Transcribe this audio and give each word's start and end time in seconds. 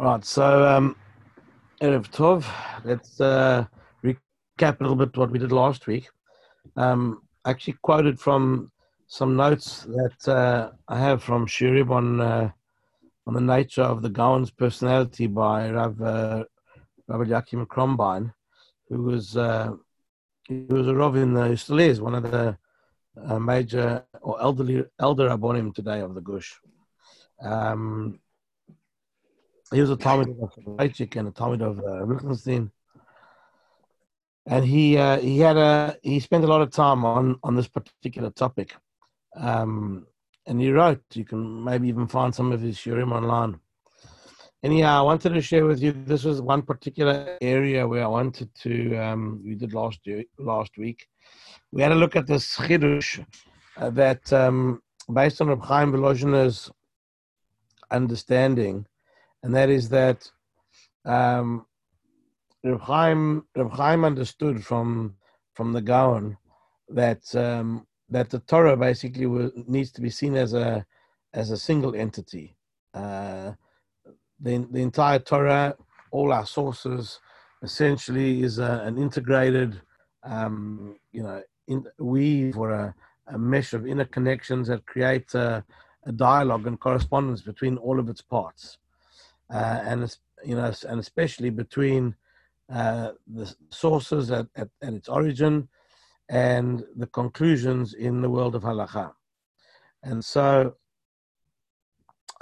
Right, 0.00 0.24
so 0.24 0.64
um, 0.64 0.94
Erev 1.82 2.08
Tov, 2.12 2.46
let's 2.84 3.20
uh, 3.20 3.64
recap 4.04 4.78
a 4.78 4.84
little 4.84 4.94
bit 4.94 5.16
what 5.16 5.32
we 5.32 5.40
did 5.40 5.50
last 5.50 5.88
week. 5.88 6.08
Um, 6.76 7.22
I 7.44 7.50
actually 7.50 7.78
quoted 7.82 8.20
from 8.20 8.70
some 9.08 9.34
notes 9.34 9.88
that 9.88 10.32
uh, 10.32 10.70
I 10.86 11.00
have 11.00 11.20
from 11.24 11.48
Shirib 11.48 11.90
on 11.90 12.20
uh, 12.20 12.52
on 13.26 13.34
the 13.34 13.40
nature 13.40 13.82
of 13.82 14.02
the 14.02 14.08
Gaon's 14.08 14.52
personality 14.52 15.26
by 15.26 15.68
Rav 15.68 16.00
uh, 16.00 16.44
Rabbi 17.08 17.24
Yakim 17.24 18.32
who 18.88 19.02
was 19.02 19.36
uh, 19.36 19.72
he 20.44 20.64
was 20.68 20.86
a 20.86 20.94
Rav 20.94 21.16
in 21.16 21.34
the, 21.34 21.56
still 21.56 21.80
is 21.80 22.00
one 22.00 22.14
of 22.14 22.22
the 22.22 22.56
uh, 23.26 23.40
major 23.40 24.04
or 24.20 24.40
elderly 24.40 24.84
elder 25.00 25.28
abonim 25.28 25.74
today 25.74 25.98
of 25.98 26.14
the 26.14 26.20
Gush. 26.20 26.60
Um, 27.42 28.20
he 29.72 29.80
was 29.80 29.90
a 29.90 29.96
Talmud 29.96 30.36
of 30.42 30.52
Leipzig 30.66 31.16
and 31.16 31.28
a 31.28 31.30
Talmud 31.30 31.62
of 31.62 31.78
uh, 31.80 32.04
Lichtenstein. 32.04 32.70
And 34.46 34.64
he 34.64 34.96
uh, 34.96 35.18
he 35.18 35.38
had 35.40 35.58
a 35.58 35.96
he 36.02 36.20
spent 36.20 36.44
a 36.44 36.46
lot 36.46 36.62
of 36.62 36.70
time 36.70 37.04
on 37.04 37.38
on 37.42 37.54
this 37.54 37.68
particular 37.68 38.30
topic, 38.30 38.74
um, 39.36 40.06
and 40.46 40.58
he 40.58 40.70
wrote. 40.70 41.02
You 41.12 41.26
can 41.26 41.62
maybe 41.62 41.88
even 41.88 42.06
find 42.06 42.34
some 42.34 42.50
of 42.52 42.62
his 42.62 42.78
shiurim 42.78 43.12
online. 43.12 43.60
Anyhow, 44.62 45.00
I 45.00 45.02
wanted 45.02 45.34
to 45.34 45.42
share 45.42 45.66
with 45.66 45.82
you. 45.82 45.92
This 45.92 46.24
was 46.24 46.40
one 46.40 46.62
particular 46.62 47.36
area 47.42 47.86
where 47.86 48.04
I 48.04 48.08
wanted 48.08 48.52
to. 48.62 48.96
Um, 48.96 49.42
we 49.44 49.54
did 49.54 49.74
last 49.74 50.00
year, 50.04 50.24
last 50.38 50.78
week. 50.78 51.06
We 51.70 51.82
had 51.82 51.92
a 51.92 51.94
look 51.94 52.16
at 52.16 52.26
this 52.26 52.56
chidush 52.56 53.24
uh, 53.76 53.90
that, 53.90 54.32
um, 54.32 54.82
based 55.12 55.40
on 55.42 55.48
Reb 55.48 55.62
Chaim 55.62 55.94
understanding, 57.90 58.86
and 59.42 59.54
that 59.54 59.70
is 59.70 59.88
that 59.88 60.30
um, 61.04 61.66
Reb 62.64 62.80
Chaim, 62.80 63.44
Reb 63.56 63.70
Chaim 63.70 64.04
understood 64.04 64.64
from 64.64 65.14
from 65.54 65.72
the 65.72 65.80
Gaon 65.80 66.36
that 66.88 67.34
um, 67.34 67.86
that 68.08 68.30
the 68.30 68.40
Torah 68.40 68.76
basically 68.76 69.26
needs 69.66 69.92
to 69.92 70.00
be 70.00 70.10
seen 70.10 70.36
as 70.36 70.54
a 70.54 70.84
as 71.34 71.50
a 71.50 71.56
single 71.56 71.94
entity. 71.94 72.56
Uh, 72.94 73.52
the 74.40 74.66
the 74.70 74.82
entire 74.82 75.18
Torah, 75.18 75.76
all 76.10 76.32
our 76.32 76.46
sources, 76.46 77.20
essentially 77.62 78.42
is 78.42 78.58
a, 78.58 78.82
an 78.84 78.98
integrated, 78.98 79.80
um, 80.24 80.96
you 81.12 81.22
know, 81.22 81.42
in, 81.66 81.84
weave 81.98 82.56
or 82.56 82.70
a, 82.70 82.94
a 83.28 83.38
mesh 83.38 83.72
of 83.72 83.82
interconnections 83.82 84.66
that 84.66 84.86
create 84.86 85.34
a, 85.34 85.64
a 86.06 86.12
dialogue 86.12 86.66
and 86.66 86.80
correspondence 86.80 87.42
between 87.42 87.76
all 87.76 87.98
of 88.00 88.08
its 88.08 88.22
parts 88.22 88.78
uh, 89.52 89.80
and 89.84 90.16
you 90.44 90.54
know, 90.54 90.72
and 90.88 91.00
especially 91.00 91.50
between 91.50 92.14
uh, 92.72 93.12
the 93.26 93.54
sources 93.70 94.30
at, 94.30 94.46
at, 94.56 94.68
at, 94.82 94.92
its 94.92 95.08
origin 95.08 95.68
and 96.28 96.84
the 96.96 97.06
conclusions 97.06 97.94
in 97.94 98.20
the 98.20 98.28
world 98.28 98.54
of 98.54 98.62
halacha. 98.62 99.12
And 100.02 100.24
so, 100.24 100.74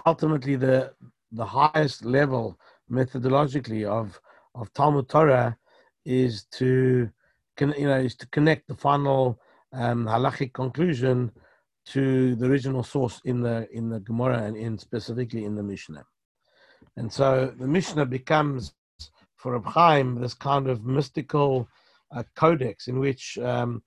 ultimately, 0.04 0.56
the 0.56 0.92
the 1.32 1.44
highest 1.44 2.04
level 2.04 2.58
methodologically 2.90 3.86
of 3.86 4.20
of 4.54 4.72
Talmud 4.72 5.08
Torah 5.08 5.56
is 6.04 6.44
to 6.52 7.10
you 7.60 7.86
know 7.86 7.98
is 7.98 8.16
to 8.16 8.26
connect 8.28 8.68
the 8.68 8.74
final 8.74 9.40
um, 9.72 10.06
halachic 10.06 10.52
conclusion 10.52 11.30
to 11.86 12.34
the 12.34 12.46
original 12.46 12.82
source 12.82 13.20
in 13.24 13.40
the 13.40 13.68
in 13.72 13.88
the 13.88 14.00
Gemara 14.00 14.42
and 14.42 14.56
in 14.56 14.76
specifically 14.78 15.44
in 15.44 15.54
the 15.54 15.62
Mishnah. 15.62 16.04
And 16.96 17.12
so 17.12 17.52
the 17.58 17.66
Mishnah 17.66 18.06
becomes, 18.06 18.72
for 19.36 19.52
Reb 19.52 19.66
Chaim, 19.66 20.20
this 20.20 20.34
kind 20.34 20.68
of 20.68 20.84
mystical 20.84 21.68
uh, 22.14 22.22
codex 22.34 22.88
in 22.88 22.98
which 22.98 23.38
um, 23.38 23.82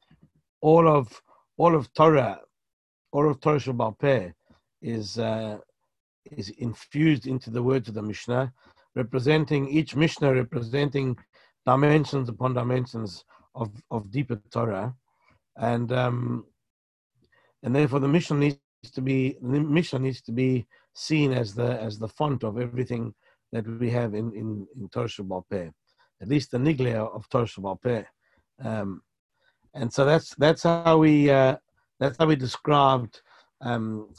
all 0.61 0.87
of 0.87 1.21
all 1.57 1.75
of 1.75 1.91
Torah, 1.93 2.39
all 3.11 3.29
of 3.29 3.41
Torah 3.41 3.59
Shebaal 3.59 3.97
Peh 3.97 4.29
is 4.81 5.17
uh, 5.17 5.57
is 6.31 6.49
infused 6.49 7.27
into 7.27 7.49
the 7.49 7.63
words 7.63 7.89
of 7.89 7.95
the 7.95 8.01
Mishnah, 8.01 8.53
representing 8.95 9.67
each 9.67 9.95
Mishnah 9.95 10.33
representing 10.33 11.17
dimensions 11.65 12.29
upon 12.29 12.53
dimensions 12.53 13.25
of, 13.55 13.69
of 13.91 14.11
deeper 14.11 14.39
Torah, 14.51 14.93
and 15.57 15.91
um, 15.91 16.45
and 17.63 17.75
therefore 17.75 17.99
the 17.99 18.07
Mishnah 18.07 18.37
needs 18.37 18.59
to 18.93 19.01
be 19.01 19.37
the 19.41 19.59
Mishnah 19.59 19.99
needs 19.99 20.21
to 20.21 20.31
be 20.31 20.67
seen 20.93 21.31
as 21.31 21.53
the 21.53 21.81
as 21.81 21.97
the 21.99 22.07
font 22.07 22.43
of 22.43 22.59
everything 22.59 23.13
that 23.51 23.65
we 23.79 23.89
have 23.89 24.13
in 24.13 24.33
in 24.33 24.67
in 24.75 24.89
Torah 24.89 25.71
at 26.21 26.27
least 26.27 26.51
the 26.51 26.59
niglea 26.59 27.01
of 27.01 27.27
Torah 27.29 28.05
Um, 28.63 29.01
and 29.73 29.91
so 29.91 30.05
that's 30.05 30.35
that's 30.35 30.63
how 30.63 30.97
we 30.97 31.29
uh, 31.29 31.57
that's 31.99 32.17
how 32.17 32.25
we 32.25 32.35
described 32.35 33.21
um, 33.61 34.09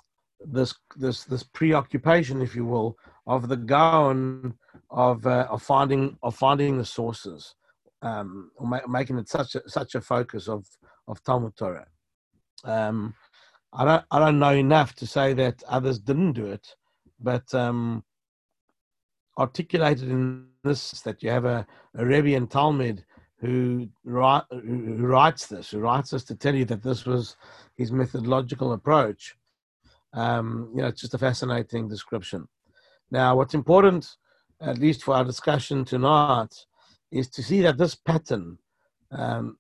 this 0.40 0.74
this 0.96 1.24
this 1.24 1.42
preoccupation, 1.42 2.40
if 2.40 2.54
you 2.54 2.64
will, 2.64 2.96
of 3.26 3.48
the 3.48 3.56
Gaon 3.56 4.54
of 4.90 5.26
uh, 5.26 5.46
of 5.50 5.62
finding 5.62 6.16
of 6.22 6.36
finding 6.36 6.78
the 6.78 6.84
sources, 6.84 7.54
um, 8.02 8.50
ma- 8.60 8.86
making 8.88 9.18
it 9.18 9.28
such 9.28 9.54
a 9.54 9.68
such 9.68 9.94
a 9.94 10.00
focus 10.00 10.48
of 10.48 10.66
of 11.08 11.22
Talmud 11.24 11.56
Torah. 11.56 11.86
Um, 12.64 13.14
I 13.72 13.84
don't 13.84 14.04
I 14.10 14.18
don't 14.18 14.38
know 14.38 14.52
enough 14.52 14.94
to 14.96 15.06
say 15.06 15.32
that 15.34 15.62
others 15.68 15.98
didn't 15.98 16.32
do 16.32 16.46
it, 16.46 16.74
but 17.20 17.52
um, 17.54 18.04
articulated 19.38 20.10
in 20.10 20.46
this 20.64 21.00
that 21.02 21.22
you 21.22 21.30
have 21.30 21.44
a, 21.44 21.66
a 21.96 22.04
Rebbe 22.04 22.34
and 22.36 22.50
Talmud 22.50 23.04
who, 23.40 23.88
write, 24.04 24.42
who 24.50 25.06
writes 25.06 25.46
this, 25.46 25.70
who 25.70 25.78
writes 25.78 26.10
this 26.10 26.24
to 26.24 26.34
tell 26.34 26.54
you 26.54 26.66
that 26.66 26.82
this 26.82 27.06
was 27.06 27.36
his 27.76 27.90
methodological 27.90 28.74
approach. 28.74 29.34
Um, 30.12 30.70
you 30.74 30.82
know, 30.82 30.88
it's 30.88 31.00
just 31.00 31.14
a 31.14 31.18
fascinating 31.18 31.88
description. 31.88 32.46
Now, 33.10 33.36
what's 33.36 33.54
important, 33.54 34.16
at 34.60 34.78
least 34.78 35.04
for 35.04 35.14
our 35.14 35.24
discussion 35.24 35.84
tonight, 35.84 36.54
is 37.10 37.30
to 37.30 37.42
see 37.42 37.62
that 37.62 37.78
this 37.78 37.94
pattern, 37.94 38.58
um, 39.10 39.56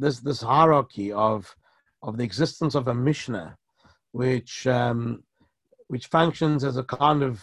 this 0.00 0.18
this 0.20 0.42
hierarchy 0.42 1.12
of 1.12 1.54
of 2.04 2.18
the 2.18 2.24
existence 2.24 2.74
of 2.74 2.86
a 2.88 2.94
Mishnah, 2.94 3.56
which 4.12 4.66
um, 4.66 5.24
which 5.88 6.06
functions 6.06 6.62
as 6.62 6.76
a 6.76 6.84
kind 6.84 7.22
of 7.22 7.42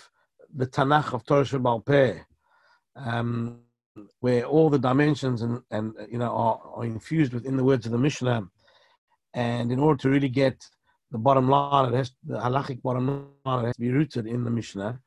the 0.56 0.68
Tanakh 0.68 1.14
of 1.14 1.26
Torah 1.26 1.44
Shebaal 1.44 1.86
Peh, 1.86 2.20
um, 2.96 3.60
where 4.20 4.46
all 4.46 4.70
the 4.70 4.80
dimensions 4.80 5.42
and, 5.42 5.62
and 5.72 5.94
you 6.10 6.20
know 6.20 6.32
are, 6.32 6.62
are, 6.76 6.86
infused 6.86 7.34
within 7.34 7.58
the 7.58 7.64
words 7.64 7.86
of 7.86 7.92
the 7.92 7.98
Mishnah, 7.98 8.48
and 9.34 9.72
in 9.72 9.80
order 9.80 10.00
to 10.04 10.10
really 10.10 10.30
get 10.30 10.64
the 11.10 11.18
bottom 11.18 11.50
line, 11.50 11.94
it 11.94 11.98
has 11.98 12.12
the 12.24 12.40
halachic 12.40 12.82
bottom 12.84 13.30
line 13.44 13.64
it 13.64 13.68
has 13.68 13.76
to 13.76 13.82
be 13.82 13.92
rooted 13.92 14.28
in 14.28 14.44
the 14.44 14.52
Mishnah. 14.52 15.00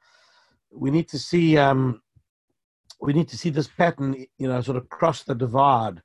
We 0.72 0.90
need 0.90 1.08
to 1.10 1.18
see 1.18 1.56
um, 1.56 2.02
we 3.00 3.12
need 3.12 3.28
to 3.28 3.38
see 3.38 3.50
this 3.50 3.68
pattern, 3.68 4.16
you 4.36 4.48
know, 4.48 4.60
sort 4.62 4.78
of 4.78 4.88
cross 4.88 5.22
the 5.22 5.34
divide 5.34 6.02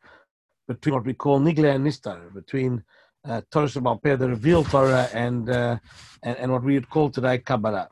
between 0.68 0.94
what 0.94 1.06
we 1.06 1.16
call 1.16 1.40
Nigla 1.40 1.76
and 1.76 1.86
Nistar, 1.86 2.32
between 2.32 2.84
uh, 3.29 3.41
Torah 3.51 3.67
Shabbat 3.67 4.17
the 4.17 4.28
revealed 4.28 4.67
Torah, 4.69 5.07
and, 5.13 5.50
uh, 5.50 5.78
and, 6.23 6.38
and 6.38 6.51
what 6.51 6.63
we 6.63 6.73
would 6.73 6.90
call 6.90 7.09
today 7.09 7.38
Kabbalah. 7.38 7.88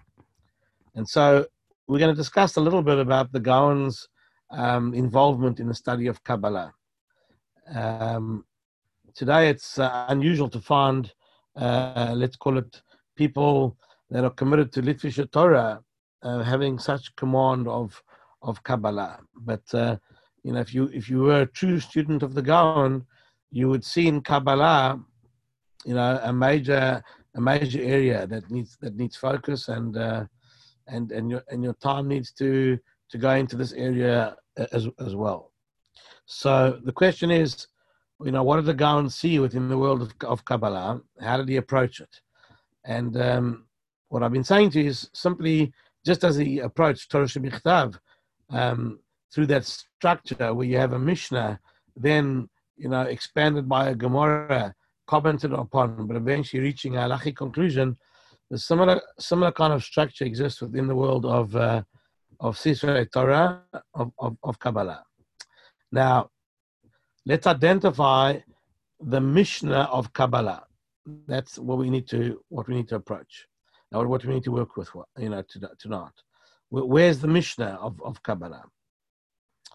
And 0.95 1.07
so 1.07 1.45
we're 1.87 1.99
going 1.99 2.13
to 2.13 2.17
discuss 2.17 2.57
a 2.57 2.61
little 2.61 2.81
bit 2.81 2.97
about 2.97 3.31
the 3.31 3.39
Gaon's 3.39 4.07
um, 4.49 4.93
involvement 4.93 5.59
in 5.59 5.67
the 5.67 5.75
study 5.75 6.07
of 6.07 6.23
Kabbalah. 6.23 6.73
Um, 7.73 8.45
today 9.13 9.49
it's 9.49 9.77
uh, 9.77 10.05
unusual 10.09 10.49
to 10.49 10.59
find, 10.59 11.13
uh, 11.55 12.13
let's 12.15 12.35
call 12.35 12.57
it, 12.57 12.81
people 13.15 13.77
that 14.09 14.23
are 14.23 14.31
committed 14.31 14.71
to 14.71 14.81
literature 14.81 15.25
Torah 15.25 15.81
uh, 16.23 16.43
having 16.43 16.79
such 16.79 17.15
command 17.15 17.67
of 17.67 18.01
of 18.43 18.63
Kabbalah. 18.63 19.19
But 19.35 19.63
uh, 19.73 19.97
you 20.43 20.53
know, 20.53 20.59
if 20.59 20.73
you 20.73 20.89
if 20.93 21.09
you 21.09 21.19
were 21.21 21.41
a 21.41 21.45
true 21.47 21.79
student 21.79 22.21
of 22.23 22.35
the 22.35 22.41
Gaon, 22.41 23.05
you 23.51 23.69
would 23.69 23.83
see 23.83 24.07
in 24.07 24.21
Kabbalah 24.21 24.99
you 25.85 25.93
know 25.93 26.19
a 26.23 26.33
major 26.33 27.03
a 27.35 27.41
major 27.41 27.81
area 27.81 28.27
that 28.27 28.49
needs 28.49 28.77
that 28.81 28.95
needs 28.95 29.15
focus 29.15 29.67
and 29.67 29.97
uh, 29.97 30.25
and 30.87 31.11
and 31.11 31.29
your 31.29 31.43
and 31.49 31.63
your 31.63 31.73
time 31.75 32.07
needs 32.07 32.31
to 32.31 32.77
to 33.09 33.17
go 33.17 33.31
into 33.31 33.55
this 33.55 33.73
area 33.73 34.35
as 34.71 34.87
as 34.99 35.15
well. 35.15 35.51
So 36.25 36.79
the 36.83 36.91
question 36.91 37.31
is, 37.31 37.67
you 38.23 38.31
know, 38.31 38.43
what 38.43 38.57
did 38.57 38.65
the 38.65 38.73
Gaon 38.73 39.09
see 39.09 39.39
within 39.39 39.69
the 39.69 39.77
world 39.77 40.01
of, 40.01 40.13
of 40.25 40.43
Kabbalah? 40.43 41.01
How 41.21 41.37
did 41.37 41.47
he 41.47 41.55
approach 41.55 42.01
it? 42.01 42.19
And 42.83 43.15
um, 43.21 43.65
what 44.09 44.23
I've 44.23 44.33
been 44.33 44.43
saying 44.43 44.71
to 44.71 44.81
you 44.81 44.89
is 44.89 45.09
simply 45.13 45.71
just 46.05 46.23
as 46.23 46.35
he 46.35 46.59
approached 46.59 47.11
Torah 47.11 47.25
Shebichtav, 47.25 47.97
um, 48.49 48.99
through 49.31 49.47
that 49.47 49.65
structure 49.65 50.53
where 50.53 50.65
you 50.65 50.77
have 50.77 50.93
a 50.93 50.99
Mishnah, 50.99 51.59
then 51.95 52.49
you 52.77 52.89
know 52.89 53.01
expanded 53.01 53.67
by 53.67 53.89
a 53.89 53.95
Gemara, 53.95 54.73
commented 55.07 55.53
upon, 55.53 56.07
but 56.07 56.17
eventually 56.17 56.61
reaching 56.61 56.95
a 56.95 56.99
halachic 56.99 57.35
conclusion, 57.35 57.97
the 58.49 58.57
similar 58.57 59.01
similar 59.19 59.51
kind 59.51 59.73
of 59.73 59.83
structure 59.83 60.25
exists 60.25 60.61
within 60.61 60.87
the 60.87 60.95
world 60.95 61.25
of 61.25 61.55
uh, 61.55 61.81
of 62.39 62.57
Sitrei 62.57 63.11
Torah 63.11 63.63
of, 63.93 64.11
of, 64.19 64.37
of 64.43 64.59
Kabbalah. 64.59 65.03
Now, 65.91 66.29
let's 67.25 67.47
identify 67.47 68.39
the 68.99 69.21
Mishnah 69.21 69.89
of 69.91 70.13
Kabbalah. 70.13 70.63
That's 71.27 71.57
what 71.57 71.77
we 71.77 71.89
need 71.89 72.07
to 72.09 72.41
what 72.49 72.67
we 72.67 72.75
need 72.75 72.87
to 72.89 72.95
approach. 72.95 73.47
Now, 73.91 74.03
what 74.03 74.25
we 74.25 74.33
need 74.33 74.43
to 74.43 74.51
work 74.51 74.75
with, 74.75 74.89
you 75.17 75.29
know, 75.29 75.41
to, 75.41 75.59
to. 75.79 76.11
Where's 76.69 77.19
the 77.19 77.27
Mishnah 77.27 77.77
of, 77.81 78.01
of 78.03 78.21
Kabbalah? 78.21 78.63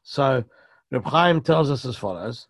So, 0.02 0.44
Reb 0.90 1.06
Chaim 1.06 1.40
tells 1.40 1.70
us 1.70 1.86
as 1.86 1.96
follows 1.96 2.48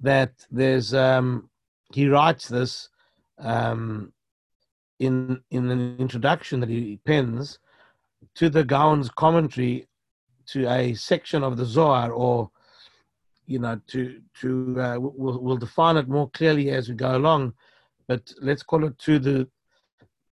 that 0.00 0.32
there's 0.50 0.94
um, 0.94 1.50
he 1.94 2.08
writes 2.08 2.48
this 2.48 2.88
um, 3.38 4.12
in 4.98 5.42
in 5.50 5.70
an 5.70 5.96
introduction 5.98 6.60
that 6.60 6.68
he 6.68 7.00
pens 7.04 7.58
to 8.34 8.48
the 8.48 8.64
Gaon's 8.64 9.10
commentary 9.10 9.88
to 10.46 10.68
a 10.68 10.94
section 10.94 11.42
of 11.42 11.56
the 11.56 11.64
Zohar, 11.64 12.12
or 12.12 12.50
you 13.46 13.58
know, 13.58 13.80
to 13.88 14.20
to 14.40 14.80
uh, 14.80 14.96
we'll, 14.98 15.40
we'll 15.40 15.56
define 15.56 15.96
it 15.96 16.08
more 16.08 16.30
clearly 16.30 16.70
as 16.70 16.88
we 16.88 16.94
go 16.94 17.16
along, 17.16 17.54
but 18.08 18.32
let's 18.40 18.62
call 18.62 18.84
it 18.84 18.98
to 18.98 19.18
the 19.18 19.48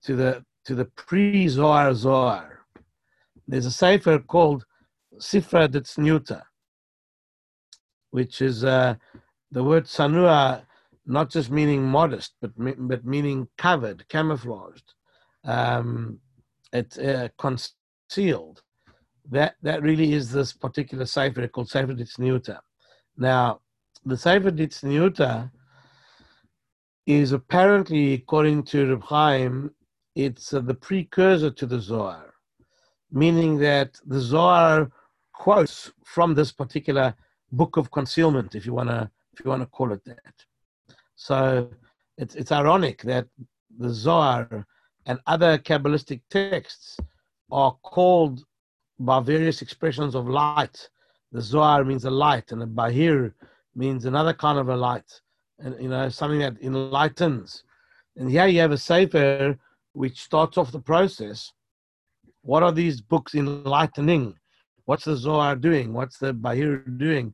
to 0.03 0.15
the 0.15 0.43
to 0.65 0.75
the 0.75 0.85
pre-Zohar 0.85 1.93
Zohar. 1.93 2.65
There's 3.47 3.67
a 3.67 3.71
sefer 3.71 4.19
called 4.19 4.65
Sifra 5.19 5.67
Ditzniuta, 5.67 6.41
which 8.09 8.41
is 8.41 8.63
uh, 8.63 8.95
the 9.51 9.63
word 9.63 9.85
sanua, 9.85 10.63
not 11.05 11.29
just 11.29 11.51
meaning 11.51 11.83
modest, 11.83 12.33
but 12.41 12.51
but 12.55 13.05
meaning 13.05 13.47
covered, 13.57 14.07
camouflaged. 14.09 14.93
Um, 15.43 16.19
it's 16.73 16.97
uh, 16.97 17.29
concealed. 17.37 18.61
That 19.29 19.55
that 19.61 19.81
really 19.81 20.13
is 20.13 20.31
this 20.31 20.53
particular 20.53 21.05
cipher 21.05 21.47
called 21.47 21.69
Sefer 21.69 21.93
Ditzniuta. 21.93 22.59
Now, 23.17 23.61
the 24.05 24.17
Sefer 24.17 24.51
Ditzniuta 24.51 25.51
is 27.05 27.31
apparently, 27.31 28.13
according 28.13 28.63
to 28.63 28.89
Reb 28.89 29.03
Chaim, 29.03 29.71
it's 30.15 30.53
uh, 30.53 30.59
the 30.59 30.73
precursor 30.73 31.51
to 31.51 31.65
the 31.65 31.79
Zohar, 31.79 32.33
meaning 33.11 33.57
that 33.59 33.99
the 34.05 34.19
Zohar 34.19 34.91
quotes 35.33 35.91
from 36.03 36.33
this 36.33 36.51
particular 36.51 37.13
book 37.51 37.77
of 37.77 37.91
concealment, 37.91 38.55
if 38.55 38.65
you 38.65 38.73
want 38.73 38.89
to 38.89 39.09
if 39.33 39.43
you 39.43 39.49
want 39.49 39.61
to 39.61 39.67
call 39.67 39.91
it 39.91 40.03
that. 40.05 40.45
So 41.15 41.69
it's 42.17 42.35
it's 42.35 42.51
ironic 42.51 43.01
that 43.03 43.27
the 43.77 43.89
Zohar 43.89 44.65
and 45.05 45.19
other 45.27 45.57
Kabbalistic 45.57 46.21
texts 46.29 46.97
are 47.51 47.75
called 47.83 48.45
by 48.99 49.19
various 49.19 49.61
expressions 49.61 50.15
of 50.15 50.27
light. 50.27 50.89
The 51.31 51.41
Zohar 51.41 51.83
means 51.83 52.05
a 52.05 52.11
light, 52.11 52.51
and 52.51 52.61
the 52.61 52.67
Bahir 52.67 53.33
means 53.75 54.05
another 54.05 54.33
kind 54.33 54.57
of 54.57 54.69
a 54.69 54.75
light, 54.75 55.21
and 55.59 55.75
you 55.81 55.89
know 55.89 56.09
something 56.09 56.39
that 56.39 56.61
enlightens. 56.61 57.63
And 58.17 58.29
here 58.29 58.47
you 58.47 58.59
have 58.61 58.71
a 58.71 58.77
sefer 58.77 59.57
which 59.93 60.21
starts 60.21 60.57
off 60.57 60.71
the 60.71 60.79
process. 60.79 61.51
What 62.41 62.63
are 62.63 62.71
these 62.71 63.01
books 63.01 63.35
enlightening? 63.35 64.35
What's 64.85 65.05
the 65.05 65.15
Zohar 65.17 65.55
doing? 65.55 65.93
What's 65.93 66.17
the 66.17 66.33
Bahir 66.33 66.97
doing? 66.97 67.33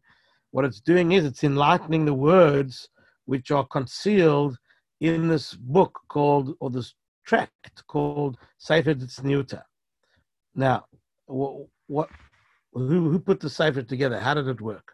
What 0.51 0.65
it's 0.65 0.79
doing 0.79 1.11
is 1.11 1.25
it's 1.25 1.43
enlightening 1.43 2.05
the 2.05 2.13
words 2.13 2.89
which 3.31 3.49
are 3.49 3.65
concealed 3.77 4.57
in 4.99 5.29
this 5.29 5.53
book 5.53 5.93
called, 6.09 6.47
or 6.59 6.69
this 6.69 6.95
tract 7.25 7.75
called 7.87 8.37
Sefer 8.57 8.93
Tzniuta. 8.93 9.61
Now, 10.53 10.83
what, 11.27 11.67
what, 11.87 12.09
who, 12.73 13.09
who 13.09 13.19
put 13.19 13.39
the 13.39 13.49
Sefer 13.49 13.83
together? 13.83 14.19
How 14.19 14.33
did 14.33 14.49
it 14.49 14.59
work? 14.59 14.91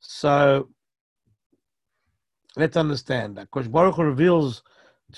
So, 0.00 0.70
let's 2.56 2.76
understand 2.76 3.36
that. 3.36 3.46
Because 3.52 3.68
Baruch 3.68 3.98
reveals 3.98 4.64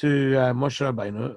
to 0.03 0.37
uh, 0.37 0.53
Moshe 0.53 0.81
Rabbeinu 0.87 1.37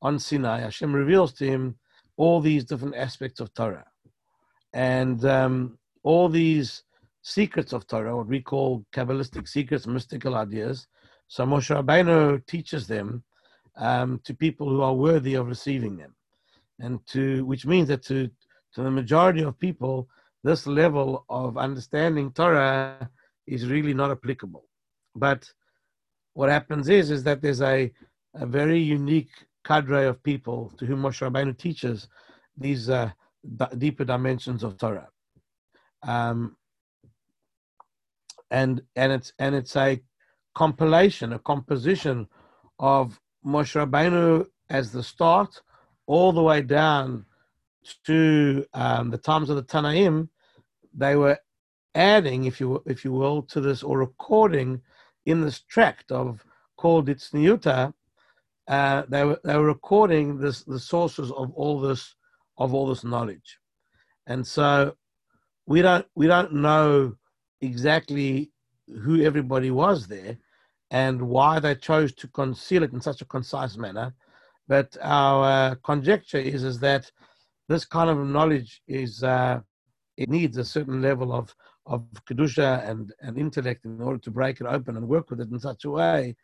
on 0.00 0.18
Sinai, 0.18 0.60
Hashem 0.60 0.94
reveals 0.94 1.34
to 1.34 1.44
him 1.46 1.76
all 2.16 2.40
these 2.40 2.64
different 2.64 2.96
aspects 2.96 3.40
of 3.40 3.52
Torah. 3.52 3.84
And 4.72 5.22
um, 5.26 5.78
all 6.02 6.30
these 6.30 6.82
secrets 7.24 7.72
of 7.72 7.86
Torah, 7.86 8.14
what 8.14 8.26
we 8.26 8.40
call 8.40 8.84
Kabbalistic 8.94 9.48
secrets, 9.48 9.86
mystical 9.86 10.34
ideas. 10.36 10.86
So 11.26 11.46
Moshe 11.46 11.74
Rabbeinu 11.74 12.46
teaches 12.46 12.86
them 12.86 13.24
um, 13.76 14.20
to 14.24 14.34
people 14.34 14.68
who 14.68 14.82
are 14.82 14.92
worthy 14.92 15.34
of 15.34 15.48
receiving 15.48 15.96
them, 15.96 16.14
and 16.78 17.04
to 17.08 17.44
which 17.46 17.64
means 17.66 17.88
that 17.88 18.04
to 18.04 18.30
to 18.74 18.82
the 18.82 18.90
majority 18.90 19.42
of 19.42 19.58
people, 19.58 20.06
this 20.42 20.66
level 20.66 21.24
of 21.30 21.56
understanding 21.56 22.30
Torah 22.30 23.08
is 23.46 23.68
really 23.68 23.94
not 23.94 24.10
applicable. 24.10 24.66
But 25.16 25.50
what 26.34 26.50
happens 26.50 26.88
is 26.90 27.10
is 27.10 27.24
that 27.24 27.40
there's 27.40 27.62
a 27.62 27.90
a 28.34 28.46
very 28.46 28.78
unique 28.78 29.32
cadre 29.64 30.04
of 30.06 30.22
people 30.22 30.70
to 30.76 30.84
whom 30.84 31.02
Moshe 31.02 31.26
Rabbeinu 31.26 31.56
teaches 31.56 32.08
these 32.58 32.90
uh, 32.90 33.10
d- 33.56 33.76
deeper 33.78 34.04
dimensions 34.04 34.62
of 34.62 34.76
Torah. 34.76 35.08
Um, 36.02 36.56
and 38.54 38.82
and 38.94 39.10
it's 39.12 39.32
and 39.40 39.54
it's 39.54 39.74
a 39.74 40.00
compilation, 40.54 41.32
a 41.32 41.40
composition 41.40 42.28
of 42.78 43.20
Moshe 43.44 43.74
Rabbeinu 43.74 44.46
as 44.70 44.92
the 44.92 45.02
start, 45.02 45.60
all 46.06 46.32
the 46.32 46.42
way 46.42 46.62
down 46.62 47.26
to 48.06 48.64
um, 48.72 49.10
the 49.10 49.18
times 49.18 49.50
of 49.50 49.56
the 49.56 49.64
Tanaim. 49.64 50.28
They 50.96 51.16
were 51.16 51.38
adding, 51.96 52.44
if 52.44 52.60
you 52.60 52.80
if 52.86 53.04
you 53.04 53.12
will, 53.12 53.42
to 53.42 53.60
this 53.60 53.82
or 53.82 53.98
recording 53.98 54.80
in 55.26 55.40
this 55.40 55.60
tract 55.62 56.12
of 56.12 56.44
called 56.76 57.08
Itzniuta. 57.08 57.92
Uh, 58.68 59.02
they 59.08 59.24
were 59.24 59.40
they 59.44 59.56
were 59.56 59.66
recording 59.66 60.38
this 60.38 60.62
the 60.62 60.78
sources 60.78 61.32
of 61.32 61.52
all 61.54 61.80
this 61.80 62.14
of 62.56 62.72
all 62.72 62.86
this 62.86 63.02
knowledge, 63.02 63.58
and 64.28 64.46
so 64.46 64.94
we 65.66 65.82
don't 65.82 66.06
we 66.14 66.28
don't 66.28 66.52
know 66.52 67.16
exactly 67.64 68.50
who 69.02 69.22
everybody 69.22 69.70
was 69.70 70.06
there 70.06 70.36
and 70.90 71.20
why 71.20 71.58
they 71.58 71.74
chose 71.74 72.14
to 72.14 72.28
conceal 72.28 72.82
it 72.82 72.92
in 72.92 73.00
such 73.00 73.20
a 73.22 73.24
concise 73.24 73.76
manner. 73.76 74.14
But 74.68 74.96
our 75.02 75.44
uh, 75.44 75.74
conjecture 75.82 76.38
is, 76.38 76.64
is 76.64 76.78
that 76.80 77.10
this 77.68 77.84
kind 77.84 78.10
of 78.10 78.18
knowledge 78.18 78.82
is 78.86 79.22
uh, 79.22 79.60
it 80.16 80.28
needs 80.28 80.56
a 80.56 80.64
certain 80.64 81.02
level 81.02 81.32
of 81.32 81.54
of 81.86 82.02
kedusha 82.26 82.88
and, 82.88 83.12
and 83.20 83.36
intellect 83.38 83.84
in 83.84 84.00
order 84.00 84.18
to 84.18 84.30
break 84.30 84.60
it 84.60 84.66
open 84.66 84.96
and 84.96 85.06
work 85.06 85.28
with 85.28 85.40
it 85.40 85.50
in 85.50 85.60
such 85.60 85.84
a 85.84 85.90
way 85.90 86.34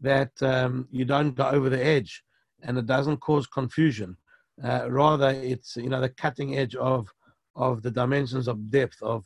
that 0.00 0.30
um, 0.42 0.86
you 0.92 1.04
don't 1.04 1.34
go 1.34 1.48
over 1.48 1.68
the 1.68 1.84
edge 1.84 2.22
and 2.62 2.78
it 2.78 2.86
doesn't 2.86 3.16
cause 3.16 3.46
confusion. 3.46 4.16
Uh, 4.62 4.88
rather, 4.88 5.30
it's 5.30 5.76
you 5.76 5.88
know 5.88 6.00
the 6.00 6.08
cutting 6.08 6.56
edge 6.56 6.76
of 6.76 7.08
of 7.56 7.82
the 7.82 7.90
dimensions 7.90 8.46
of 8.48 8.70
depth 8.70 9.02
of 9.02 9.24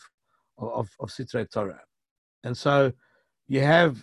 of, 0.59 0.89
of 1.01 1.09
Sitrei 1.11 1.51
Torah. 1.51 1.81
And 2.45 2.57
so 2.57 2.93
you 3.47 3.61
have 3.61 4.03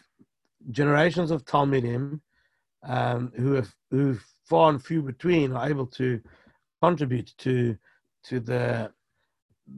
generations 0.71 1.31
of 1.31 1.45
Talmidim 1.45 2.19
um, 2.83 3.31
who 3.35 3.53
have 3.53 3.73
who 3.91 4.17
far 4.45 4.69
and 4.69 4.83
few 4.83 5.01
between 5.01 5.51
are 5.53 5.69
able 5.69 5.87
to 5.87 6.21
contribute 6.81 7.33
to 7.39 7.77
to 8.23 8.39
the 8.39 8.91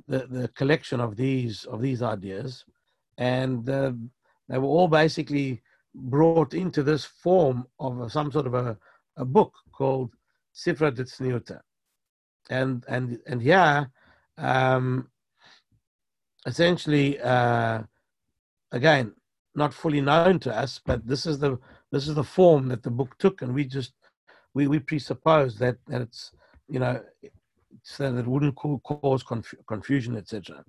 the, 0.07 0.27
the 0.27 0.48
collection 0.50 1.00
of 1.00 1.15
these 1.15 1.63
of 1.65 1.81
these 1.81 2.01
ideas, 2.01 2.65
and 3.17 3.69
uh, 3.69 3.93
they 4.50 4.57
were 4.57 4.67
all 4.67 4.88
basically 4.88 5.62
brought 5.96 6.53
into 6.53 6.84
this 6.84 7.05
form 7.05 7.65
of 7.79 8.12
some 8.12 8.31
sort 8.31 8.48
of 8.48 8.53
a, 8.53 8.77
a 9.17 9.25
book 9.25 9.53
called 9.72 10.12
Sifra 10.53 10.91
Ditzniuta. 10.91 11.60
And 12.50 12.86
and 12.88 13.19
and 13.27 13.41
here 13.41 13.89
um, 14.38 15.10
essentially, 16.47 17.19
uh, 17.19 17.83
again, 18.71 19.13
not 19.53 19.73
fully 19.73 20.01
known 20.01 20.39
to 20.39 20.55
us, 20.55 20.79
but 20.83 21.05
this 21.05 21.25
is 21.25 21.37
the 21.39 21.59
this 21.91 22.07
is 22.07 22.15
the 22.15 22.23
form 22.23 22.69
that 22.69 22.83
the 22.83 22.91
book 22.91 23.15
took, 23.19 23.41
and 23.41 23.53
we 23.53 23.65
just 23.65 23.93
we 24.53 24.67
we 24.67 24.79
presuppose 24.79 25.57
that 25.59 25.77
that 25.87 26.01
it's 26.01 26.31
you 26.69 26.79
know 26.79 27.01
so 27.83 28.11
that 28.11 28.19
it 28.19 28.27
wouldn't 28.27 28.55
cause 28.55 29.23
conf- 29.23 29.53
confusion, 29.67 30.15
etc. 30.17 30.63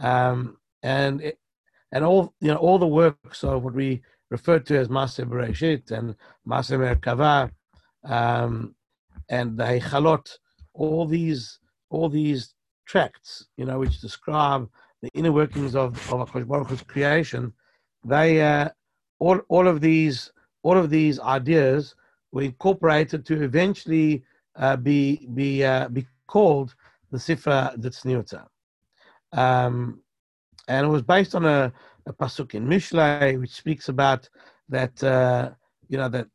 Um, 0.00 0.58
and 0.82 1.20
it, 1.22 1.38
and 1.92 2.04
all 2.04 2.34
you 2.40 2.48
know 2.48 2.56
all 2.56 2.78
the 2.78 2.86
works 2.86 3.42
of 3.44 3.64
what 3.64 3.74
we 3.74 4.02
refer 4.30 4.58
to 4.58 4.78
as 4.78 4.88
Maaseh 4.88 5.26
Bereshit 5.26 5.90
and 5.90 6.14
Maaseh 6.46 6.78
Merkava 6.78 7.50
um, 8.04 8.74
and 9.30 9.56
the 9.56 9.64
Heichalot, 9.64 10.28
all 10.74 11.06
these 11.06 11.58
all 11.90 12.08
these 12.08 12.54
tracts, 12.86 13.46
you 13.56 13.64
know, 13.64 13.78
which 13.78 14.00
describe 14.00 14.68
the 15.02 15.10
inner 15.14 15.32
workings 15.32 15.74
of, 15.74 16.12
of 16.12 16.32
Baruch 16.32 16.86
creation, 16.86 17.52
they 18.04 18.40
uh, 18.42 18.68
all 19.18 19.38
all 19.48 19.66
of 19.68 19.80
these 19.80 20.32
all 20.62 20.76
of 20.76 20.90
these 20.90 21.20
ideas 21.20 21.94
were 22.32 22.42
incorporated 22.42 23.24
to 23.26 23.42
eventually 23.42 24.24
uh, 24.56 24.76
be 24.76 25.28
be 25.34 25.64
uh, 25.64 25.88
be 25.88 26.06
called 26.26 26.74
the 27.10 27.18
Sifra 27.18 27.76
Ditzniuta. 27.78 28.46
Um, 29.32 30.00
and 30.68 30.86
it 30.86 30.88
was 30.88 31.02
based 31.02 31.34
on 31.34 31.44
a, 31.44 31.72
a 32.06 32.12
pasuk 32.12 32.54
in 32.54 32.66
Mishlei, 32.66 33.40
which 33.40 33.50
speaks 33.50 33.88
about 33.88 34.28
that, 34.68 35.02
uh, 35.02 35.50
you 35.88 35.96
know, 35.96 36.08
that 36.08 36.26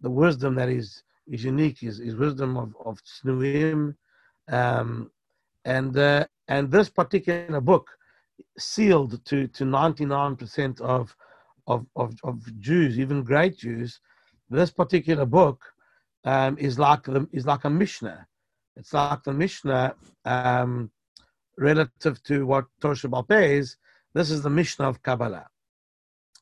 the 0.00 0.10
wisdom 0.10 0.54
that 0.54 0.68
is, 0.68 1.02
is 1.26 1.44
unique 1.44 1.82
is, 1.82 2.00
is 2.00 2.16
wisdom 2.16 2.56
of, 2.56 2.74
of 2.84 2.98
Tznuim. 3.04 3.94
Um, 4.48 5.10
and, 5.66 5.96
uh, 5.96 6.26
and 6.48 6.70
this 6.70 6.88
particular 6.88 7.60
book 7.60 7.90
sealed 8.58 9.24
to, 9.26 9.48
to 9.48 9.64
99% 9.64 10.80
of, 10.80 11.14
of, 11.66 11.86
of, 11.96 12.60
Jews, 12.60 12.98
even 12.98 13.22
great 13.22 13.58
Jews, 13.58 14.00
this 14.50 14.70
particular 14.70 15.26
book 15.26 15.64
um, 16.24 16.56
is 16.58 16.78
like 16.78 17.04
the, 17.04 17.26
is 17.32 17.46
like 17.46 17.64
a 17.64 17.70
Mishnah. 17.70 18.26
It's 18.76 18.92
like 18.92 19.22
the 19.22 19.32
Mishnah 19.32 19.94
um, 20.24 20.90
relative 21.58 22.22
to 22.24 22.46
what 22.46 22.66
Torah 22.80 22.94
Shabbat 22.94 23.58
is. 23.58 23.76
This 24.14 24.30
is 24.30 24.42
the 24.42 24.50
Mishnah 24.50 24.88
of 24.88 25.02
Kabbalah. 25.02 25.46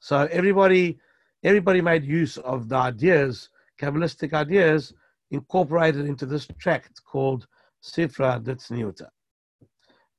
So 0.00 0.28
everybody, 0.30 0.98
everybody 1.44 1.80
made 1.80 2.04
use 2.04 2.36
of 2.38 2.68
the 2.68 2.76
ideas, 2.76 3.48
Kabbalistic 3.80 4.32
ideas, 4.32 4.92
incorporated 5.30 6.06
into 6.06 6.26
this 6.26 6.46
tract 6.58 7.02
called 7.04 7.46
Sifra 7.82 8.42
Ditzniuta. 8.42 9.08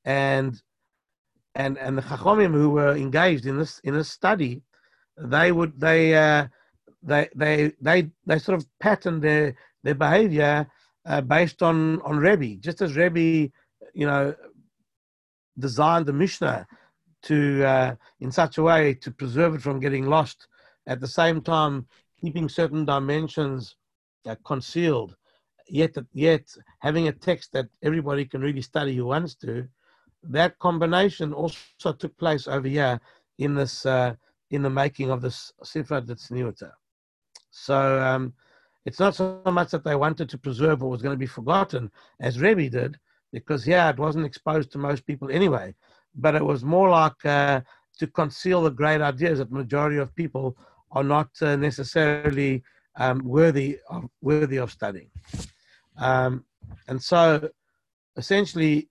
And 0.06 0.62
and 1.56 1.78
and 1.78 1.98
the 1.98 2.02
Chachomim 2.02 2.54
who 2.54 2.70
were 2.72 2.96
engaged 2.96 3.46
in 3.46 3.58
this 3.58 3.80
in 3.80 3.94
this 3.94 4.10
study, 4.10 4.62
they 5.18 5.52
would 5.52 5.80
they 5.80 6.16
uh, 6.16 6.48
they 7.02 7.30
they 7.36 7.72
they 7.82 8.10
they 8.26 8.40
sort 8.40 8.58
of 8.58 8.66
patterned 8.80 9.22
their 9.22 9.56
their 9.84 9.96
behavior 9.96 10.68
uh, 11.06 11.22
based 11.22 11.62
on 11.62 12.02
on 12.02 12.18
Rebbe, 12.18 12.56
just 12.60 12.82
as 12.82 12.96
Rebbe, 12.96 13.52
you 13.94 14.08
know, 14.08 14.36
designed 15.60 16.06
the 16.06 16.14
Mishnah 16.14 16.66
to 17.24 17.64
uh, 17.64 17.96
in 18.20 18.32
such 18.32 18.58
a 18.58 18.64
way 18.64 18.94
to 18.96 19.12
preserve 19.12 19.56
it 19.56 19.62
from 19.62 19.80
getting 19.80 20.06
lost. 20.08 20.48
At 20.88 21.00
the 21.00 21.08
same 21.08 21.42
time, 21.42 21.88
keeping 22.20 22.50
certain 22.50 22.84
dimensions 22.86 23.76
uh, 24.26 24.36
concealed, 24.46 25.16
yet 25.68 25.96
yet 26.14 26.46
having 26.80 27.08
a 27.08 27.14
text 27.14 27.54
that 27.54 27.68
everybody 27.82 28.26
can 28.26 28.42
really 28.42 28.62
study 28.62 28.96
who 28.96 29.06
wants 29.06 29.36
to. 29.36 29.68
That 30.24 30.58
combination 30.60 31.34
also 31.34 31.94
took 31.94 32.18
place 32.18 32.48
over 32.48 32.68
here 32.68 33.00
in 33.38 33.56
this 33.56 33.86
uh, 33.86 34.16
in 34.52 34.62
the 34.62 34.70
making 34.70 35.10
of 35.10 35.22
this 35.22 35.52
Sifra 35.64 36.02
Ditzniuta. 36.06 36.72
So 37.52 38.02
um, 38.02 38.34
it's 38.86 39.00
not 39.00 39.16
so 39.16 39.42
much 39.46 39.72
that 39.72 39.84
they 39.84 39.96
wanted 39.96 40.30
to 40.30 40.38
preserve 40.38 40.82
what 40.82 40.92
was 40.92 41.02
going 41.02 41.14
to 41.14 41.20
be 41.20 41.26
forgotten, 41.26 41.92
as 42.20 42.40
Rebbe 42.40 42.70
did, 42.70 42.98
because 43.32 43.68
yeah, 43.68 43.90
it 43.90 43.98
wasn't 43.98 44.26
exposed 44.26 44.72
to 44.72 44.78
most 44.78 45.06
people 45.06 45.30
anyway. 45.30 45.74
But 46.16 46.36
it 46.36 46.46
was 46.46 46.64
more 46.64 46.90
like 46.90 47.26
uh, 47.26 47.62
to 48.00 48.08
conceal 48.08 48.64
the 48.64 48.70
great 48.70 49.02
ideas 49.02 49.40
that 49.40 49.50
the 49.50 49.56
majority 49.56 49.98
of 49.98 50.16
people 50.16 50.58
are 50.92 51.04
not 51.04 51.30
uh, 51.42 51.56
necessarily 51.56 52.64
um, 52.98 53.20
worthy 53.24 53.80
of 53.90 54.10
worthy 54.22 54.58
of 54.58 54.72
studying. 54.72 55.10
Um, 55.98 56.46
and 56.88 57.02
so, 57.02 57.50
essentially, 58.16 58.90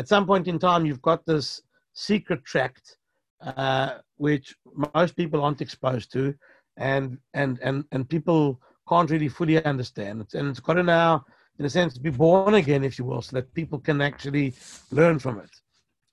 at 0.00 0.08
some 0.08 0.26
point 0.26 0.48
in 0.48 0.58
time, 0.58 0.86
you've 0.86 1.02
got 1.10 1.26
this 1.26 1.60
secret 1.92 2.42
tract 2.42 2.96
uh, 3.42 3.98
which 4.16 4.56
most 4.94 5.14
people 5.14 5.42
aren't 5.44 5.60
exposed 5.60 6.10
to, 6.12 6.34
and 6.78 7.18
and 7.34 7.58
and 7.66 7.84
and 7.92 8.08
people 8.08 8.42
can't 8.88 9.10
really 9.10 9.28
fully 9.28 9.62
understand. 9.72 10.26
And 10.32 10.48
it's 10.48 10.60
got 10.60 10.74
to 10.74 10.82
now, 10.82 11.26
in 11.58 11.66
a 11.66 11.70
sense, 11.70 11.98
be 11.98 12.08
born 12.24 12.54
again, 12.54 12.82
if 12.82 12.98
you 12.98 13.04
will, 13.04 13.20
so 13.20 13.36
that 13.36 13.52
people 13.52 13.78
can 13.78 14.00
actually 14.00 14.54
learn 14.90 15.18
from 15.18 15.38
it. 15.38 15.50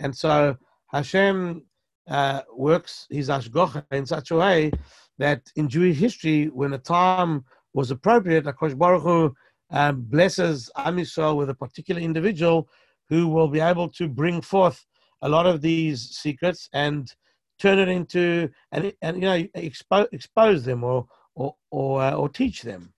And 0.01 0.13
so 0.23 0.57
Hashem 0.91 1.63
uh, 2.09 2.41
works 2.67 3.07
his 3.09 3.29
ashgocha 3.29 3.85
in 3.91 4.05
such 4.05 4.31
a 4.31 4.35
way 4.35 4.71
that 5.17 5.41
in 5.55 5.69
Jewish 5.69 5.97
history, 5.97 6.47
when 6.59 6.71
the 6.71 6.77
time 6.77 7.45
was 7.73 7.89
appropriate, 7.91 8.45
Akash 8.45 8.77
Baruch 8.77 9.03
Hu 9.03 9.33
um, 9.71 10.01
blesses 10.01 10.69
Am 10.75 10.97
Yisrael 10.97 11.37
with 11.37 11.49
a 11.49 11.55
particular 11.55 12.01
individual 12.01 12.67
who 13.09 13.27
will 13.27 13.47
be 13.47 13.59
able 13.59 13.89
to 13.89 14.07
bring 14.07 14.41
forth 14.41 14.85
a 15.21 15.29
lot 15.29 15.45
of 15.45 15.61
these 15.61 16.01
secrets 16.09 16.69
and 16.73 17.13
turn 17.59 17.79
it 17.79 17.87
into 17.87 18.49
and 18.71 18.93
and 19.01 19.17
you 19.17 19.23
know 19.23 19.47
expose 19.55 20.07
expose 20.11 20.63
them 20.63 20.83
or 20.83 21.07
or 21.35 21.55
or, 21.71 22.01
uh, 22.01 22.13
or 22.13 22.29
teach 22.29 22.61
them, 22.61 22.93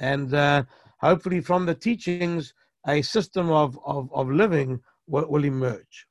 and 0.00 0.34
uh, 0.34 0.62
hopefully 1.00 1.40
from 1.40 1.66
the 1.66 1.74
teachings 1.74 2.54
a 2.86 3.02
system 3.02 3.50
of 3.50 3.78
of, 3.84 4.12
of 4.12 4.30
living 4.30 4.80
will, 5.06 5.28
will, 5.28 5.44
emerge. 5.44 6.06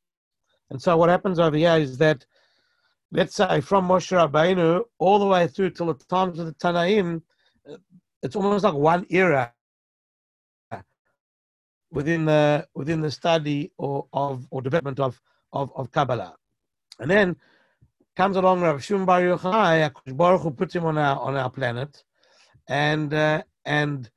And 0.69 0.81
so 0.81 0.97
what 0.97 1.09
happens 1.09 1.39
over 1.39 1.55
here 1.55 1.77
is 1.77 1.97
that 1.99 2.25
let's 3.11 3.35
say 3.35 3.61
from 3.61 3.87
Moshe 3.87 4.11
Rabbeinu 4.11 4.83
all 4.99 5.19
the 5.19 5.25
way 5.25 5.47
through 5.47 5.71
till 5.71 5.87
the 5.87 5.93
times 6.05 6.39
of 6.39 6.45
the 6.45 6.53
Tanaim, 6.53 7.21
uh, 7.69 7.77
it's 8.21 8.35
almost 8.35 8.63
like 8.63 8.73
one 8.73 9.05
era 9.09 9.53
within 11.91 12.25
the 12.25 12.67
within 12.73 13.01
the 13.01 13.11
study 13.11 13.71
or 13.77 14.07
of 14.13 14.47
or 14.51 14.61
development 14.61 14.99
of 14.99 15.19
of, 15.53 15.71
of 15.75 15.91
Kabbalah. 15.91 16.35
And 16.99 17.09
then 17.09 17.35
comes 18.15 18.35
along 18.35 18.61
Rav 18.61 18.83
Shimon 18.83 19.05
Bar 19.05 19.21
Yochai, 19.21 19.91
Baruch 20.17 20.41
Hu 20.41 20.51
puts 20.51 20.75
him 20.75 20.85
on 20.85 20.97
our 20.97 21.19
on 21.19 21.35
our 21.35 21.49
planet, 21.49 22.03
and 22.67 23.13
uh, 23.13 23.43
and 23.65 24.09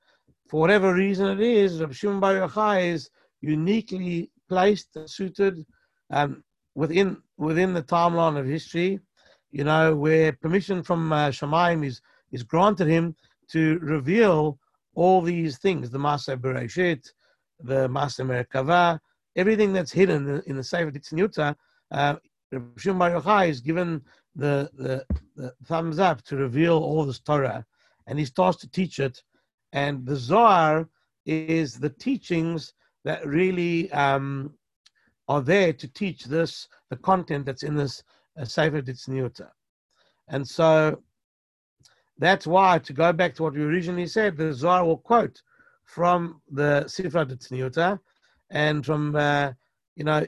for 0.48 0.60
whatever 0.60 0.94
reason 0.94 1.26
it 1.28 1.40
is, 1.40 1.80
Rav 1.80 1.94
Shimon 1.94 2.20
Bar 2.20 2.34
Yochai 2.34 2.92
is 2.92 3.10
uniquely 3.40 4.30
placed, 4.48 4.96
and 4.96 5.08
suited 5.08 5.64
um, 6.10 6.42
within 6.74 7.18
within 7.36 7.74
the 7.74 7.82
timeline 7.82 8.38
of 8.38 8.46
history. 8.46 8.98
You 9.52 9.64
know, 9.64 9.96
where 9.96 10.32
permission 10.32 10.82
from 10.82 11.12
uh, 11.12 11.28
Shemaim 11.28 11.84
is 11.84 12.00
is 12.32 12.42
granted 12.42 12.88
him 12.88 13.16
to 13.50 13.78
reveal 13.80 14.58
all 14.94 15.20
these 15.20 15.58
things: 15.58 15.90
the 15.90 15.98
Maaseh 15.98 16.40
Bereshit, 16.40 17.12
the 17.62 17.88
Maaseh 17.88 18.26
Merkava, 18.26 18.98
everything 19.36 19.72
that's 19.72 19.92
hidden 19.92 20.42
in, 20.46 20.56
the 20.56 20.64
Sefer 20.64 20.90
Tzniuta. 20.90 21.54
Uh, 21.90 22.16
Shimon 22.76 22.98
Bar 22.98 23.20
Yochai 23.20 23.48
is 23.48 23.60
given 23.60 24.02
the, 24.34 24.70
the, 24.74 25.04
the, 25.36 25.52
thumbs 25.64 25.98
up 25.98 26.22
to 26.22 26.36
reveal 26.36 26.76
all 26.76 27.04
this 27.04 27.20
Torah, 27.20 27.64
and 28.06 28.18
he 28.18 28.24
starts 28.24 28.58
to 28.58 28.70
teach 28.70 28.98
it. 28.98 29.22
And 29.72 30.04
the 30.04 30.16
Zohar 30.16 30.88
is 31.26 31.78
the 31.78 31.90
teachings 31.90 32.74
that 33.04 33.26
really 33.26 33.90
um, 33.92 34.54
are 35.28 35.40
there 35.40 35.72
to 35.72 35.88
teach 35.88 36.24
this, 36.24 36.68
the 36.90 36.96
content 36.96 37.46
that's 37.46 37.62
in 37.62 37.76
this 37.76 38.02
uh, 38.38 38.44
Sefer 38.44 38.82
Ditzniuta. 38.82 39.48
And 40.28 40.46
so 40.46 41.02
that's 42.18 42.46
why, 42.46 42.78
to 42.80 42.92
go 42.92 43.12
back 43.12 43.34
to 43.34 43.44
what 43.44 43.54
we 43.54 43.62
originally 43.62 44.06
said, 44.06 44.36
the 44.36 44.52
Zohar 44.52 44.84
will 44.84 44.98
quote 44.98 45.40
from 45.94 46.40
the 46.50 46.86
Sefer 46.86 47.24
Ditzniuta 47.24 47.98
and 48.50 48.86
from, 48.86 49.16
uh, 49.16 49.52
you 49.96 50.04
know, 50.04 50.24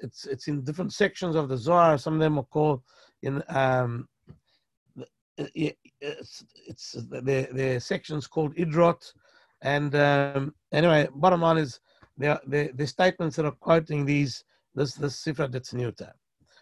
it's 0.00 0.26
it's 0.26 0.48
in 0.48 0.62
different 0.62 0.92
sections 0.92 1.34
of 1.34 1.48
the 1.48 1.56
Zohar. 1.56 1.96
Some 1.96 2.14
of 2.14 2.20
them 2.20 2.38
are 2.38 2.44
called 2.44 2.82
in 3.22 3.42
um, 3.48 4.06
it's, 5.38 6.44
it's 6.66 6.92
the 6.92 7.48
the 7.52 7.80
sections 7.80 8.26
called 8.26 8.54
Idrot, 8.56 9.02
and 9.62 9.94
um, 9.94 10.54
anyway, 10.72 11.08
bottom 11.14 11.40
line 11.40 11.58
is 11.58 11.80
the 12.18 12.38
the 12.74 12.86
statements 12.86 13.36
that 13.36 13.46
are 13.46 13.52
quoting 13.68 14.04
these 14.04 14.44
this 14.74 14.94
this 14.94 15.24
Sifra 15.24 15.48
Ditzniuta. 15.48 16.12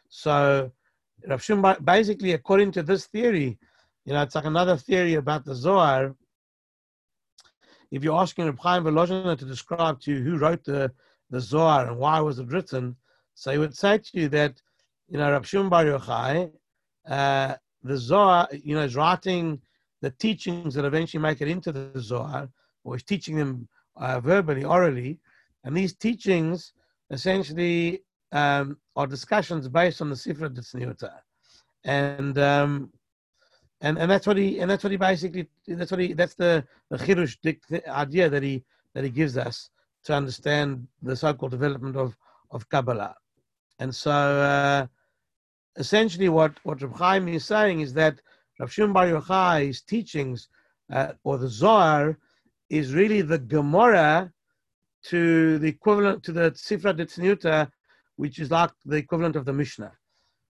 So 0.09 0.71
Rav 1.27 1.43
Shum, 1.43 1.67
basically, 1.83 2.33
according 2.33 2.71
to 2.73 2.83
this 2.85 3.07
theory, 3.07 3.59
you 4.05 4.13
know, 4.13 4.23
it's 4.23 4.37
like 4.37 4.45
another 4.45 4.77
theory 4.77 5.15
about 5.15 5.45
the 5.45 5.55
Zohar. 5.55 6.15
If 7.91 8.03
you're 8.03 8.19
asking 8.19 8.57
Chaim 8.57 8.85
Volozhin 8.85 9.39
to 9.39 9.45
describe 9.45 10.01
to 10.01 10.13
you 10.13 10.23
who 10.23 10.39
wrote 10.39 10.65
the, 10.65 10.93
the 11.31 11.41
Zohar 11.41 11.89
and 11.89 11.99
why 11.99 12.21
was 12.21 12.39
it 12.39 12.49
written, 12.49 12.97
so 13.35 13.51
I 13.51 13.59
would 13.59 13.77
say 13.77 13.99
to 13.99 14.11
you 14.13 14.29
that, 14.29 14.61
you 15.09 15.19
know, 15.19 15.31
Rav 15.31 15.47
Shimon 15.47 15.69
Bar 15.69 15.85
Yochai, 15.85 16.51
uh, 17.09 17.55
the 17.83 17.97
Zohar, 17.97 18.49
you 18.53 18.75
know, 18.75 18.83
is 18.83 18.97
writing 18.97 19.61
the 20.01 20.11
teachings 20.11 20.75
that 20.75 20.85
eventually 20.85 21.23
make 21.23 21.41
it 21.41 21.49
into 21.49 21.73
the 21.73 22.01
Zohar, 22.01 22.49
or 22.85 22.97
is 22.97 23.03
teaching 23.03 23.37
them 23.37 23.69
uh, 23.97 24.21
verbally, 24.21 24.65
orally, 24.65 25.19
and 25.65 25.77
these 25.77 25.95
teachings 25.95 26.73
essentially 27.11 28.03
um, 28.33 28.77
are 28.97 29.07
discussions 29.07 29.69
based 29.69 30.01
on 30.01 30.11
the 30.11 30.17
Sifra 30.17 30.49
Ditzniuta, 30.49 31.13
and 31.85 32.39
um, 32.39 32.93
and 33.85 33.99
and 33.99 34.11
that's 34.11 34.27
what 34.27 34.37
he 34.37 34.61
and 34.61 34.71
that's 34.71 34.83
what 34.85 34.91
he 34.91 34.97
basically 34.97 35.47
that's 35.69 35.91
what 35.91 36.01
he 36.01 36.15
that's 36.15 36.35
the 36.35 36.65
the 36.91 36.99
chiddush 36.99 37.35
idea 37.89 38.29
that 38.31 38.43
he 38.43 38.65
that 38.95 39.05
he 39.05 39.11
gives 39.11 39.37
us 39.37 39.71
to 40.05 40.15
understand 40.15 40.87
the 41.03 41.15
so-called 41.15 41.53
development 41.53 41.97
of 41.97 42.17
of 42.51 42.69
Kabbalah. 42.69 43.15
And 43.81 43.95
so 43.95 44.11
uh, 44.11 44.87
essentially 45.77 46.29
what, 46.29 46.53
what 46.63 46.81
Rav 46.81 46.97
Chaim 46.97 47.29
is 47.29 47.45
saying 47.45 47.81
is 47.81 47.93
that 47.95 48.21
Rav 48.61 48.73
Shimon 48.73 48.93
Bar 48.93 49.07
Yochai's 49.07 49.83
teachings, 49.83 50.49
uh, 50.93 51.13
or 51.25 51.39
the 51.39 51.49
Zohar, 51.49 52.17
is 52.71 52.95
really 52.95 53.23
the 53.23 53.39
Gemara 53.39 54.33
to 55.07 55.59
the 55.59 55.69
equivalent 55.69 56.23
to 56.23 56.33
the 56.33 56.53
Sifra 56.53 56.97
de 56.97 57.05
Tzniuta, 57.05 57.71
which 58.17 58.39
is 58.39 58.51
like 58.51 58.71
the 58.87 58.97
equivalent 58.97 59.37
of 59.37 59.45
the 59.45 59.53
Mishnah. 59.53 59.93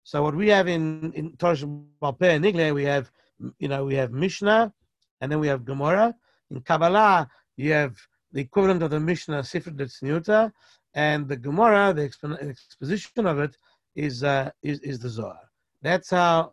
So 0.05 0.23
what 0.23 0.35
we 0.35 0.49
have 0.49 0.67
in 0.67 1.13
in 1.13 1.37
Torah 1.37 1.57
Balpeh 2.03 2.35
and 2.35 2.45
Nigle, 2.45 2.75
we 2.75 2.85
have 2.85 3.11
you 3.59 3.69
know 3.69 3.85
we 3.85 3.95
have 3.95 4.13
Mishnah, 4.13 4.73
and 5.21 5.31
then 5.31 5.41
we 5.41 5.49
have 5.49 5.65
Gemara. 5.65 6.15
In 6.51 6.61
Kabbalah, 6.61 7.29
you 7.57 7.73
have 7.73 7.97
the 8.33 8.41
equivalent 8.41 8.83
of 8.83 8.91
the 8.91 9.01
Mishnah, 9.01 9.41
Sifra 9.41 9.77
de 9.77 9.87
Tzniuta, 9.87 10.53
and 10.95 11.29
the 11.29 11.37
Gemara, 11.37 11.93
the 11.93 12.03
exposition 12.03 13.27
of 13.27 13.39
it, 13.39 13.57
is 13.95 14.25
uh, 14.25 14.51
is 14.63 14.81
is 14.81 14.99
the 14.99 15.09
Zohar. 15.09 15.41
That's 15.83 16.11
how 16.11 16.53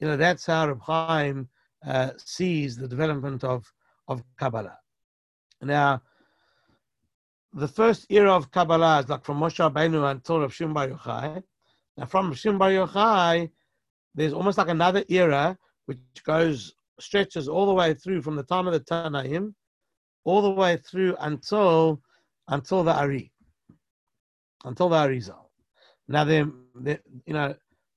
you 0.00 0.08
know 0.08 0.16
that's 0.16 0.46
how 0.46 0.68
Reb 0.68 0.80
Chaim 0.82 1.48
uh, 1.86 2.10
sees 2.16 2.76
the 2.76 2.88
development 2.88 3.44
of 3.44 3.72
of 4.08 4.22
Kabbalah. 4.36 4.78
Now, 5.60 6.02
the 7.52 7.68
first 7.68 8.06
era 8.10 8.32
of 8.32 8.50
Kabbalah 8.50 9.00
is 9.00 9.08
like 9.08 9.24
from 9.24 9.38
Moshe 9.38 9.58
Rabbeinu 9.58 10.10
until 10.10 10.40
Rav 10.40 10.52
Shimon 10.52 10.74
Bar 10.74 10.88
Yochai. 10.88 11.42
Now, 11.96 12.06
from 12.06 12.28
Rav 12.28 12.38
Shimon 12.38 12.58
Bar 12.58 12.70
Yochai, 12.70 13.50
there's 14.14 14.32
almost 14.32 14.58
like 14.58 14.68
another 14.68 15.04
era 15.08 15.56
which 15.86 15.98
goes 16.24 16.72
stretches 17.00 17.48
all 17.48 17.66
the 17.66 17.72
way 17.72 17.94
through 17.94 18.22
from 18.22 18.36
the 18.36 18.42
time 18.42 18.66
of 18.66 18.72
the 18.72 18.80
Tanaim, 18.80 19.54
all 20.24 20.42
the 20.42 20.50
way 20.50 20.76
through 20.76 21.16
until 21.20 22.00
until 22.48 22.84
the 22.84 22.92
Ari, 22.92 23.32
until 24.64 24.88
the 24.88 24.96
Arizal. 24.96 25.46
Now, 26.08 26.24
there, 26.24 26.48
there 26.74 27.00
you 27.24 27.34
know, 27.34 27.54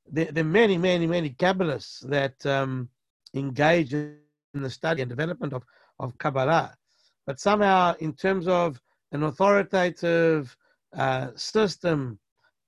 there, 0.10 0.32
there, 0.32 0.44
are 0.44 0.48
many, 0.48 0.78
many, 0.78 1.08
many 1.08 1.32
Kabbalists 1.32 2.08
that 2.10 2.46
um, 2.46 2.90
engage 3.34 3.94
in 3.94 4.18
the 4.54 4.70
study 4.70 5.02
and 5.02 5.10
development 5.10 5.54
of, 5.54 5.64
of 6.00 6.18
Kabbalah. 6.18 6.76
But 7.26 7.40
somehow, 7.40 7.96
in 8.00 8.14
terms 8.14 8.48
of 8.48 8.80
an 9.12 9.24
authoritative 9.24 10.56
uh, 10.96 11.30
system 11.36 12.20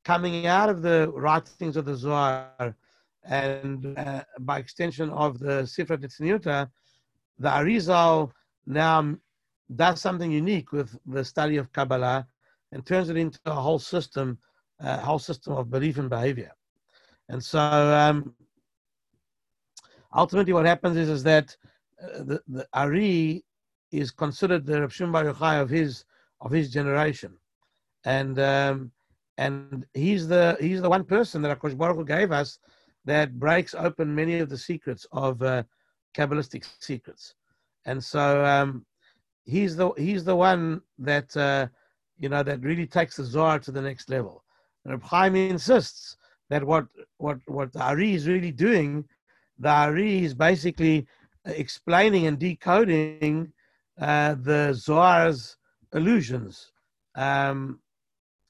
coming 0.04 0.48
out 0.48 0.70
of 0.70 0.82
the 0.82 1.12
writings 1.14 1.78
of 1.78 1.86
the 1.86 1.96
Zohar 1.96 2.76
and 3.28 3.98
uh, 3.98 4.24
by 4.40 4.60
extension 4.60 5.10
of 5.10 5.40
the 5.40 5.64
Sifra 5.64 5.98
Tzniuta, 5.98 6.70
the 7.40 7.50
Arizal 7.50 8.32
now 8.66 9.16
does 9.76 10.02
something 10.02 10.32
unique 10.32 10.72
with 10.72 10.98
the 11.06 11.24
study 11.24 11.58
of 11.58 11.72
Kabbalah 11.74 12.26
and 12.72 12.86
turns 12.86 13.10
it 13.10 13.18
into 13.18 13.40
a 13.46 13.54
whole 13.54 13.80
system, 13.80 14.38
a 14.80 14.98
whole 14.98 15.20
system 15.20 15.54
of 15.54 15.70
belief 15.70 15.98
and 15.98 16.10
behavior. 16.10 16.52
And 17.30 17.44
so 17.44 17.60
um, 17.60 18.34
ultimately 20.16 20.54
what 20.54 20.66
happens 20.66 20.96
is, 20.98 21.10
is 21.10 21.24
that 21.24 21.56
uh, 22.02 22.24
the, 22.24 22.42
the 22.48 22.68
Ari 22.74 23.44
is 23.92 24.12
considered 24.12 24.66
the 24.66 24.82
Rav 24.82 24.94
Shimon 24.94 25.12
Bar 25.12 25.26
Yochai 25.26 25.62
of 25.62 25.70
his 25.70 26.06
of 26.40 26.52
his 26.52 26.72
generation, 26.72 27.36
and 28.06 28.40
um, 28.40 28.92
and 29.38 29.86
he's 29.94 30.28
the 30.28 30.56
he's 30.60 30.82
the 30.82 30.90
one 30.90 31.04
person 31.04 31.42
that 31.42 31.60
Akash 31.60 31.76
Baruch 31.76 31.98
Hu 31.98 32.06
gave 32.06 32.32
us 32.32 32.60
that 33.08 33.40
breaks 33.40 33.74
open 33.74 34.14
many 34.14 34.40
of 34.40 34.50
the 34.50 34.58
secrets 34.58 35.08
of 35.12 35.42
uh, 35.42 35.64
Kabbalistic 36.16 36.66
secrets, 36.80 37.34
and 37.86 38.04
so 38.04 38.46
um, 38.46 38.86
he's 39.46 39.76
the 39.76 39.92
he's 39.98 40.24
the 40.24 40.36
one 40.36 40.82
that 41.00 41.36
uh, 41.36 41.68
you 42.18 42.30
know 42.30 42.44
that 42.44 42.62
really 42.62 42.86
takes 42.86 43.18
the 43.18 43.24
Zohar 43.24 43.60
to 43.60 43.72
the 43.72 43.82
next 43.82 44.10
level. 44.10 44.44
And 44.84 44.94
Reb 44.94 45.04
Chaim 45.04 45.36
insists 45.36 46.18
that 46.50 46.64
what 46.64 46.86
what 47.18 47.40
what 47.48 47.74
the 47.74 47.82
Ari 47.82 48.14
is 48.14 48.28
really 48.28 48.52
doing, 48.52 49.06
the 49.58 49.70
Ari 49.70 50.24
is 50.24 50.34
basically 50.34 51.08
explaining 51.46 52.28
and 52.28 52.38
decoding 52.38 53.52
uh, 54.00 54.36
the 54.36 54.74
Zohar's 54.74 55.58
illusions. 55.94 56.72
Um, 57.16 57.80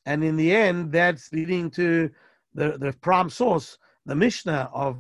and 0.06 0.24
in 0.24 0.36
the 0.36 0.56
end, 0.56 0.92
that's 0.92 1.32
leading 1.32 1.70
to 1.72 2.10
the, 2.54 2.78
the 2.78 2.94
prime 3.02 3.30
source, 3.30 3.78
the 4.08 4.16
Mishnah 4.16 4.70
of, 4.74 4.98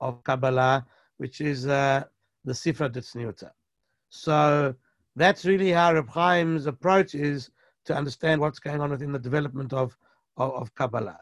of 0.00 0.22
Kabbalah, 0.24 0.84
which 1.16 1.40
is 1.40 1.66
uh, 1.66 2.04
the 2.44 2.52
Sifra 2.52 2.90
Tzniuta. 2.90 3.50
So 4.10 4.74
that's 5.16 5.44
really 5.46 5.70
how 5.70 5.94
Reb 5.94 6.12
Chaim's 6.12 6.66
approach 6.66 7.14
is 7.14 7.50
to 7.86 7.94
understand 7.94 8.40
what's 8.40 8.58
going 8.58 8.80
on 8.80 8.90
within 8.90 9.12
the 9.12 9.18
development 9.18 9.72
of, 9.72 9.96
of, 10.36 10.52
of 10.54 10.74
Kabbalah. 10.74 11.20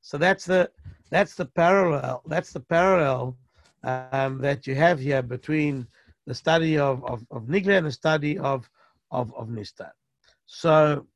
So 0.00 0.18
that's 0.18 0.44
the 0.44 0.70
that's 1.10 1.34
the 1.34 1.46
parallel. 1.46 2.22
That's 2.26 2.52
the 2.52 2.60
parallel 2.60 3.36
um, 3.84 4.38
that 4.38 4.66
you 4.66 4.74
have 4.74 4.98
here 4.98 5.22
between 5.22 5.86
the 6.26 6.34
study 6.34 6.78
of, 6.78 7.04
of, 7.04 7.24
of 7.30 7.44
Nigle 7.44 7.78
and 7.78 7.86
the 7.86 7.92
study 7.92 8.38
of, 8.38 8.68
of, 9.10 9.34
of. 9.34 9.48
So 10.44 11.06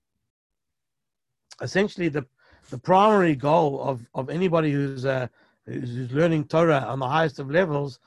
essentially 1.61 2.08
the, 2.08 2.24
the 2.70 2.78
primary 2.78 3.35
goal 3.35 3.82
of, 3.82 4.08
of 4.14 4.30
anybody 4.30 4.72
who's, 4.72 5.04
uh, 5.04 5.28
who's 5.66 6.11
learning 6.12 6.44
Torah 6.44 6.85
on 6.88 6.98
the 6.98 7.09
highest 7.09 7.38
of 7.38 7.51
levels 7.51 7.98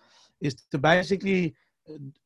is 0.42 0.56
to 0.72 0.78
basically, 0.78 1.56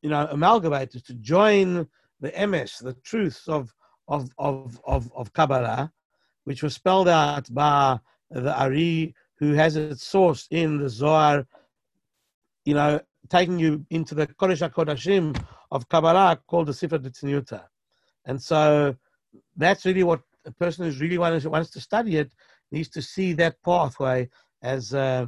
you 0.02 0.10
know, 0.10 0.26
amalgamate, 0.30 0.90
to 0.90 1.14
join 1.14 1.88
the 2.20 2.30
emes, 2.32 2.82
the 2.82 2.94
truths 3.04 3.48
of, 3.48 3.74
of, 4.08 4.30
of, 4.38 4.80
of, 4.84 5.10
of 5.14 5.32
Kabbalah, 5.32 5.92
which 6.44 6.62
was 6.62 6.74
spelled 6.74 7.08
out 7.08 7.52
by 7.52 7.98
the 8.30 8.58
Ari, 8.60 9.14
who 9.36 9.52
has 9.54 9.76
its 9.76 10.04
source 10.04 10.46
in 10.50 10.78
the 10.78 10.88
Zohar, 10.88 11.46
you 12.64 12.74
know, 12.74 13.00
taking 13.28 13.58
you 13.58 13.84
into 13.90 14.14
the 14.14 14.26
Kodesh 14.26 14.68
HaKodashim 14.68 15.40
of 15.70 15.88
Kabbalah 15.88 16.40
called 16.46 16.66
the 16.66 16.72
Sifra 16.72 16.98
Tzniuta. 16.98 17.62
And 18.26 18.40
so 18.40 18.96
that's 19.56 19.86
really 19.86 20.02
what 20.02 20.20
a 20.44 20.50
person 20.50 20.84
who's 20.84 21.00
really 21.00 21.18
wants, 21.18 21.46
wants 21.46 21.70
to 21.70 21.80
study 21.80 22.16
it 22.16 22.32
needs 22.72 22.88
to 22.88 23.02
see 23.02 23.32
that 23.34 23.62
pathway 23.62 24.28
as 24.62 24.94
uh, 24.94 25.26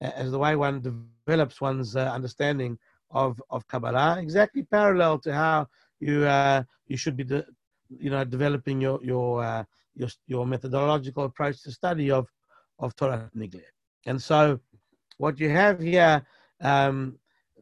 as 0.00 0.32
the 0.32 0.38
way 0.38 0.56
one 0.56 0.80
develops 0.80 1.60
one's 1.60 1.96
uh, 1.96 2.10
understanding 2.12 2.78
of, 3.10 3.40
of 3.50 3.66
Kabbalah, 3.68 4.18
exactly 4.20 4.62
parallel 4.64 5.18
to 5.20 5.32
how 5.32 5.68
you 6.00 6.24
uh, 6.24 6.62
you 6.86 6.96
should 6.96 7.16
be, 7.16 7.24
de- 7.24 7.46
you 7.88 8.10
know, 8.10 8.24
developing 8.24 8.80
your 8.80 8.98
your, 9.02 9.44
uh, 9.44 9.64
your 9.94 10.08
your 10.26 10.46
methodological 10.46 11.24
approach 11.24 11.62
to 11.62 11.72
study 11.72 12.10
of 12.10 12.28
of 12.78 12.96
Torah 12.96 13.30
Nigle. 13.36 13.62
And 14.06 14.20
so, 14.20 14.58
what 15.18 15.38
you 15.38 15.50
have 15.50 15.78
here 15.80 16.26
um, 16.60 17.18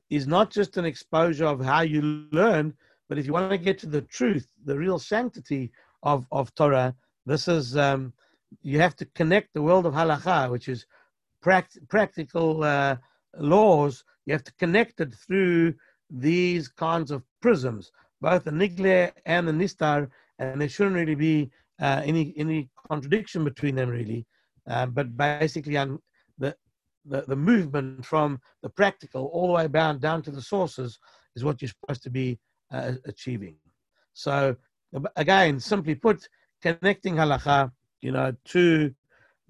is 0.09 0.26
not 0.26 0.50
just 0.50 0.76
an 0.76 0.85
exposure 0.85 1.46
of 1.46 1.61
how 1.61 1.83
you 1.83 2.26
learn, 2.33 2.74
but 3.09 3.18
if 3.18 3.26
you 3.26 3.33
want 3.33 3.50
to 3.50 3.59
get 3.59 3.78
to 3.80 3.87
the 3.87 4.02
truth, 4.02 4.50
the 4.64 4.78
real 4.78 4.98
sanctity 4.98 5.70
of, 6.02 6.26
of 6.33 6.54
Torah, 6.54 6.94
this 7.26 7.48
is, 7.48 7.76
um, 7.76 8.12
you 8.62 8.80
have 8.80 8.96
to 8.96 9.04
connect 9.06 9.52
the 9.52 9.62
world 9.62 9.87
of 9.87 9.94
halacha, 9.94 10.50
which 10.50 10.68
is 10.68 10.87
pract- 11.44 11.88
practical 11.88 12.62
uh, 12.64 12.96
laws, 13.38 14.05
you 14.26 14.33
have 14.33 14.44
to 14.44 14.53
connect 14.59 15.00
it 15.00 15.14
through 15.14 15.74
these 16.11 16.68
kinds 16.68 17.11
of 17.11 17.22
prisms, 17.40 17.92
both 18.20 18.44
the 18.44 18.50
Nigle 18.50 19.12
and 19.26 19.46
the 19.46 19.53
Nistar, 19.53 20.09
and 20.38 20.61
there 20.61 20.68
shouldn't 20.68 20.96
really 20.96 21.14
be 21.14 21.50
uh, 21.81 22.03
any, 22.05 22.35
any 22.37 22.68
contradiction 22.90 23.44
between 23.44 23.74
them, 23.74 23.88
really. 23.88 24.26
Uh, 24.68 24.87
but 24.87 25.16
basically, 25.16 25.76
um, 25.76 26.00
the, 26.38 26.55
the, 27.05 27.22
the 27.22 27.37
movement 27.37 28.05
from 28.05 28.38
the 28.62 28.68
practical 28.68 29.26
all 29.26 29.48
the 29.48 29.53
way 29.55 29.68
down, 29.68 29.98
down 29.98 30.22
to 30.22 30.31
the 30.31 30.42
sources 30.42 30.98
is 31.37 31.44
what 31.44 31.61
you're 31.62 31.68
supposed 31.68 32.03
to 32.03 32.11
be 32.11 32.38
uh, 32.72 32.92
achieving. 33.07 33.57
So 34.12 34.57
again, 35.16 35.61
simply 35.61 35.94
put, 35.94 36.29
connecting 36.61 37.14
halacha, 37.14 37.70
you 38.03 38.12
know, 38.12 38.35
to 38.46 38.94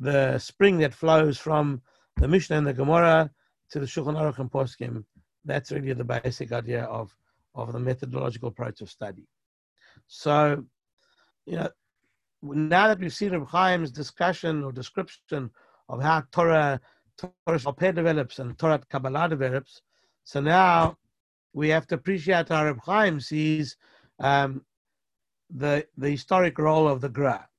the 0.01 0.39
spring 0.39 0.79
that 0.79 0.95
flows 0.95 1.39
from 1.39 1.83
the 2.17 2.27
Mishnah 2.27 2.57
and 2.57 2.67
the 2.67 2.73
Gemara 2.73 3.31
to 3.71 3.79
the 3.79 3.87
Shulchan 3.87 4.17
Aruch 4.17 4.39
and 4.39 4.51
Poskim. 4.51 5.05
That's 5.45 5.71
really 5.71 5.93
the 5.93 6.05
basic 6.05 6.53
idea 6.53 6.85
of, 6.85 7.15
of 7.55 7.73
the 7.73 7.79
methodological 7.79 8.49
approach 8.49 8.81
of 8.81 8.91
study. 8.91 9.27
So, 10.09 10.65
you 11.47 11.57
know, 11.57 11.69
now 12.43 12.89
that 12.89 12.99
we've 12.99 13.13
seen 13.13 13.33
Reb 13.33 13.51
Chaim's 13.51 13.91
discussion 13.91 14.65
or 14.65 14.73
description 14.73 15.51
of 15.89 16.03
how 16.03 16.25
Torah 16.33 16.81
Torah 17.19 17.59
Shalpeh 17.59 17.95
develops 17.95 18.39
and 18.39 18.59
Torah 18.59 18.81
Kabbalah 18.89 19.29
develops. 19.29 19.83
So 20.25 20.41
now 20.41 20.97
we 21.53 21.69
have 21.69 21.87
to 21.89 21.97
appreciate 21.97 22.49
how 22.49 22.65
Reb 22.65 22.81
Chaim 22.83 23.21
sees 23.21 23.77
um, 24.19 24.65
the, 25.51 25.87
the 25.99 26.11
historic 26.11 26.59
role 26.59 26.89
of 26.89 27.01
the 27.01 27.09
Gra. 27.09 27.50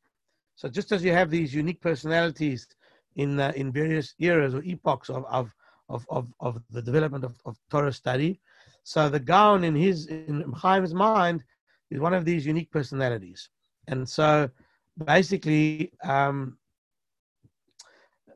So 0.61 0.69
just 0.69 0.91
as 0.91 1.03
you 1.03 1.11
have 1.11 1.31
these 1.31 1.55
unique 1.55 1.81
personalities 1.81 2.67
in, 3.15 3.39
uh, 3.39 3.51
in 3.55 3.71
various 3.71 4.13
eras 4.19 4.53
or 4.53 4.61
epochs 4.63 5.09
of, 5.09 5.25
of, 5.25 5.55
of, 5.89 6.05
of, 6.11 6.27
of 6.39 6.61
the 6.69 6.83
development 6.83 7.23
of, 7.23 7.35
of 7.47 7.57
Torah 7.71 7.91
study, 7.91 8.39
so 8.83 9.09
the 9.09 9.19
Gaon 9.19 9.63
in 9.63 9.73
his 9.73 10.05
in 10.05 10.53
Chaim's 10.61 10.93
mind 10.93 11.43
is 11.89 11.99
one 11.99 12.13
of 12.13 12.25
these 12.25 12.45
unique 12.45 12.69
personalities. 12.69 13.49
And 13.87 14.07
so 14.07 14.51
basically, 15.03 15.93
um, 16.03 16.59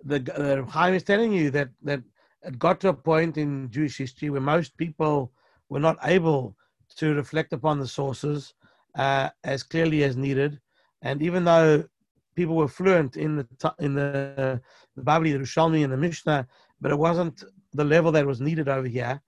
the, 0.04 0.18
the 0.18 0.66
Chaim 0.68 0.96
is 0.96 1.04
telling 1.04 1.32
you 1.32 1.52
that 1.52 1.70
that 1.84 2.02
it 2.42 2.58
got 2.58 2.80
to 2.80 2.90
a 2.90 2.94
point 3.12 3.38
in 3.38 3.70
Jewish 3.70 4.00
history 4.00 4.32
where 4.32 4.42
most 4.42 4.76
people 4.78 5.32
were 5.70 5.80
not 5.80 5.98
able 6.02 6.58
to 6.96 7.14
reflect 7.14 7.54
upon 7.54 7.80
the 7.80 7.88
sources 7.88 8.56
uh, 8.96 9.30
as 9.44 9.62
clearly 9.62 10.04
as 10.04 10.18
needed, 10.18 10.60
And 11.04 11.22
even 11.22 11.44
though 11.44 11.84
people 12.36 12.56
were 12.56 12.68
fluent 12.68 13.18
in 13.18 13.38
the 13.38 13.74
in 13.80 13.94
the, 13.96 14.62
the 14.96 15.02
Babli, 15.02 15.32
the 15.32 15.84
and 15.84 15.94
the 15.94 15.98
Mishnah, 15.98 16.48
but 16.82 16.92
it 16.92 16.98
wasn't 16.98 17.44
the 17.74 17.84
level 17.84 18.12
that 18.12 18.26
was 18.26 18.42
needed 18.42 18.68
over 18.70 18.88
here. 18.88 19.22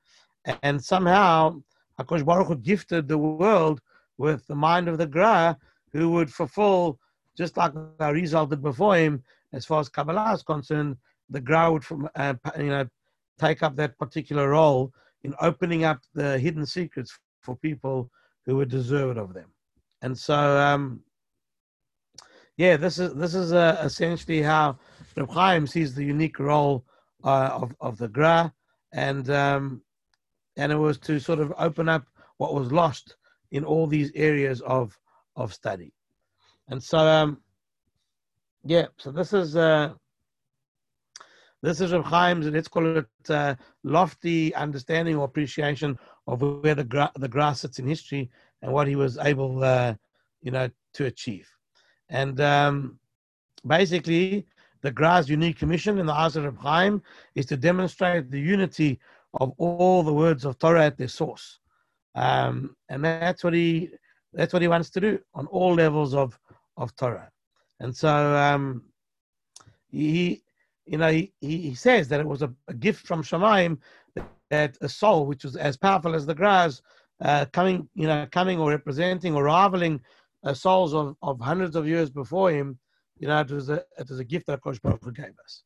And 0.64 0.84
somehow, 0.84 1.62
Hakadosh 2.00 2.26
Baruch 2.26 2.48
Hu 2.48 2.56
gifted 2.56 3.08
the 3.08 3.18
world 3.18 3.82
with 4.18 4.46
the 4.48 4.56
mind 4.56 4.88
of 4.88 4.98
the 4.98 5.08
Gra, 5.08 5.58
who 5.92 6.10
would 6.12 6.34
fulfill, 6.34 7.00
just 7.38 7.58
like 7.58 7.74
result 8.00 8.50
did 8.50 8.62
before 8.62 8.96
him, 8.96 9.24
as 9.54 9.66
far 9.66 9.80
as 9.80 9.90
Kabbalah 9.90 10.34
is 10.34 10.44
concerned, 10.44 10.98
the 11.30 11.42
Gra 11.42 11.72
would 11.72 11.84
uh, 12.16 12.34
you 12.58 12.70
know 12.70 12.88
take 13.40 13.64
up 13.64 13.76
that 13.76 13.98
particular 13.98 14.50
role 14.50 14.92
in 15.24 15.34
opening 15.42 15.84
up 15.84 16.00
the 16.14 16.40
hidden 16.40 16.66
secrets 16.66 17.18
for 17.42 17.56
people 17.56 18.10
who 18.46 18.56
would 18.56 18.70
deserve 18.70 19.12
it 19.12 19.18
of 19.18 19.34
them. 19.34 19.50
And 20.02 20.18
so, 20.18 20.36
um, 20.36 21.02
yeah, 22.58 22.76
this 22.76 22.98
is 22.98 23.14
this 23.14 23.36
is 23.36 23.54
uh, 23.54 23.80
essentially 23.84 24.42
how 24.42 24.78
Reb 25.16 25.30
Chaim 25.30 25.68
sees 25.68 25.94
the 25.94 26.04
unique 26.04 26.40
role 26.40 26.84
uh, 27.24 27.52
of 27.54 27.76
of 27.80 27.98
the 27.98 28.08
Gra, 28.08 28.52
and 28.92 29.30
um, 29.30 29.82
and 30.58 30.72
it 30.72 30.76
was 30.76 30.98
to 31.00 31.20
sort 31.20 31.40
of 31.40 31.54
open 31.58 31.88
up 31.88 32.06
what 32.38 32.56
was 32.56 32.72
lost 32.72 33.16
in 33.52 33.64
all 33.64 33.86
these 33.86 34.12
areas 34.16 34.62
of 34.62 34.98
of 35.36 35.54
study. 35.54 35.94
And 36.68 36.84
so, 36.84 36.98
um, 36.98 37.42
yeah, 38.66 38.88
so 38.98 39.12
this 39.12 39.34
is 39.34 39.56
uh, 39.56 39.94
this 41.62 41.80
is 41.80 41.92
Reb 41.94 42.10
Chaim's, 42.10 42.48
let's 42.48 42.68
call 42.68 42.98
it 42.98 43.06
uh, 43.30 43.56
lofty 43.84 44.54
understanding 44.56 45.16
or 45.16 45.26
appreciation 45.26 45.98
of 46.26 46.42
where 46.42 46.76
the 46.76 46.84
gra- 46.84 47.12
the 47.16 47.28
Gra's 47.28 47.62
sits 47.62 47.78
in 47.78 47.88
history 47.88 48.32
and 48.64 48.74
what 48.74 48.88
he 48.88 48.96
was 48.96 49.20
able, 49.20 49.64
uh, 49.64 49.94
you 50.42 50.52
know, 50.52 50.70
to 50.94 51.06
achieve. 51.06 51.48
And 52.10 52.40
um, 52.40 53.00
basically, 53.66 54.46
the 54.82 54.92
Gra's 54.92 55.30
unique 55.30 55.58
commission 55.58 55.98
in 55.98 56.06
the 56.06 56.14
eyes 56.14 56.36
of 56.36 56.58
Chaim 56.58 57.02
is 57.36 57.46
to 57.48 57.58
demonstrate 57.58 58.32
the 58.32 58.40
unity 58.40 59.00
of 59.34 59.54
all 59.58 60.04
the 60.04 60.14
words 60.14 60.46
of 60.46 60.58
Torah 60.58 60.86
at 60.86 60.98
their 60.98 61.08
source, 61.08 61.60
um, 62.16 62.76
and 62.90 63.04
that's 63.04 63.44
what 63.44 63.54
he 63.54 63.90
that's 64.34 64.54
what 64.54 64.62
he 64.62 64.68
wants 64.68 64.90
to 64.92 65.02
do 65.02 65.20
on 65.34 65.48
all 65.48 65.74
levels 65.74 66.14
of 66.14 66.40
of 66.78 66.96
Torah. 66.96 67.30
And 67.80 67.96
so 67.96 68.10
um, 68.10 68.84
he, 69.90 70.44
you 70.86 70.98
know, 70.98 71.12
he, 71.12 71.32
he 71.42 71.76
says 71.76 72.08
that 72.08 72.20
it 72.20 72.26
was 72.28 72.42
a, 72.42 72.54
a 72.68 72.74
gift 72.74 73.06
from 73.06 73.24
Shemaim 73.24 73.78
that 74.50 74.78
a 74.82 74.90
soul 74.90 75.26
which 75.26 75.44
was 75.44 75.56
as 75.56 75.78
powerful 75.78 76.16
as 76.16 76.26
the 76.26 76.34
Gra's, 76.34 76.82
uh, 77.22 77.46
coming, 77.52 77.90
you 77.96 78.08
know, 78.08 78.28
coming 78.32 78.60
or 78.60 78.70
representing 78.70 79.36
or 79.36 79.44
rivaling 79.44 80.00
uh, 80.44 80.54
souls 80.54 80.94
of, 80.94 81.16
of 81.22 81.40
hundreds 81.40 81.76
of 81.76 81.88
years 81.88 82.10
before 82.10 82.52
him, 82.52 82.78
you 83.20 83.28
know, 83.28 83.40
it 83.40 83.52
was 83.52 83.70
a 83.70 83.84
it 83.98 84.10
was 84.10 84.20
a 84.20 84.24
gift 84.24 84.48
that 84.48 84.62
Kosh 84.62 84.80
Baruch 84.80 85.16
gave 85.16 85.34
us. 85.44 85.64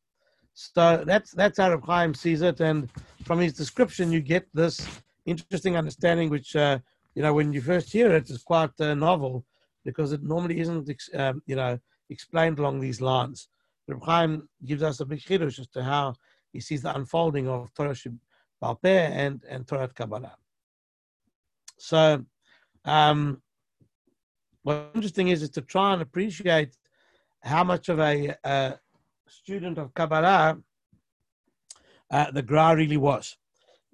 So 0.54 1.02
that's 1.06 1.32
that's 1.32 1.58
how 1.58 1.70
Reb 1.70 1.84
Chaim 1.84 2.14
sees 2.14 2.42
it, 2.42 2.60
and 2.60 2.90
from 3.24 3.40
his 3.40 3.52
description, 3.52 4.12
you 4.12 4.20
get 4.20 4.46
this 4.54 4.86
interesting 5.26 5.76
understanding, 5.76 6.30
which 6.30 6.56
uh, 6.56 6.78
you 7.14 7.22
know 7.22 7.34
when 7.34 7.52
you 7.52 7.60
first 7.60 7.92
hear 7.92 8.10
it 8.14 8.30
is 8.30 8.42
quite 8.42 8.70
uh, 8.80 8.94
novel 8.94 9.44
because 9.84 10.12
it 10.12 10.22
normally 10.22 10.60
isn't, 10.60 10.88
um, 11.14 11.42
you 11.46 11.56
know, 11.56 11.78
explained 12.08 12.58
along 12.58 12.80
these 12.80 13.00
lines. 13.00 13.48
Reb 13.88 14.02
Chaim 14.04 14.48
gives 14.64 14.82
us 14.82 15.00
a 15.00 15.04
big 15.04 15.20
chiddush 15.20 15.58
as 15.58 15.66
to 15.68 15.82
how 15.82 16.14
he 16.52 16.60
sees 16.60 16.82
the 16.82 16.94
unfolding 16.94 17.48
of 17.48 17.72
Torah 17.74 17.96
Balpeh 18.62 19.10
and 19.10 19.42
and 19.48 19.66
Torah 19.66 19.88
Kabbalah. 19.88 20.36
So, 21.78 22.24
um, 22.84 23.42
what's 24.62 24.94
interesting 24.94 25.28
is 25.28 25.42
is 25.42 25.50
to 25.50 25.60
try 25.60 25.92
and 25.92 26.02
appreciate 26.02 26.76
how 27.42 27.64
much 27.64 27.88
of 27.88 27.98
a, 27.98 28.34
a 28.44 28.78
student 29.28 29.78
of 29.78 29.94
Kabbalah 29.94 30.58
uh, 32.10 32.30
the 32.30 32.42
Gra 32.42 32.76
really 32.76 32.96
was, 32.96 33.36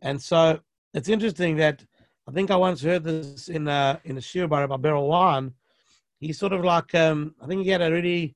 and 0.03 0.21
so 0.21 0.61
it's 0.95 1.09
interesting 1.09 1.57
that 1.57 1.85
I 2.29 2.33
think 2.33 2.51
I 2.51 2.57
once 2.57 2.83
heard 2.83 3.05
this 3.05 3.49
in 3.49 3.69
a 3.69 4.01
in 4.05 4.19
a 4.19 4.21
shir 4.21 4.47
by 4.47 4.61
Rabbi 4.61 4.77
Berel 4.77 5.09
Wein. 5.09 5.55
He 6.21 6.33
sort 6.33 6.53
of 6.53 6.65
like 6.65 6.95
um, 6.95 7.35
I 7.41 7.47
think 7.47 7.63
he 7.63 7.71
had 7.71 7.83
a 7.83 7.93
really 7.93 8.35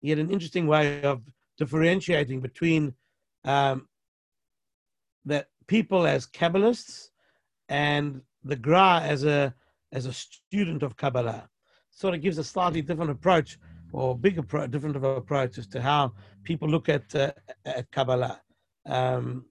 he 0.00 0.10
had 0.10 0.18
an 0.18 0.30
interesting 0.30 0.66
way 0.66 1.02
of 1.02 1.22
differentiating 1.58 2.40
between 2.40 2.94
um, 3.44 3.88
that 5.24 5.48
people 5.66 6.06
as 6.06 6.26
Kabbalists 6.26 7.08
and 7.68 8.22
the 8.44 8.56
Gra 8.56 9.00
as 9.02 9.24
a 9.24 9.54
as 9.94 10.06
a 10.06 10.12
student 10.12 10.82
of 10.82 10.96
Kabbalah. 10.96 11.48
Sort 11.90 12.14
of 12.14 12.20
gives 12.20 12.38
a 12.38 12.44
slightly 12.44 12.82
different 12.82 13.10
approach 13.10 13.58
or 13.92 14.18
bigger 14.18 14.42
different 14.66 14.96
of 14.96 15.04
approach 15.04 15.56
as 15.56 15.68
to 15.68 15.80
how 15.80 16.12
people 16.42 16.68
look 16.68 16.88
at 16.88 17.14
uh, 17.14 17.32
at 17.64 17.90
Kabbalah. 17.92 18.40
Um, 18.86 19.46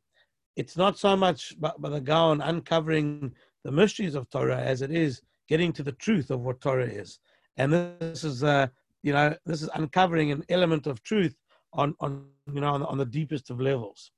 it's 0.56 0.77
not 0.77 0.99
so 0.99 1.15
much 1.15 1.60
by, 1.60 1.71
by 1.79 1.89
the 1.89 2.01
Gaon 2.01 2.41
uncovering 2.41 3.34
the 3.63 3.71
mysteries 3.71 4.15
of 4.15 4.29
Torah 4.29 4.62
as 4.62 4.82
it 4.82 4.91
is 4.91 5.21
getting 5.47 5.71
to 5.73 5.84
the 5.84 5.93
truth 5.93 6.29
of 6.29 6.41
what 6.41 6.62
Torah 6.62 6.86
is. 6.86 7.19
And 7.58 7.71
this 7.71 8.23
is, 8.23 8.43
uh, 8.43 8.67
you 9.01 9.13
know, 9.13 9.36
this 9.45 9.62
is 9.62 9.69
uncovering 9.73 10.32
an 10.32 10.43
element 10.49 10.88
of 10.88 11.01
truth 11.03 11.36
on, 11.71 11.95
on 11.99 12.25
you 12.53 12.62
know, 12.62 12.73
on, 12.73 12.84
on 12.84 12.97
the 12.97 13.06
deepest 13.06 13.49
of 13.49 13.62
levels. 13.62 14.12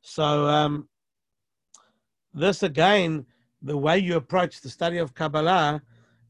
So 0.00 0.46
um, 0.46 0.88
this 2.32 2.62
again, 2.62 3.26
the 3.62 3.76
way 3.76 3.98
you 3.98 4.16
approach 4.16 4.60
the 4.60 4.68
study 4.68 4.98
of 4.98 5.14
Kabbalah 5.14 5.82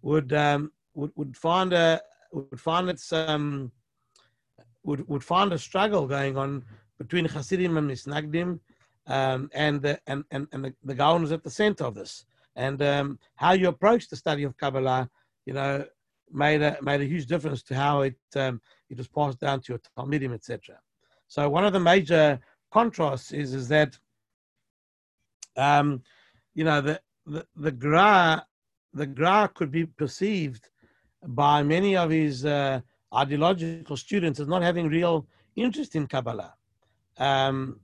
would 0.03 0.33
um, 0.33 0.73
would, 0.95 1.13
would 1.17 1.37
find 1.37 1.73
a 1.73 2.01
would 2.33 2.61
find 2.61 2.89
its 2.89 3.13
um, 3.13 3.73
would 4.85 5.07
would 5.09 5.25
find 5.25 5.53
a 5.53 5.59
struggle 5.59 6.07
going 6.07 6.37
on 6.37 6.65
between 6.99 7.25
Hasidim 7.25 7.77
and 7.77 7.91
Misnagdim, 7.91 8.61
um, 9.07 9.51
and 9.55 9.83
the 9.83 10.01
and 10.07 10.25
and, 10.31 10.47
and 10.53 10.65
the, 10.65 10.75
the 10.85 10.95
Gaon 10.95 11.25
is 11.25 11.33
at 11.33 11.43
the 11.43 11.51
center 11.51 11.85
of 11.85 11.95
this. 11.95 12.25
And 12.55 12.83
um, 12.83 13.19
how 13.37 13.53
you 13.53 13.69
approach 13.69 14.09
the 14.09 14.17
study 14.17 14.43
of 14.43 14.59
Kabbalah, 14.59 15.09
you 15.47 15.55
know, 15.55 15.87
made 16.31 16.63
a 16.63 16.77
made 16.83 17.01
a 17.01 17.07
huge 17.07 17.27
difference 17.27 17.63
to 17.65 17.75
how 17.75 18.03
it 18.03 18.17
um, 18.37 18.61
it 18.91 18.99
was 18.99 19.09
passed 19.09 19.41
down 19.41 19.61
to 19.61 19.73
your 19.73 19.81
Talmidim, 19.97 20.35
etc. 20.35 20.79
So 21.29 21.49
one 21.49 21.65
of 21.65 21.73
the 21.73 21.81
major 21.81 22.39
contrasts 22.71 23.33
is 23.33 23.55
is 23.55 23.69
that 23.69 23.99
um, 25.57 26.03
you 26.55 26.65
know 26.65 26.81
the 26.81 27.01
the, 27.27 27.47
the 27.57 27.73
Gra 27.73 28.45
the 28.95 29.07
Gra 29.07 29.51
could 29.55 29.71
be 29.71 29.87
perceived 29.87 30.69
by 31.27 31.63
many 31.63 31.97
of 31.97 32.11
his 32.11 32.45
uh, 32.45 32.81
ideological 33.15 33.97
students 33.97 34.41
as 34.41 34.49
not 34.49 34.63
having 34.63 34.89
real 34.89 35.27
interest 35.57 35.97
in 35.97 36.07
Kabbalah. 36.07 36.55
Um, 37.19 37.81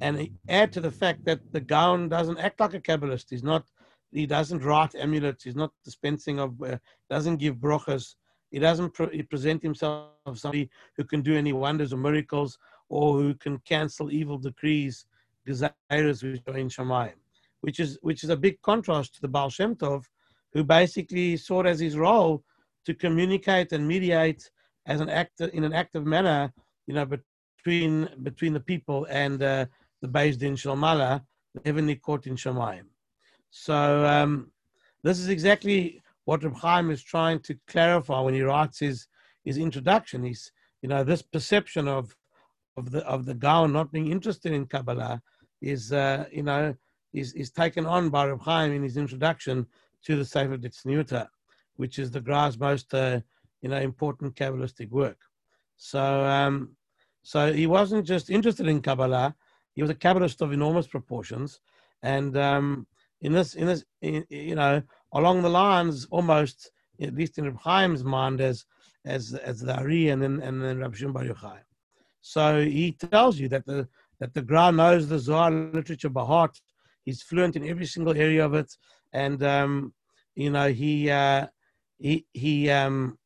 and 0.00 0.28
add 0.48 0.72
to 0.72 0.80
the 0.80 0.90
fact 0.90 1.24
that 1.24 1.40
the 1.52 1.60
Gaon 1.60 2.08
doesn't 2.08 2.38
act 2.38 2.58
like 2.60 2.74
a 2.74 2.80
Kabbalist. 2.80 3.26
He's 3.30 3.44
not, 3.44 3.64
he 4.10 4.26
doesn't 4.26 4.64
write 4.64 4.94
amulets. 4.96 5.44
He's 5.44 5.56
not 5.56 5.70
dispensing 5.84 6.40
of, 6.40 6.60
uh, 6.62 6.78
doesn't 7.08 7.36
give 7.36 7.56
brochas. 7.56 8.16
He 8.50 8.58
doesn't 8.58 8.92
pre- 8.92 9.16
he 9.16 9.22
present 9.22 9.62
himself 9.62 10.10
as 10.26 10.40
somebody 10.40 10.68
who 10.96 11.04
can 11.04 11.22
do 11.22 11.36
any 11.36 11.52
wonders 11.52 11.92
or 11.92 11.96
miracles 11.96 12.58
or 12.88 13.14
who 13.14 13.34
can 13.34 13.58
cancel 13.60 14.12
evil 14.12 14.38
decrees, 14.38 15.06
desires 15.46 16.22
which 16.22 16.42
are 16.48 16.58
in 16.58 16.68
Shemayim, 16.68 17.14
which 17.62 17.80
is, 17.80 17.98
which 18.02 18.22
is 18.22 18.30
a 18.30 18.36
big 18.36 18.60
contrast 18.62 19.14
to 19.14 19.20
the 19.22 19.28
Baal 19.28 19.50
Shem 19.50 19.74
Tov, 19.74 20.04
who 20.52 20.62
basically 20.62 21.36
saw 21.36 21.62
as 21.62 21.80
his 21.80 21.96
role 21.96 22.44
to 22.84 22.94
communicate 22.94 23.72
and 23.72 23.86
mediate 23.86 24.50
as 24.86 25.00
an 25.00 25.08
actor 25.08 25.46
in 25.46 25.64
an 25.64 25.72
active 25.72 26.04
manner, 26.04 26.52
you 26.86 26.94
know, 26.94 27.06
between 27.06 28.08
between 28.22 28.52
the 28.52 28.60
people 28.60 29.06
and 29.08 29.42
uh, 29.42 29.66
the 30.00 30.08
Beis 30.08 30.36
Din 30.36 30.56
Shel 30.56 30.76
Maala, 30.76 31.22
the 31.54 31.62
heavenly 31.64 31.96
court 31.96 32.26
in 32.26 32.36
Shemayim. 32.36 32.86
So 33.50 34.04
um, 34.04 34.50
this 35.04 35.18
is 35.18 35.28
exactly 35.28 36.02
what 36.24 36.42
Reb 36.42 36.56
Chaim 36.56 36.90
is 36.90 37.02
trying 37.02 37.40
to 37.40 37.56
clarify 37.66 38.20
when 38.20 38.34
he 38.34 38.42
writes 38.42 38.78
his 38.80 39.06
his 39.44 39.58
introduction. 39.58 40.24
He's 40.24 40.50
you 40.82 40.88
know 40.88 41.04
this 41.04 41.22
perception 41.22 41.86
of 41.88 42.14
of 42.76 42.90
the 42.90 43.06
of 43.06 43.24
the 43.24 43.34
Gaon 43.34 43.72
not 43.72 43.92
being 43.92 44.10
interested 44.10 44.52
in 44.52 44.66
Kabbalah 44.66 45.22
is 45.60 45.92
uh, 45.92 46.24
you 46.32 46.42
know 46.42 46.74
is 47.12 47.32
is 47.34 47.50
taken 47.50 47.86
on 47.86 48.10
by 48.10 48.26
Reb 48.26 48.40
Chaim 48.42 48.72
in 48.72 48.82
his 48.82 48.96
introduction 48.96 49.66
to 50.04 50.16
the 50.16 50.24
Sefer 50.24 50.56
Ditzniuta, 50.56 51.28
which 51.76 51.98
is 51.98 52.10
the 52.10 52.20
Gra's 52.20 52.58
most 52.58 52.92
uh, 52.94 53.20
you 53.60 53.68
know 53.68 53.78
important 53.78 54.34
Kabbalistic 54.34 54.90
work. 54.90 55.18
So 55.76 56.02
um, 56.24 56.76
so 57.22 57.52
he 57.52 57.66
wasn't 57.66 58.06
just 58.06 58.30
interested 58.30 58.66
in 58.66 58.82
Kabbalah; 58.82 59.34
he 59.74 59.82
was 59.82 59.90
a 59.90 59.94
Kabbalist 59.94 60.40
of 60.40 60.52
enormous 60.52 60.86
proportions, 60.86 61.60
and 62.02 62.36
um, 62.36 62.86
in 63.22 63.32
this, 63.32 63.54
in 63.54 63.66
this, 63.66 63.84
in, 64.02 64.24
you 64.28 64.54
know, 64.54 64.82
along 65.12 65.42
the 65.42 65.48
lines, 65.48 66.06
almost 66.10 66.70
at 67.00 67.14
least 67.14 67.38
in 67.38 67.44
Reb 67.44 67.60
Chaim's 67.62 68.04
mind, 68.04 68.40
as 68.40 68.64
as 69.04 69.34
as 69.34 69.60
the 69.60 69.74
Ari 69.76 70.10
and 70.10 70.22
then 70.22 70.40
and 70.40 70.62
then 70.62 70.78
Rabbi 70.78 70.96
Shimon 70.96 71.28
Yochai. 71.28 71.58
So 72.20 72.62
he 72.62 72.92
tells 72.92 73.38
you 73.38 73.48
that 73.48 73.66
the 73.66 73.88
that 74.20 74.34
the 74.34 74.42
Gra 74.42 74.70
knows 74.70 75.08
the 75.08 75.18
Zohar 75.18 75.50
literature 75.50 76.08
by 76.08 76.24
heart. 76.24 76.60
He's 77.04 77.22
fluent 77.22 77.56
in 77.56 77.68
every 77.68 77.86
single 77.86 78.16
area 78.16 78.44
of 78.44 78.54
it, 78.54 78.72
and 79.12 79.42
um, 79.42 79.94
you 80.34 80.50
know 80.50 80.68
he 80.68 81.10
uh, 81.10 81.46
he 81.98 82.26
he 82.32 82.70
um, 82.70 83.18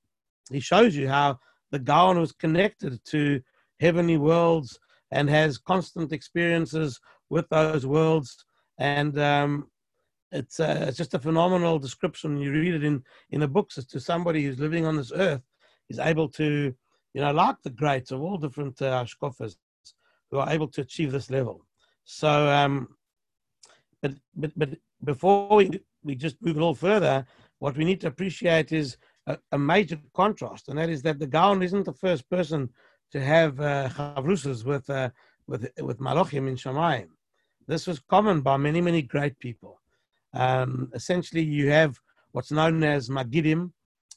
he 0.51 0.61
shows 0.61 0.95
you 0.95 1.09
how 1.09 1.39
the 1.71 1.79
Gaon 1.79 2.19
was 2.19 2.33
connected 2.33 3.05
to 3.07 3.41
heavenly 3.81 4.17
worlds 4.17 4.79
and 5.11 5.29
has 5.29 5.59
constant 5.59 6.13
experiences 6.13 7.01
with 7.31 7.49
those 7.49 7.87
worlds. 7.87 8.45
And 8.79 9.19
um, 9.19 9.71
it's, 10.33 10.61
uh, 10.61 10.87
it's 10.89 10.99
just 10.99 11.15
a 11.15 11.19
phenomenal 11.19 11.79
description. 11.79 12.39
You 12.39 12.53
read 12.53 12.75
it 12.75 12.85
in, 12.85 13.03
in 13.31 13.41
the 13.41 13.49
books 13.49 13.79
as 13.79 13.87
to 13.87 14.01
somebody 14.01 14.45
who's 14.45 14.59
living 14.59 14.87
on 14.87 14.97
this 14.97 15.13
earth 15.15 15.43
is 15.89 15.99
able 15.99 16.29
to, 16.31 16.75
you 17.15 17.21
know, 17.21 17.33
like 17.33 17.57
the 17.63 17.71
greats 17.71 18.11
of 18.11 18.21
all 18.21 18.37
different 18.37 18.81
uh, 18.83 19.05
who 20.31 20.39
are 20.39 20.51
able 20.51 20.69
to 20.69 20.81
achieve 20.81 21.13
this 21.13 21.31
level. 21.31 21.65
So, 22.05 22.49
um, 22.49 22.96
but, 24.03 24.13
but, 24.35 24.53
but 24.57 24.71
before 25.05 25.57
we, 25.57 25.81
we 26.03 26.15
just 26.15 26.37
move 26.41 26.57
a 26.57 26.61
little 26.61 26.75
further, 26.75 27.27
what 27.59 27.77
we 27.77 27.85
need 27.85 28.01
to 28.03 28.09
appreciate 28.09 28.73
is 28.73 28.97
a, 29.27 29.39
a 29.53 29.59
major 29.59 29.99
contrast, 30.15 30.69
and 30.69 30.79
that 30.79 30.89
is 30.89 31.03
that 31.03 31.19
the 31.19 31.27
Gaon 31.27 31.63
isn't 31.63 31.85
the 31.85 31.93
first 31.93 32.29
person 32.31 32.69
to 33.13 33.21
have 33.21 33.61
uh, 33.61 33.89
chavrusas 33.89 34.65
with, 34.65 34.89
uh, 34.91 35.11
with, 35.47 35.69
with 35.81 35.99
Malachim 35.99 36.49
in 36.49 36.57
Shamayim. 36.57 37.09
This 37.67 37.87
was 37.87 37.99
common 37.99 38.41
by 38.41 38.57
many, 38.57 38.81
many 38.81 39.03
great 39.03 39.39
people. 39.39 39.81
Um, 40.35 40.91
essentially, 40.95 41.43
you 41.43 41.71
have 41.71 41.99
what's 42.33 42.53
known 42.53 42.85
as 42.85 43.09
Magidim. 43.09 43.73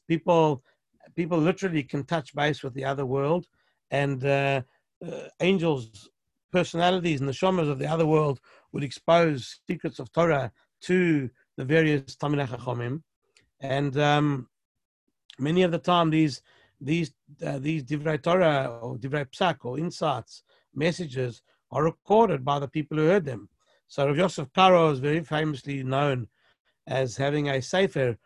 People, 0.07 0.63
people 1.15 1.37
literally 1.37 1.83
can 1.83 2.03
touch 2.03 2.35
base 2.35 2.63
with 2.63 2.73
the 2.73 2.85
other 2.85 3.05
world, 3.05 3.47
and 3.91 4.23
uh, 4.25 4.61
uh, 5.05 5.21
angels, 5.39 6.09
personalities, 6.51 7.19
and 7.19 7.29
the 7.29 7.33
shamans 7.33 7.69
of 7.69 7.79
the 7.79 7.87
other 7.87 8.05
world 8.05 8.39
would 8.71 8.83
expose 8.83 9.59
secrets 9.67 9.99
of 9.99 10.11
Torah 10.11 10.51
to 10.81 11.29
the 11.57 11.65
various 11.65 12.15
Talmidei 12.15 12.47
Chachamim, 12.47 13.01
and 13.59 13.97
um, 13.97 14.47
many 15.37 15.63
of 15.63 15.71
the 15.71 15.79
time 15.79 16.09
these 16.09 16.41
these 16.81 17.11
uh, 17.45 17.59
these 17.59 17.83
divrei 17.83 18.21
Torah 18.21 18.79
or 18.81 18.97
divrei 18.97 19.25
psak 19.25 19.57
or 19.63 19.77
insights, 19.77 20.43
messages 20.73 21.41
are 21.71 21.83
recorded 21.83 22.43
by 22.43 22.59
the 22.59 22.67
people 22.67 22.97
who 22.97 23.07
heard 23.07 23.25
them. 23.25 23.49
So 23.87 24.05
Rav 24.05 24.17
Yosef 24.17 24.53
Karo 24.53 24.91
is 24.91 24.99
very 24.99 25.23
famously 25.23 25.83
known 25.83 26.27
as 26.87 27.17
having 27.17 27.49
a 27.49 27.61
sefer, 27.61 28.17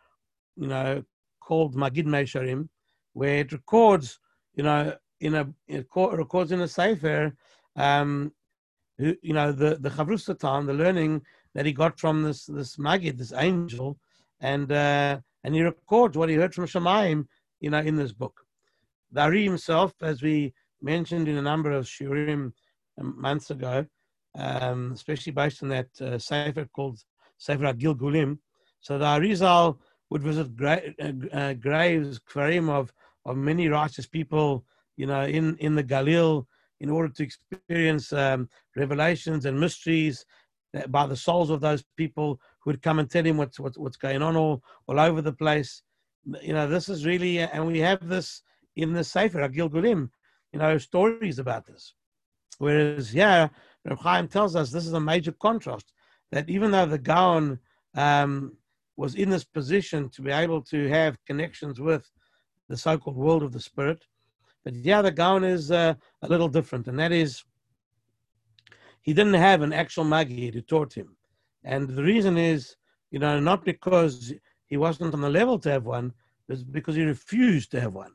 you 0.56 0.68
know, 0.68 1.04
called 1.40 1.76
Magid 1.76 2.06
Meisharim, 2.06 2.70
where 3.14 3.40
it 3.40 3.52
records, 3.52 4.20
you 4.56 4.64
know, 4.64 4.94
in 5.20 5.36
a 5.36 5.48
it 5.68 5.88
records 5.96 6.52
in 6.52 6.62
a 6.62 6.68
sefer, 6.68 7.36
um, 7.76 8.32
who, 8.98 9.16
you 9.22 9.34
know, 9.34 9.52
the 9.52 9.78
the 9.80 9.90
Chavrusatan, 9.90 10.66
the 10.66 10.74
learning 10.74 11.22
that 11.56 11.66
he 11.66 11.74
got 11.74 12.00
from 12.00 12.24
this 12.24 12.46
this 12.46 12.78
Magid, 12.78 13.18
this 13.18 13.34
angel, 13.34 13.98
and 14.40 14.72
uh, 14.72 15.20
and 15.44 15.56
he 15.56 15.62
records 15.62 16.18
what 16.18 16.30
he 16.30 16.36
heard 16.36 16.54
from 16.54 16.66
Shemaim, 16.66 17.26
you 17.60 17.70
know, 17.70 17.80
in 17.80 17.96
this 17.96 18.12
book. 18.12 18.42
The 19.12 19.30
himself, 19.30 19.94
as 20.02 20.22
we 20.22 20.54
mentioned 20.82 21.28
in 21.28 21.38
a 21.38 21.42
number 21.42 21.72
of 21.72 21.86
shurim 21.86 22.52
um, 23.00 23.16
months 23.18 23.52
ago, 23.52 23.86
um, 24.36 24.92
especially 24.94 25.32
based 25.32 25.64
on 25.64 25.70
that 25.70 25.90
uh, 26.02 26.18
sefer 26.18 26.66
called 26.66 27.00
Sefer 27.38 27.74
Gilgulim. 27.74 28.40
So 28.80 28.98
the 28.98 29.06
Arizal 29.06 29.78
would 30.10 30.24
visit 30.24 30.56
gra- 30.56 30.82
uh, 31.02 31.12
uh, 31.32 31.54
graves, 31.54 32.20
kvarim 32.20 32.70
of, 32.70 32.94
of 33.26 33.38
many 33.38 33.68
righteous 33.68 34.08
people, 34.08 34.66
you 34.98 35.06
know, 35.06 35.24
in, 35.24 35.58
in 35.58 35.76
the 35.76 35.84
Galil 35.84 36.46
in 36.84 36.90
order 36.90 37.08
to 37.08 37.24
experience 37.24 38.12
um, 38.12 38.50
revelations 38.76 39.46
and 39.46 39.58
mysteries 39.58 40.26
by 40.90 41.08
the 41.08 41.16
souls 41.16 41.50
of 41.50 41.62
those 41.62 41.82
people 41.96 42.40
who 42.60 42.70
would 42.70 42.82
come 42.82 43.00
and 43.00 43.10
tell 43.10 43.26
him 43.26 43.38
what's, 43.38 43.58
what's, 43.58 43.78
what's 43.78 43.96
going 43.96 44.22
on 44.22 44.36
all, 44.36 44.62
all 44.88 45.00
over 45.00 45.22
the 45.22 45.32
place. 45.32 45.82
You 46.42 46.54
know, 46.54 46.68
this 46.68 46.90
is 46.90 47.06
really, 47.06 47.40
and 47.40 47.66
we 47.66 47.80
have 47.80 48.06
this 48.08 48.44
in 48.76 48.92
the 48.92 49.04
Sefer, 49.04 49.40
Agil 49.40 49.70
Gulim, 49.70 50.10
you 50.52 50.60
know, 50.60 50.78
stories 50.78 51.40
about 51.40 51.66
this. 51.66 51.94
Whereas, 52.58 53.14
yeah, 53.14 53.48
Reb 53.86 54.00
Chaim 54.00 54.28
tells 54.28 54.56
us 54.58 54.70
this 54.70 54.86
is 54.86 54.94
a 54.94 55.00
major 55.00 55.32
contrast 55.32 55.94
that 56.34 56.50
even 56.50 56.72
though 56.72 56.86
the 56.86 56.98
Gaon 56.98 57.60
um, 57.96 58.58
was 58.98 59.16
in 59.16 59.30
this 59.30 59.46
position 59.46 60.10
to 60.10 60.22
be 60.22 60.32
able 60.32 60.62
to 60.64 60.90
have 60.90 61.24
connections 61.26 61.80
with 61.80 62.12
the 62.68 62.76
so-called 62.76 63.16
world 63.16 63.44
of 63.44 63.54
the 63.54 63.60
spirit, 63.62 64.04
but 64.64 64.76
yeah, 64.76 65.02
the 65.02 65.12
Gaon 65.12 65.44
is 65.44 65.72
uh, 65.72 65.94
a 66.22 66.28
little 66.28 66.48
different, 66.48 66.88
and 66.88 67.00
that 67.00 67.12
is 67.12 67.44
he 69.02 69.14
didn't 69.14 69.34
have 69.34 69.62
an 69.62 69.74
actual 69.74 70.06
Magid 70.06 70.54
who 70.54 70.62
taught 70.62 70.94
him. 70.94 71.18
And 71.64 71.90
the 71.90 72.04
reason 72.04 72.38
is, 72.38 72.76
you 73.12 73.20
know, 73.20 73.40
not 73.40 73.66
because 73.66 74.34
he 74.66 74.78
wasn't 74.78 75.14
on 75.14 75.22
the 75.22 75.30
level 75.30 75.60
to 75.60 75.72
have 75.72 75.86
one, 75.86 76.14
but 76.48 76.72
because 76.72 76.96
he 76.96 77.04
refused 77.04 77.72
to 77.72 77.82
have 77.82 77.94
one. 77.94 78.14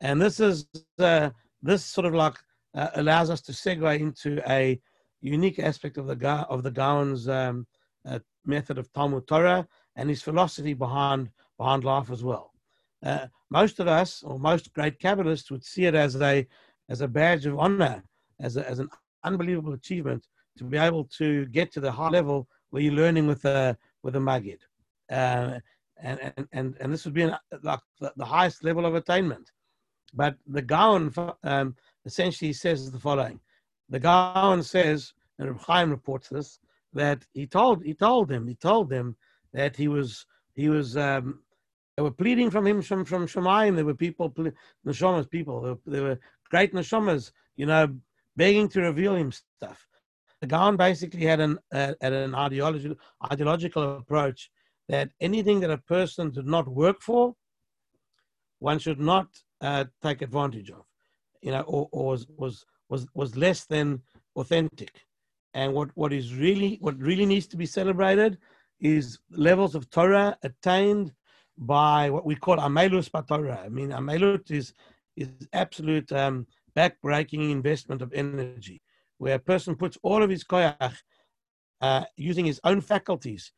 And 0.00 0.20
this 0.20 0.40
is 0.40 0.66
uh, 0.98 1.30
this 1.62 1.84
sort 1.84 2.06
of 2.06 2.14
like 2.14 2.36
uh, 2.74 2.90
allows 2.94 3.30
us 3.30 3.40
to 3.42 3.52
segue 3.52 3.98
into 3.98 4.40
a 4.48 4.80
unique 5.20 5.58
aspect 5.58 5.98
of 5.98 6.06
the 6.06 6.28
of 6.48 6.62
the 6.62 6.70
Gaon's 6.70 7.28
um, 7.28 7.66
uh, 8.08 8.20
method 8.44 8.78
of 8.78 8.92
Talmud 8.92 9.26
Torah 9.26 9.66
and 9.96 10.08
his 10.08 10.22
philosophy 10.22 10.74
behind 10.74 11.30
behind 11.58 11.84
life 11.84 12.10
as 12.10 12.22
well. 12.22 12.52
Uh, 13.06 13.28
most 13.50 13.78
of 13.78 13.86
us, 13.86 14.24
or 14.24 14.36
most 14.38 14.72
great 14.72 14.98
Kabbalists, 14.98 15.50
would 15.52 15.64
see 15.64 15.84
it 15.84 15.94
as 15.94 16.20
a 16.20 16.46
as 16.88 17.00
a 17.02 17.08
badge 17.08 17.46
of 17.46 17.56
honor, 17.56 18.02
as 18.40 18.56
a, 18.56 18.68
as 18.68 18.80
an 18.80 18.88
unbelievable 19.22 19.74
achievement 19.74 20.26
to 20.58 20.64
be 20.64 20.76
able 20.76 21.04
to 21.04 21.46
get 21.46 21.70
to 21.72 21.80
the 21.80 21.92
high 21.92 22.08
level 22.08 22.48
where 22.70 22.82
you're 22.82 23.00
learning 23.02 23.28
with 23.28 23.44
a 23.44 23.76
with 24.02 24.16
a 24.16 24.18
magid, 24.18 24.58
uh, 25.10 25.60
and, 26.02 26.18
and 26.36 26.48
and 26.52 26.76
and 26.80 26.92
this 26.92 27.04
would 27.04 27.14
be 27.14 27.22
an, 27.22 27.36
like 27.62 27.78
the, 28.00 28.12
the, 28.16 28.24
highest 28.24 28.64
level 28.64 28.84
of 28.84 28.96
attainment. 28.96 29.52
But 30.12 30.36
the 30.46 30.62
Gaon 30.62 31.14
um, 31.44 31.76
essentially 32.04 32.52
says 32.52 32.90
the 32.90 32.98
following: 32.98 33.38
the 33.88 34.00
Gaon 34.00 34.64
says, 34.64 35.12
and 35.38 35.48
Reb 35.48 35.60
Chaim 35.60 35.90
reports 35.90 36.28
this, 36.28 36.58
that 36.92 37.24
he 37.34 37.46
told 37.46 37.84
he 37.84 37.94
told 37.94 38.28
them 38.28 38.48
he 38.48 38.56
told 38.56 38.90
them 38.90 39.16
that 39.52 39.76
he 39.76 39.86
was 39.86 40.26
he 40.54 40.68
was 40.68 40.96
um, 40.96 41.40
they 41.96 42.02
were 42.02 42.10
pleading 42.10 42.50
from 42.50 42.66
him 42.66 42.82
from 42.82 43.04
from 43.04 43.26
Shemayim. 43.26 43.74
There 43.74 43.84
were 43.84 43.94
people, 43.94 44.30
neshamas 44.86 45.30
people. 45.30 45.60
There, 45.62 45.76
there 45.86 46.02
were 46.02 46.20
great 46.50 46.74
neshamas, 46.74 47.32
you 47.56 47.66
know, 47.66 47.96
begging 48.36 48.68
to 48.70 48.82
reveal 48.82 49.14
him 49.14 49.32
stuff. 49.32 49.86
The 50.40 50.46
Gaon 50.46 50.76
basically 50.76 51.24
had 51.24 51.40
an 51.40 51.58
uh, 51.72 51.94
had 52.00 52.12
an 52.12 52.34
ideological 52.34 52.96
ideological 53.32 53.96
approach 53.96 54.50
that 54.88 55.10
anything 55.20 55.60
that 55.60 55.70
a 55.70 55.78
person 55.78 56.30
did 56.30 56.46
not 56.46 56.68
work 56.68 57.00
for, 57.00 57.34
one 58.58 58.78
should 58.78 59.00
not 59.00 59.26
uh, 59.60 59.84
take 60.02 60.22
advantage 60.22 60.70
of, 60.70 60.84
you 61.40 61.50
know, 61.50 61.62
or, 61.62 61.88
or 61.92 62.10
was 62.10 62.26
was 62.36 62.64
was 62.88 63.06
was 63.14 63.36
less 63.36 63.64
than 63.64 64.02
authentic. 64.36 65.06
And 65.54 65.72
what, 65.72 65.88
what 65.94 66.12
is 66.12 66.34
really 66.34 66.76
what 66.82 66.98
really 66.98 67.24
needs 67.24 67.46
to 67.48 67.56
be 67.56 67.64
celebrated 67.64 68.36
is 68.78 69.18
levels 69.30 69.74
of 69.74 69.88
Torah 69.88 70.36
attained 70.42 71.14
by 71.58 72.10
what 72.10 72.26
we 72.26 72.34
call 72.34 72.56
amelus 72.58 73.10
Torah. 73.26 73.62
I 73.64 73.68
mean, 73.68 73.90
amelut 73.90 74.50
is 74.50 74.72
is 75.16 75.28
absolute 75.52 76.12
um, 76.12 76.46
back-breaking 76.74 77.50
investment 77.50 78.02
of 78.02 78.12
energy, 78.12 78.82
where 79.18 79.36
a 79.36 79.38
person 79.38 79.74
puts 79.74 79.96
all 80.02 80.22
of 80.22 80.28
his 80.28 80.44
koyach 80.44 80.96
uh, 81.80 82.04
using 82.16 82.44
his 82.44 82.60
own 82.64 82.80
faculties 82.80 83.52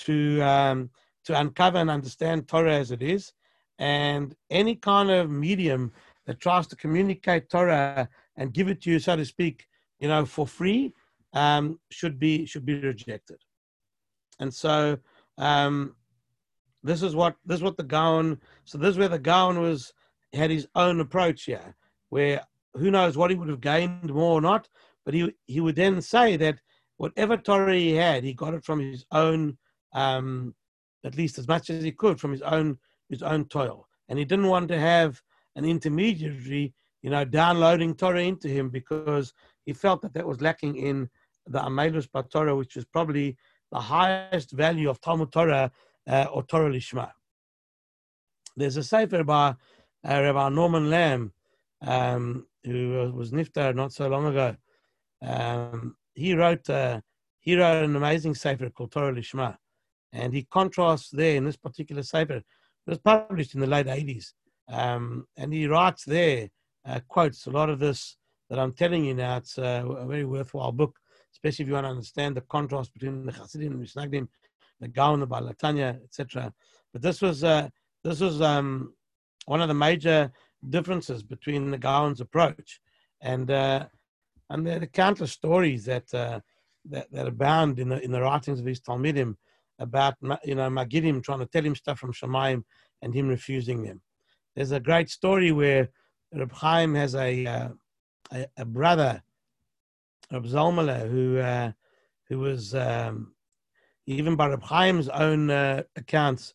to 0.00 0.40
um, 0.42 0.90
to 1.24 1.38
uncover 1.38 1.78
and 1.78 1.90
understand 1.90 2.46
Torah 2.46 2.74
as 2.74 2.90
it 2.90 3.02
is, 3.02 3.32
and 3.78 4.36
any 4.50 4.74
kind 4.76 5.10
of 5.10 5.30
medium 5.30 5.92
that 6.26 6.40
tries 6.40 6.66
to 6.66 6.76
communicate 6.76 7.48
Torah 7.50 8.08
and 8.36 8.52
give 8.52 8.68
it 8.68 8.82
to 8.82 8.90
you, 8.90 8.98
so 8.98 9.16
to 9.16 9.24
speak, 9.24 9.66
you 10.00 10.08
know, 10.08 10.24
for 10.24 10.46
free, 10.46 10.92
um, 11.32 11.78
should 11.90 12.18
be 12.18 12.44
should 12.46 12.66
be 12.66 12.78
rejected. 12.80 13.38
And 14.40 14.52
so 14.52 14.98
um, 15.38 15.94
this 16.84 17.02
is 17.02 17.16
what 17.16 17.34
this 17.44 17.56
is 17.56 17.62
what 17.62 17.78
the 17.78 17.82
Gaon. 17.82 18.38
So 18.64 18.78
this 18.78 18.90
is 18.90 18.98
where 18.98 19.08
the 19.08 19.18
Gaon 19.18 19.60
was 19.60 19.92
had 20.32 20.50
his 20.50 20.68
own 20.74 21.00
approach 21.00 21.44
here, 21.44 21.74
where 22.10 22.42
who 22.74 22.90
knows 22.90 23.16
what 23.16 23.30
he 23.30 23.36
would 23.36 23.48
have 23.48 23.60
gained 23.60 24.12
more 24.12 24.38
or 24.38 24.40
not, 24.40 24.68
but 25.04 25.14
he 25.14 25.32
he 25.46 25.60
would 25.60 25.76
then 25.76 26.02
say 26.02 26.36
that 26.36 26.60
whatever 26.98 27.36
Torah 27.36 27.74
he 27.74 27.94
had, 27.94 28.22
he 28.22 28.34
got 28.34 28.54
it 28.54 28.64
from 28.64 28.80
his 28.80 29.04
own, 29.10 29.56
um, 29.94 30.54
at 31.04 31.16
least 31.16 31.38
as 31.38 31.48
much 31.48 31.70
as 31.70 31.82
he 31.82 31.90
could 31.90 32.20
from 32.20 32.32
his 32.32 32.42
own 32.42 32.78
his 33.08 33.22
own 33.22 33.46
toil, 33.46 33.88
and 34.08 34.18
he 34.18 34.24
didn't 34.24 34.48
want 34.48 34.68
to 34.68 34.78
have 34.78 35.20
an 35.56 35.64
intermediary, 35.64 36.74
you 37.02 37.10
know, 37.10 37.24
downloading 37.24 37.94
Torah 37.94 38.22
into 38.22 38.48
him 38.48 38.68
because 38.68 39.32
he 39.64 39.72
felt 39.72 40.02
that 40.02 40.12
that 40.12 40.26
was 40.26 40.42
lacking 40.42 40.76
in 40.76 41.08
the 41.46 41.60
Amelus 41.60 42.08
Torah, 42.30 42.56
which 42.56 42.76
is 42.76 42.84
probably 42.84 43.36
the 43.70 43.80
highest 43.80 44.52
value 44.52 44.90
of 44.90 45.00
Talmud 45.00 45.32
Torah 45.32 45.70
uh, 46.08 46.26
or 46.32 46.42
Torah 46.42 46.70
Lishma. 46.70 47.10
There's 48.56 48.76
a 48.76 48.82
sefer 48.82 49.24
by 49.24 49.48
uh, 50.08 50.22
Rabbi 50.22 50.48
Norman 50.50 50.90
Lamm, 50.90 51.32
um, 51.82 52.46
who 52.64 53.12
was 53.14 53.32
niftar 53.32 53.74
not 53.74 53.92
so 53.92 54.08
long 54.08 54.26
ago. 54.26 54.56
Um, 55.22 55.96
he 56.14 56.34
wrote 56.34 56.68
uh, 56.70 57.00
he 57.40 57.56
wrote 57.56 57.84
an 57.84 57.96
amazing 57.96 58.34
sefer 58.34 58.70
called 58.70 58.92
Torah 58.92 59.14
Lishma, 59.14 59.56
and 60.12 60.32
he 60.32 60.44
contrasts 60.44 61.10
there 61.10 61.36
in 61.36 61.44
this 61.44 61.56
particular 61.56 62.02
sefer. 62.02 62.36
It 62.36 62.44
was 62.86 62.98
published 62.98 63.54
in 63.54 63.60
the 63.60 63.66
late 63.66 63.86
80s. 63.86 64.32
Um, 64.68 65.26
and 65.36 65.52
he 65.52 65.66
writes 65.66 66.04
there, 66.04 66.48
uh, 66.86 67.00
quotes 67.08 67.46
a 67.46 67.50
lot 67.50 67.70
of 67.70 67.78
this 67.78 68.16
that 68.50 68.58
I'm 68.58 68.72
telling 68.72 69.04
you 69.04 69.14
now. 69.14 69.38
It's 69.38 69.58
a, 69.58 69.84
a, 69.86 70.06
very 70.06 70.24
worthwhile 70.24 70.72
book, 70.72 70.98
especially 71.32 71.64
if 71.64 71.68
you 71.68 71.74
want 71.74 71.84
to 71.84 71.90
understand 71.90 72.36
the 72.36 72.42
contrast 72.42 72.92
between 72.92 73.26
the 73.26 73.32
Hasidim 73.32 73.72
and 73.72 73.82
Misnagdim, 73.82 74.28
the 74.80 74.88
Gaon, 74.88 75.20
the 75.20 75.26
Baal 75.26 75.48
HaTanya, 75.48 76.02
etc. 76.02 76.52
But 76.92 77.02
this 77.02 77.20
was 77.22 77.44
uh, 77.44 77.68
this 78.02 78.20
was 78.20 78.40
um, 78.40 78.94
one 79.46 79.60
of 79.60 79.68
the 79.68 79.74
major 79.74 80.32
differences 80.68 81.22
between 81.22 81.70
the 81.70 81.78
Gaon's 81.78 82.20
approach 82.20 82.80
and 83.20 83.50
uh, 83.50 83.86
and 84.50 84.66
there 84.66 84.80
are 84.80 84.86
countless 84.86 85.32
stories 85.32 85.84
that 85.86 86.12
uh, 86.14 86.40
that, 86.90 87.10
that 87.10 87.26
abound 87.26 87.78
in 87.80 87.88
the 87.88 88.00
in 88.04 88.12
the 88.12 88.20
writings 88.20 88.60
of 88.60 88.64
these 88.64 88.80
Talmidim 88.80 89.34
about 89.78 90.14
you 90.44 90.54
know 90.54 90.68
Magidim 90.68 91.22
trying 91.22 91.40
to 91.40 91.46
tell 91.46 91.64
him 91.64 91.74
stuff 91.74 91.98
from 91.98 92.12
Shemaim 92.12 92.62
and 93.02 93.14
him 93.14 93.28
refusing 93.28 93.82
them. 93.82 94.00
There's 94.54 94.72
a 94.72 94.80
great 94.80 95.10
story 95.10 95.50
where 95.50 95.88
Reb 96.32 96.52
Chaim 96.52 96.94
has 96.94 97.14
a 97.14 97.46
uh, 97.46 97.68
a, 98.32 98.46
a, 98.58 98.64
brother, 98.64 99.22
Reb 100.30 100.44
Zalmala, 100.44 101.08
who 101.08 101.38
uh, 101.38 101.72
who 102.28 102.38
was 102.38 102.74
um, 102.74 103.33
even 104.06 104.36
by 104.36 104.48
Reb 104.48 104.64
Chaim's 104.64 105.08
own 105.08 105.50
uh, 105.50 105.82
accounts, 105.96 106.54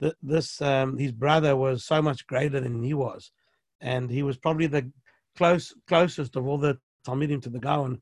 th- 0.00 0.14
this 0.22 0.60
um, 0.60 0.98
his 0.98 1.12
brother 1.12 1.56
was 1.56 1.84
so 1.84 2.02
much 2.02 2.26
greater 2.26 2.60
than 2.60 2.82
he 2.82 2.94
was, 2.94 3.32
and 3.80 4.10
he 4.10 4.22
was 4.22 4.36
probably 4.36 4.66
the 4.66 4.90
close 5.36 5.74
closest 5.86 6.36
of 6.36 6.46
all 6.46 6.58
the 6.58 6.78
Talmidim 7.06 7.42
to 7.42 7.50
the 7.50 7.58
Gaon. 7.58 8.00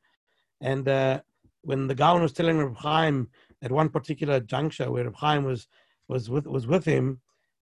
And 0.60 0.88
uh, 0.88 1.20
when 1.62 1.86
the 1.86 1.94
Gaon 1.94 2.22
was 2.22 2.32
telling 2.32 2.58
Reb 2.58 2.76
Chaim 2.76 3.28
at 3.62 3.72
one 3.72 3.88
particular 3.88 4.40
juncture 4.40 4.90
where 4.90 5.04
Reb 5.04 5.16
Chaim 5.16 5.44
was 5.44 5.68
was 6.08 6.28
with 6.28 6.46
was 6.46 6.66
with 6.66 6.84
him, 6.84 7.20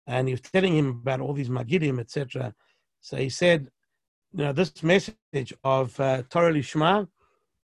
and 0.08 0.28
he 0.28 0.34
was 0.34 0.42
telling 0.42 0.76
him 0.76 0.90
about 1.02 1.22
all 1.22 1.34
these 1.34 1.50
Magidim, 1.50 2.00
etc. 2.00 2.54
So 3.02 3.18
he 3.18 3.30
said, 3.30 3.70
you 4.34 4.44
know, 4.44 4.54
this 4.54 4.84
message 4.84 5.54
of 5.64 6.00
uh, 6.00 6.24
Torah 6.30 6.54
Lishma 6.54 7.08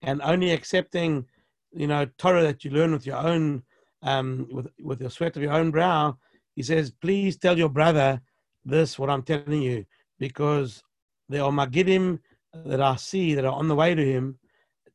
and 0.02 0.22
only 0.22 0.52
accepting, 0.52 1.26
you 1.72 1.86
know, 1.86 2.06
Torah 2.18 2.42
that 2.42 2.64
you 2.64 2.70
learn 2.70 2.92
with 2.92 3.06
your 3.06 3.16
own, 3.16 3.62
um, 4.02 4.48
with 4.50 4.68
with 4.82 4.98
the 4.98 5.10
sweat 5.10 5.36
of 5.36 5.42
your 5.42 5.52
own 5.52 5.70
brow. 5.70 6.16
He 6.54 6.62
says, 6.62 6.90
please 6.90 7.36
tell 7.36 7.58
your 7.58 7.68
brother 7.68 8.20
this, 8.64 8.98
what 8.98 9.10
I'm 9.10 9.22
telling 9.22 9.62
you, 9.62 9.84
because 10.18 10.82
there 11.28 11.44
are 11.44 11.50
Magidim 11.50 12.18
that 12.64 12.80
I 12.80 12.96
see 12.96 13.34
that 13.34 13.44
are 13.44 13.52
on 13.52 13.68
the 13.68 13.74
way 13.74 13.94
to 13.94 14.04
him 14.04 14.38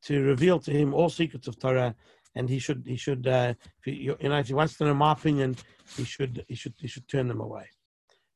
to 0.04 0.24
reveal 0.24 0.60
to 0.60 0.72
him 0.72 0.94
all 0.94 1.10
secrets 1.10 1.48
of 1.48 1.60
Torah, 1.60 1.96
and 2.36 2.50
he 2.50 2.60
should 2.60 2.84
he 2.88 2.98
should 2.98 3.28
uh, 3.28 3.54
he, 3.84 3.92
you 3.92 4.18
know 4.22 4.40
if 4.40 4.48
he 4.48 4.54
wants 4.54 4.78
to 4.78 4.86
know 4.86 4.94
my 4.94 5.12
opinion, 5.12 5.56
he 5.96 6.04
should 6.04 6.44
he 6.48 6.56
should 6.56 6.74
he 6.80 6.88
should 6.88 7.08
turn 7.08 7.28
them 7.28 7.42
away, 7.42 7.70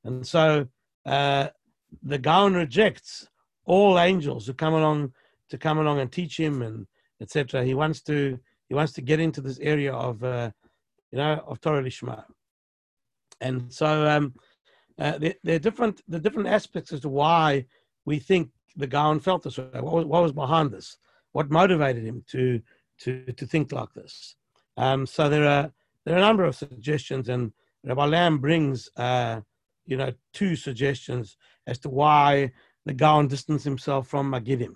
and 0.03 0.25
so 0.25 0.67
uh, 1.05 1.47
the 2.03 2.17
Gaon 2.17 2.53
rejects 2.53 3.27
all 3.65 3.99
angels 3.99 4.45
who 4.45 4.53
come 4.53 4.73
along 4.73 5.13
to 5.49 5.57
come 5.57 5.79
along 5.79 5.99
and 5.99 6.11
teach 6.11 6.39
him 6.39 6.61
and 6.61 6.87
etc. 7.21 7.63
He 7.63 7.73
wants 7.73 8.01
to 8.03 8.39
he 8.69 8.75
wants 8.75 8.93
to 8.93 9.01
get 9.01 9.19
into 9.19 9.41
this 9.41 9.59
area 9.59 9.93
of 9.93 10.23
uh, 10.23 10.51
you 11.11 11.17
know 11.17 11.43
of 11.47 11.61
Torah 11.61 11.83
Lishma, 11.83 12.23
and 13.41 13.71
so 13.71 14.07
um, 14.07 14.33
uh, 14.99 15.17
there, 15.17 15.35
there, 15.43 15.55
are 15.55 15.59
different 15.59 16.01
the 16.07 16.19
different 16.19 16.49
aspects 16.49 16.93
as 16.93 17.01
to 17.01 17.09
why 17.09 17.65
we 18.05 18.19
think 18.19 18.49
the 18.75 18.87
Gaon 18.87 19.19
felt 19.19 19.43
this 19.43 19.57
way. 19.57 19.67
What 19.73 19.93
was, 19.93 20.05
what 20.05 20.23
was 20.23 20.31
behind 20.31 20.71
this? 20.71 20.97
What 21.31 21.51
motivated 21.51 22.03
him 22.03 22.23
to 22.31 22.61
to 22.99 23.25
to 23.31 23.45
think 23.45 23.71
like 23.71 23.93
this? 23.93 24.35
Um, 24.77 25.05
so 25.05 25.29
there 25.29 25.47
are 25.47 25.71
there 26.05 26.15
are 26.15 26.19
a 26.19 26.21
number 26.21 26.43
of 26.43 26.55
suggestions, 26.55 27.29
and 27.29 27.51
Rabbi 27.83 28.05
Lamm 28.05 28.39
brings 28.39 28.89
uh, 28.97 29.41
you 29.85 29.97
know 29.97 30.11
two 30.33 30.55
suggestions 30.55 31.37
as 31.67 31.79
to 31.79 31.89
why 31.89 32.51
the 32.85 32.93
Gaon 32.93 33.27
distanced 33.27 33.65
himself 33.65 34.07
from 34.07 34.31
Magidim. 34.31 34.75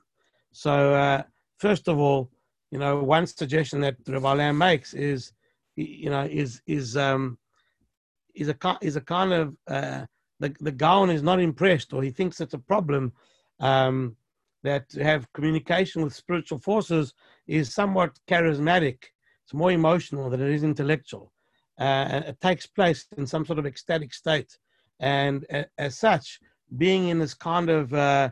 So 0.51 0.93
uh, 0.95 1.23
first 1.59 1.87
of 1.87 1.99
all, 1.99 2.31
you 2.71 2.79
know 2.79 3.03
one 3.03 3.27
suggestion 3.27 3.81
that 3.81 3.95
Rabbi 4.07 4.51
makes 4.51 4.93
is 4.93 5.33
you 5.75 6.09
know 6.09 6.23
is 6.23 6.61
is 6.65 6.97
um, 6.97 7.37
is 8.35 8.49
a 8.49 8.57
is 8.81 8.95
a 8.95 9.01
kind 9.01 9.33
of 9.33 9.55
uh, 9.67 10.05
the 10.39 10.55
the 10.59 10.71
Gaon 10.71 11.09
is 11.09 11.23
not 11.23 11.39
impressed 11.39 11.93
or 11.93 12.01
he 12.01 12.11
thinks 12.11 12.41
it's 12.41 12.53
a 12.53 12.59
problem 12.59 13.13
um, 13.59 14.15
that 14.63 14.91
have 14.93 15.31
communication 15.33 16.03
with 16.03 16.15
spiritual 16.15 16.59
forces 16.59 17.13
is 17.47 17.73
somewhat 17.73 18.19
charismatic. 18.27 18.97
It's 19.45 19.53
more 19.53 19.71
emotional 19.71 20.29
than 20.29 20.41
it 20.41 20.51
is 20.51 20.63
intellectual. 20.63 21.31
Uh, 21.79 22.21
it 22.27 22.41
takes 22.41 22.65
place 22.65 23.07
in 23.17 23.25
some 23.25 23.45
sort 23.45 23.57
of 23.57 23.65
ecstatic 23.65 24.13
state, 24.13 24.57
and 24.99 25.45
uh, 25.53 25.63
as 25.77 25.97
such, 25.97 26.39
being 26.77 27.07
in 27.07 27.19
this 27.19 27.33
kind 27.33 27.69
of 27.69 27.93
uh, 27.93 28.29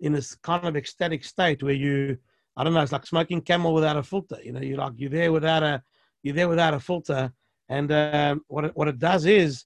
in 0.00 0.12
this 0.12 0.34
kind 0.34 0.66
of 0.66 0.76
ecstatic 0.76 1.24
state 1.24 1.62
where 1.62 1.74
you, 1.74 2.18
I 2.58 2.64
don't 2.64 2.74
know, 2.74 2.82
it's 2.82 2.92
like 2.92 3.06
smoking 3.06 3.40
camel 3.40 3.72
without 3.72 3.96
a 3.96 4.02
filter. 4.02 4.36
You 4.42 4.52
know, 4.52 4.60
you're 4.60 4.78
like 4.78 4.94
you're 4.96 5.10
there 5.10 5.32
without 5.32 5.62
a 5.62 5.82
you're 6.22 6.34
there 6.34 6.48
without 6.48 6.74
a 6.74 6.80
filter, 6.80 7.32
and 7.68 7.90
um, 7.92 8.42
what 8.48 8.64
it, 8.64 8.72
what 8.74 8.88
it 8.88 8.98
does 8.98 9.24
is 9.26 9.64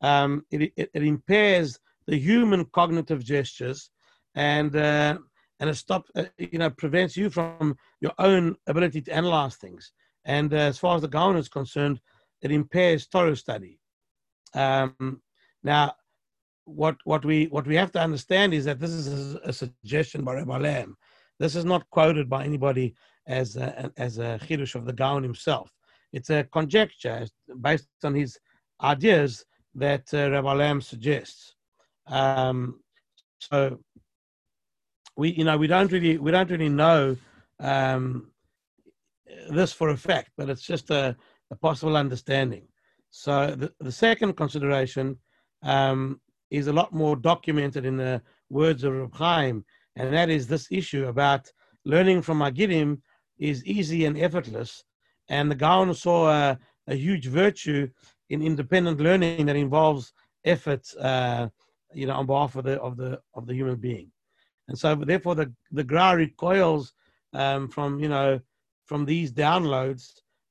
um, 0.00 0.44
it, 0.50 0.72
it, 0.76 0.90
it 0.94 1.02
impairs 1.02 1.78
the 2.06 2.16
human 2.16 2.64
cognitive 2.64 3.22
gestures 3.22 3.90
and 4.34 4.74
uh, 4.74 5.18
and 5.60 5.68
it 5.68 5.74
stops, 5.74 6.10
uh, 6.14 6.24
you 6.38 6.58
know, 6.58 6.70
prevents 6.70 7.16
you 7.16 7.28
from 7.28 7.76
your 8.00 8.12
own 8.18 8.56
ability 8.66 9.02
to 9.02 9.12
analyze 9.12 9.56
things. 9.56 9.92
And 10.24 10.52
uh, 10.54 10.56
as 10.56 10.78
far 10.78 10.96
as 10.96 11.02
the 11.02 11.08
Gaon 11.08 11.36
is 11.36 11.48
concerned, 11.48 12.00
it 12.40 12.50
impairs 12.50 13.06
Torah 13.06 13.36
study. 13.36 13.78
Um, 14.54 15.20
now, 15.62 15.94
what 16.64 16.96
what 17.04 17.24
we 17.24 17.46
what 17.46 17.66
we 17.66 17.76
have 17.76 17.92
to 17.92 18.00
understand 18.00 18.54
is 18.54 18.64
that 18.64 18.80
this 18.80 18.90
is 18.90 19.34
a, 19.34 19.40
a 19.44 19.52
suggestion 19.52 20.24
by 20.24 20.34
Rabbi 20.34 20.58
Lamm. 20.58 20.94
This 21.40 21.56
is 21.56 21.64
not 21.64 21.88
quoted 21.90 22.28
by 22.28 22.44
anybody 22.44 22.94
as 23.26 23.56
a, 23.56 23.90
as 23.96 24.18
a 24.18 24.38
chiddush 24.46 24.74
of 24.74 24.84
the 24.84 24.92
Gaon 24.92 25.22
himself. 25.22 25.72
It's 26.12 26.30
a 26.30 26.44
conjecture 26.44 27.26
based 27.60 27.88
on 28.04 28.14
his 28.14 28.38
ideas 28.82 29.44
that 29.74 30.12
uh, 30.12 30.30
Rabbi 30.30 30.52
Lamm 30.52 30.82
suggests. 30.82 31.54
Um, 32.06 32.80
so 33.38 33.78
we 35.16 35.30
you 35.30 35.44
know 35.44 35.56
we 35.56 35.66
don't 35.66 35.90
really 35.90 36.18
we 36.18 36.30
don't 36.30 36.50
really 36.50 36.68
know 36.68 37.16
um, 37.58 38.30
this 39.48 39.72
for 39.72 39.90
a 39.90 39.96
fact, 39.96 40.30
but 40.36 40.50
it's 40.50 40.62
just 40.62 40.90
a, 40.90 41.16
a 41.50 41.56
possible 41.56 41.96
understanding. 41.96 42.66
So 43.10 43.54
the, 43.56 43.72
the 43.80 43.92
second 43.92 44.36
consideration 44.36 45.16
um, 45.62 46.20
is 46.50 46.66
a 46.66 46.72
lot 46.72 46.92
more 46.92 47.16
documented 47.16 47.84
in 47.84 47.96
the 47.96 48.22
words 48.50 48.84
of 48.84 48.92
Reb 48.92 49.14
Chaim, 49.14 49.64
and 50.00 50.14
that 50.16 50.30
is 50.30 50.46
this 50.46 50.66
issue 50.80 51.04
about 51.14 51.42
learning 51.84 52.22
from 52.22 52.38
Magidim 52.38 52.90
is 53.38 53.64
easy 53.64 54.00
and 54.06 54.16
effortless, 54.18 54.84
and 55.28 55.50
the 55.50 55.54
Gaon 55.54 55.92
saw 55.94 56.18
a, 56.30 56.58
a 56.86 56.94
huge 56.94 57.26
virtue 57.26 57.88
in 58.30 58.42
independent 58.42 58.98
learning 59.00 59.46
that 59.46 59.56
involves 59.56 60.12
effort, 60.44 60.84
uh, 61.10 61.48
you 61.92 62.06
know, 62.06 62.14
on 62.14 62.26
behalf 62.26 62.56
of 62.56 62.64
the 62.64 62.76
of 62.80 62.96
the 62.96 63.20
of 63.34 63.46
the 63.46 63.54
human 63.54 63.76
being. 63.76 64.08
And 64.68 64.78
so, 64.78 64.94
therefore, 64.94 65.34
the, 65.34 65.52
the 65.72 65.82
Gra 65.82 66.14
recoils 66.16 66.92
um, 67.32 67.68
from, 67.68 67.98
you 67.98 68.08
know, 68.08 68.40
from 68.86 69.04
these 69.04 69.32
downloads, 69.32 70.02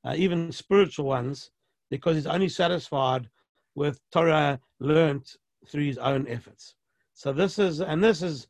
uh, 0.06 0.14
even 0.18 0.52
spiritual 0.52 1.06
ones, 1.06 1.52
because 1.90 2.16
he's 2.18 2.28
only 2.36 2.50
satisfied 2.50 3.30
with 3.76 4.00
Torah 4.12 4.60
learnt 4.80 5.38
through 5.70 5.86
his 5.86 5.98
own 5.98 6.28
efforts. 6.28 6.76
So 7.14 7.32
this 7.32 7.60
is, 7.60 7.80
and 7.80 8.04
this 8.04 8.22
is, 8.22 8.48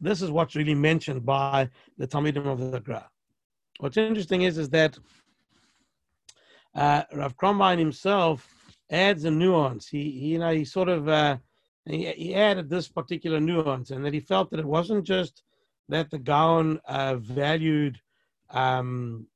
this 0.00 0.22
is 0.22 0.30
what's 0.30 0.56
really 0.56 0.74
mentioned 0.74 1.24
by 1.24 1.68
the 1.96 2.06
Talmidim 2.06 2.46
of 2.46 2.70
the 2.70 2.80
Gra. 2.80 3.08
What's 3.78 3.96
interesting 3.96 4.42
is, 4.42 4.58
is 4.58 4.70
that 4.70 4.98
uh, 6.74 7.04
Rav 7.12 7.36
Krombein 7.36 7.78
himself 7.78 8.48
adds 8.90 9.24
a 9.24 9.30
nuance. 9.30 9.88
He, 9.88 10.10
he 10.10 10.26
you 10.28 10.38
know, 10.38 10.52
he 10.52 10.64
sort 10.64 10.88
of 10.88 11.08
uh, 11.08 11.38
he, 11.84 12.06
he, 12.12 12.34
added 12.34 12.68
this 12.68 12.88
particular 12.88 13.40
nuance, 13.40 13.90
and 13.90 14.04
that 14.04 14.14
he 14.14 14.20
felt 14.20 14.50
that 14.50 14.60
it 14.60 14.66
wasn't 14.66 15.04
just 15.04 15.42
that 15.88 16.10
the 16.10 16.18
Gaon 16.18 16.80
uh, 16.86 17.16
valued 17.16 17.98
um, 18.50 19.26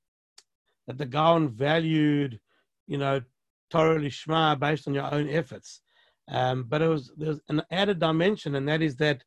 that 0.86 0.98
the 0.98 1.06
Gaon 1.06 1.48
valued, 1.48 2.40
you 2.86 2.98
know, 2.98 3.20
Torah 3.70 3.98
Lishma 3.98 4.58
based 4.58 4.88
on 4.88 4.94
your 4.94 5.12
own 5.12 5.28
efforts, 5.28 5.80
um, 6.28 6.64
but 6.64 6.82
it 6.82 6.88
was 6.88 7.12
there's 7.16 7.40
an 7.48 7.62
added 7.70 7.98
dimension, 7.98 8.54
and 8.54 8.68
that 8.68 8.82
is 8.82 8.96
that 8.96 9.24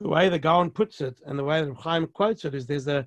the 0.00 0.08
way 0.08 0.28
the 0.28 0.38
Gaon 0.38 0.70
puts 0.70 1.00
it 1.00 1.20
and 1.26 1.38
the 1.38 1.44
way 1.44 1.62
that 1.62 1.74
Chaim 1.74 2.06
quotes 2.06 2.44
it 2.44 2.54
is 2.54 2.66
there's 2.66 2.88
a 2.88 3.06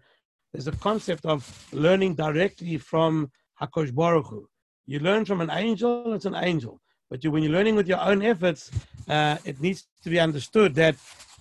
there's 0.53 0.67
a 0.67 0.71
concept 0.73 1.25
of 1.25 1.67
learning 1.73 2.15
directly 2.15 2.77
from 2.77 3.31
Hakosh 3.61 3.93
Baruch 3.93 4.27
Hu. 4.27 4.47
You 4.85 4.99
learn 4.99 5.25
from 5.25 5.41
an 5.41 5.49
angel, 5.51 6.13
it's 6.13 6.25
an 6.25 6.35
angel. 6.35 6.81
But 7.09 7.23
you, 7.23 7.31
when 7.31 7.43
you're 7.43 7.51
learning 7.51 7.75
with 7.75 7.87
your 7.87 7.99
own 7.99 8.21
efforts, 8.23 8.71
uh, 9.07 9.37
it 9.45 9.61
needs 9.61 9.87
to 10.03 10.09
be 10.09 10.19
understood 10.19 10.73
that 10.75 10.95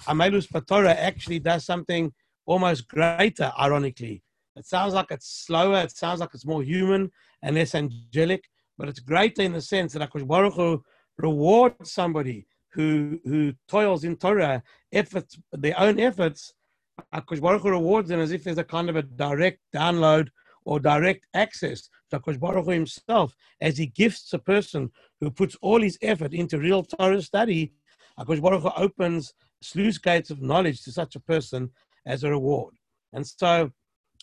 Amelus 0.07 0.49
Patora 0.49 0.95
actually 0.95 1.39
does 1.39 1.65
something 1.65 2.13
almost 2.47 2.89
greater, 2.89 3.53
ironically. 3.59 4.23
It 4.57 4.67
sounds 4.67 4.95
like 4.95 5.11
it's 5.11 5.45
slower, 5.47 5.81
it 5.81 5.93
sounds 5.93 6.21
like 6.21 6.31
it's 6.35 6.47
more 6.47 6.63
human 6.63 7.11
and 7.43 7.55
less 7.55 7.75
angelic, 7.75 8.45
but 8.79 8.89
it's 8.89 9.01
greater 9.01 9.43
in 9.43 9.53
the 9.53 9.61
sense 9.61 9.93
that 9.93 10.09
Akash 10.09 10.27
Baruch 10.27 10.55
Hu 10.55 10.83
rewards 11.19 11.93
somebody 11.93 12.47
who 12.77 13.19
who 13.25 13.55
toils 13.67 14.05
in 14.05 14.17
Torah, 14.17 14.63
efforts, 14.93 15.39
their 15.53 15.79
own 15.81 15.99
efforts, 15.99 16.53
Akash 17.15 17.41
Baruch 17.41 17.63
Hu 17.63 17.71
rewards 17.71 18.09
them 18.09 18.21
as 18.21 18.33
if 18.33 18.45
there's 18.45 18.59
a 18.59 18.65
kind 18.65 18.89
of 18.89 18.97
a 18.97 19.03
direct 19.03 19.61
download 19.75 20.29
or 20.65 20.79
direct 20.79 21.27
access 21.35 21.89
to 22.11 22.21
Akash 22.21 22.39
Baruch 22.39 22.67
Hu 22.67 22.71
himself 22.71 23.35
as 23.61 23.79
he 23.79 23.87
gifts 23.87 24.33
a 24.33 24.39
person 24.39 24.91
who 25.21 25.31
puts 25.31 25.57
all 25.63 25.81
his 25.81 25.99
effort 26.03 26.35
into 26.35 26.59
real 26.59 26.83
Torah 26.83 27.23
study. 27.23 27.73
Akash 28.21 28.43
Baruch 28.43 28.63
Hu 28.63 28.71
opens 28.77 29.33
sluice 29.63 29.99
gates 29.99 30.31
of 30.31 30.43
knowledge 30.43 30.83
to 30.83 30.93
such 30.93 31.17
a 31.17 31.21
person 31.21 31.71
as 32.05 32.25
a 32.25 32.31
reward. 32.31 32.75
And 33.13 33.27
so 33.27 33.71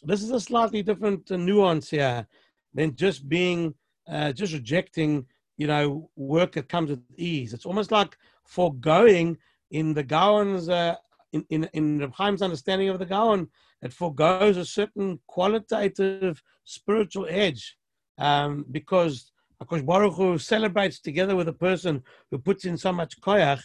this 0.04 0.22
is 0.22 0.32
a 0.32 0.40
slightly 0.40 0.84
different 0.84 1.32
uh, 1.32 1.38
nuance 1.38 1.90
here 1.90 2.28
than 2.74 2.96
just 2.96 3.28
being, 3.28 3.74
uh, 4.08 4.32
just 4.32 4.54
rejecting, 4.54 5.26
you 5.58 5.68
know, 5.68 6.10
work 6.16 6.54
that 6.54 6.70
comes 6.70 6.90
with 6.90 7.02
ease. 7.18 7.54
It's 7.54 7.66
almost 7.66 7.92
like 7.92 8.18
foregoing 8.46 9.38
in 9.72 9.94
the 9.94 10.04
Gaon's, 10.04 10.70
uh, 10.70 10.96
in, 11.32 11.46
in, 11.50 11.70
in 11.74 12.00
Reb 12.00 12.14
understanding 12.20 12.90
of 12.90 13.00
the 13.00 13.06
Gaon, 13.06 13.48
it 13.82 13.92
foregoes 13.92 14.58
a 14.58 14.66
certain 14.66 15.20
qualitative 15.28 16.42
spiritual 16.64 17.28
edge 17.30 17.78
um, 18.18 18.66
because 18.72 19.32
Akash 19.62 19.86
Baruch 19.86 20.14
Hu 20.14 20.38
celebrates 20.38 21.00
together 21.00 21.36
with 21.36 21.48
a 21.48 21.54
person 21.54 22.04
who 22.30 22.38
puts 22.38 22.66
in 22.66 22.78
so 22.78 22.92
much 22.92 23.20
koyach 23.22 23.62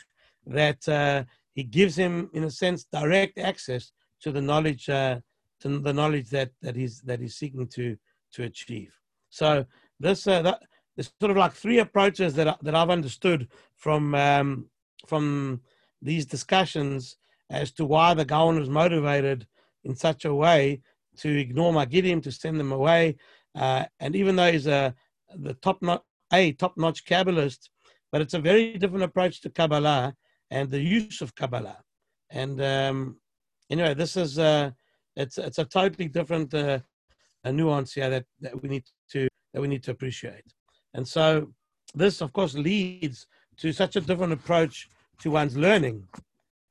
that 0.47 0.89
uh, 0.89 1.24
he 1.55 1.62
gives 1.62 1.97
him, 1.97 2.30
in 2.32 2.45
a 2.45 2.51
sense, 2.51 2.84
direct 2.84 3.39
access 3.39 3.93
to 4.22 4.32
the 4.32 4.41
knowledge, 4.41 4.89
uh, 4.89 5.20
to 5.61 5.78
the 5.80 5.93
knowledge 5.93 6.30
that 6.30 6.51
that 6.62 6.76
he's 6.76 7.01
that 7.03 7.20
he's 7.20 7.36
seeking 7.36 7.66
to 7.66 7.97
to 8.32 8.45
achieve. 8.45 8.95
So 9.30 9.66
this 10.01 10.26
uh, 10.26 10.43
that, 10.43 10.62
there's 10.99 11.12
sort 11.20 11.30
of 11.30 11.36
like 11.36 11.53
three 11.53 11.78
approaches 11.78 12.34
that 12.34 12.49
I, 12.49 12.57
that 12.62 12.74
I've 12.74 12.90
understood 12.90 13.46
from 13.76 14.16
um, 14.16 14.66
from 15.07 15.61
these 16.03 16.26
discussions 16.26 17.18
as 17.51 17.70
to 17.74 17.84
why 17.84 18.14
the 18.14 18.24
Gaon 18.24 18.59
was 18.59 18.68
motivated 18.68 19.46
in 19.84 19.94
such 19.94 20.24
a 20.24 20.34
way 20.34 20.80
to 21.18 21.28
ignore 21.38 21.72
Magidim, 21.72 22.20
to 22.24 22.32
send 22.32 22.59
them 22.59 22.72
away. 22.72 23.16
Uh, 23.55 23.84
and 24.01 24.16
even 24.16 24.34
though 24.34 24.51
he's 24.51 24.66
a 24.66 24.92
the 25.36 25.55
top 25.55 25.80
not 25.82 26.03
a 26.32 26.51
top 26.55 26.76
notch 26.76 27.05
Kabbalist, 27.05 27.68
but 28.11 28.20
it's 28.20 28.34
a 28.34 28.40
very 28.40 28.76
different 28.76 29.05
approach 29.05 29.40
to 29.42 29.51
Kabbalah 29.51 30.16
and 30.51 30.68
the 30.68 30.80
use 30.80 31.20
of 31.20 31.32
Kabbalah. 31.36 31.78
And 32.30 32.61
um, 32.61 33.20
anyway, 33.70 33.94
this 33.94 34.16
is 34.16 34.36
uh, 34.36 34.72
it's 35.14 35.38
it's 35.38 35.59
a 35.59 35.64
totally 35.64 36.09
different 36.09 36.53
uh, 36.55 36.80
a 37.44 37.53
nuance 37.53 37.92
here 37.92 38.11
that, 38.11 38.24
that 38.40 38.61
we 38.61 38.68
need 38.68 38.84
to 39.12 39.28
that 39.55 39.61
we 39.61 39.68
need 39.68 39.84
to 39.84 39.92
appreciate. 39.92 40.42
And 40.99 41.07
so 41.07 41.49
this, 41.94 42.20
of 42.20 42.32
course, 42.32 42.55
leads 42.55 43.28
to 43.59 43.72
such 43.72 43.94
a 43.94 44.01
different 44.01 44.32
approach 44.32 44.88
to 45.20 45.30
one's 45.30 45.57
learning. 45.57 46.09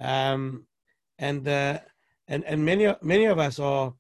Um, 0.01 0.65
and 1.17 1.47
uh, 1.47 1.80
and 2.28 2.43
and 2.43 2.59
many 2.71 2.93
many 3.01 3.25
of 3.34 3.39
us 3.39 3.57
are 3.57 3.93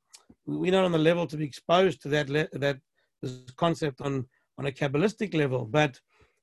we're 0.45 0.77
not 0.77 0.83
on 0.83 0.91
the 0.91 1.07
level 1.09 1.25
to 1.27 1.37
be 1.37 1.45
exposed 1.45 2.01
to 2.01 2.09
that 2.09 2.27
le- 2.29 2.49
that 2.65 2.77
concept 3.55 4.01
on 4.01 4.13
on 4.57 4.65
a 4.65 4.71
kabbalistic 4.79 5.33
level. 5.33 5.63
But 5.63 5.93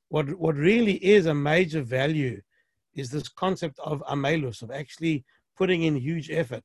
what 0.08 0.26
what 0.44 0.56
really 0.56 0.96
is 1.16 1.26
a 1.26 1.34
major 1.34 1.82
value 1.82 2.40
is 2.94 3.10
this 3.10 3.28
concept 3.28 3.78
of 3.80 4.02
amelus 4.14 4.62
of 4.62 4.70
actually 4.70 5.26
putting 5.58 5.82
in 5.82 5.94
huge 5.94 6.30
effort. 6.30 6.64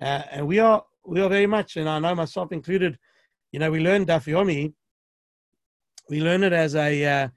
Uh, 0.00 0.22
and 0.30 0.46
we 0.46 0.60
are 0.60 0.82
we 1.04 1.20
are 1.20 1.28
very 1.28 1.46
much, 1.56 1.76
and 1.76 1.90
I 1.90 1.98
know 1.98 2.14
myself 2.14 2.52
included. 2.52 2.98
You 3.52 3.58
know, 3.60 3.70
we 3.70 3.80
learn 3.80 4.06
Daf 4.06 4.24
Yomi. 4.34 4.72
We 6.08 6.20
learn 6.20 6.42
it 6.42 6.52
as 6.52 6.74
a 6.74 7.04
uh, 7.04 7.28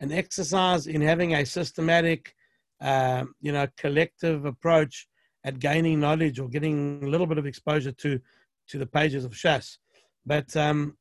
an 0.00 0.12
exercise 0.12 0.86
in 0.86 1.00
having 1.00 1.34
a 1.34 1.44
systematic, 1.44 2.34
uh, 2.80 3.24
you 3.40 3.52
know, 3.52 3.66
collective 3.76 4.44
approach 4.44 5.08
at 5.44 5.58
gaining 5.58 6.00
knowledge 6.00 6.38
or 6.38 6.48
getting 6.48 7.02
a 7.02 7.06
little 7.06 7.26
bit 7.26 7.38
of 7.38 7.46
exposure 7.46 7.92
to 7.92 8.20
to 8.68 8.78
the 8.78 8.86
pages 8.86 9.24
of 9.24 9.32
Shas. 9.32 9.78
But 10.26 10.54
um, 10.56 10.96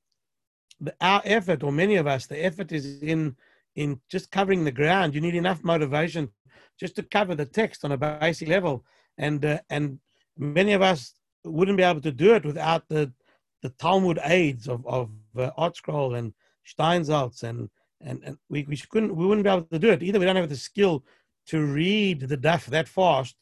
the, 0.79 0.95
our 1.01 1.21
effort, 1.25 1.63
or 1.63 1.71
many 1.71 1.95
of 1.95 2.07
us, 2.07 2.25
the 2.25 2.43
effort 2.43 2.71
is 2.71 3.01
in 3.01 3.35
in 3.75 3.99
just 4.09 4.31
covering 4.31 4.63
the 4.63 4.71
ground. 4.71 5.13
You 5.13 5.21
need 5.21 5.35
enough 5.35 5.63
motivation 5.63 6.29
just 6.79 6.95
to 6.95 7.03
cover 7.03 7.35
the 7.35 7.45
text 7.45 7.83
on 7.83 7.91
a 7.91 7.97
basic 7.97 8.47
level, 8.47 8.85
and 9.17 9.43
uh, 9.43 9.59
and 9.69 9.99
many 10.37 10.73
of 10.73 10.81
us 10.81 11.13
wouldn't 11.43 11.77
be 11.77 11.83
able 11.83 12.01
to 12.01 12.11
do 12.11 12.33
it 12.35 12.45
without 12.45 12.87
the 12.87 13.11
the 13.61 13.69
Talmud 13.69 14.19
aids 14.23 14.67
of 14.67 14.85
of 14.87 15.09
uh, 15.37 15.51
ArtScroll 15.57 16.17
and 16.17 16.33
Steinsaltz 16.73 17.43
and 17.43 17.69
and, 18.01 18.21
and 18.23 18.37
we, 18.49 18.63
we 18.63 18.77
couldn't 18.77 19.15
we 19.15 19.25
wouldn't 19.25 19.43
be 19.43 19.49
able 19.49 19.63
to 19.63 19.79
do 19.79 19.91
it 19.91 20.03
either. 20.03 20.19
We 20.19 20.25
don't 20.25 20.35
have 20.35 20.49
the 20.49 20.55
skill 20.55 21.03
to 21.47 21.65
read 21.65 22.21
the 22.21 22.37
daf 22.37 22.65
that 22.67 22.87
fast 22.87 23.35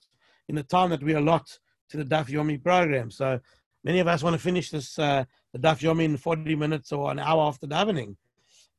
in 0.48 0.56
the 0.56 0.64
time 0.64 0.90
that 0.90 1.04
we 1.04 1.14
allot 1.14 1.60
to 1.90 1.98
the 1.98 2.06
daf 2.06 2.28
yomi 2.28 2.62
program. 2.62 3.12
So 3.12 3.40
many 3.84 4.00
of 4.00 4.08
us 4.08 4.24
want 4.24 4.36
to 4.36 4.42
finish 4.42 4.72
this 4.72 4.98
uh, 4.98 5.26
the 5.54 5.60
daf 5.60 5.80
yomi 5.80 6.06
in 6.06 6.18
forty 6.18 6.56
minutes 6.56 6.92
or 6.92 7.12
an 7.12 7.20
hour 7.20 7.44
after 7.48 7.68
davening. 7.68 8.16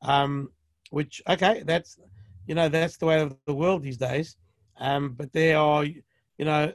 Um, 0.01 0.49
which 0.89 1.21
okay, 1.29 1.63
that's 1.65 1.97
you 2.47 2.55
know 2.55 2.69
that's 2.69 2.97
the 2.97 3.05
way 3.05 3.21
of 3.21 3.35
the 3.45 3.53
world 3.53 3.83
these 3.83 3.97
days. 3.97 4.35
Um, 4.77 5.13
but 5.13 5.31
there 5.31 5.57
are 5.57 5.85
you 5.85 6.45
know 6.45 6.73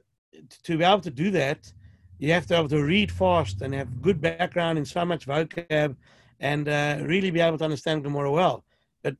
to 0.62 0.78
be 0.78 0.84
able 0.84 1.00
to 1.00 1.10
do 1.10 1.30
that, 1.32 1.72
you 2.18 2.32
have 2.32 2.44
to 2.44 2.48
be 2.48 2.54
able 2.54 2.68
to 2.68 2.84
read 2.84 3.10
fast 3.10 3.62
and 3.62 3.74
have 3.74 4.02
good 4.02 4.20
background 4.20 4.78
in 4.78 4.84
so 4.84 5.04
much 5.04 5.26
vocab 5.26 5.96
and 6.40 6.68
uh, 6.68 6.98
really 7.02 7.30
be 7.30 7.40
able 7.40 7.58
to 7.58 7.64
understand 7.64 8.04
Gemara 8.04 8.30
well. 8.30 8.64
But, 9.02 9.16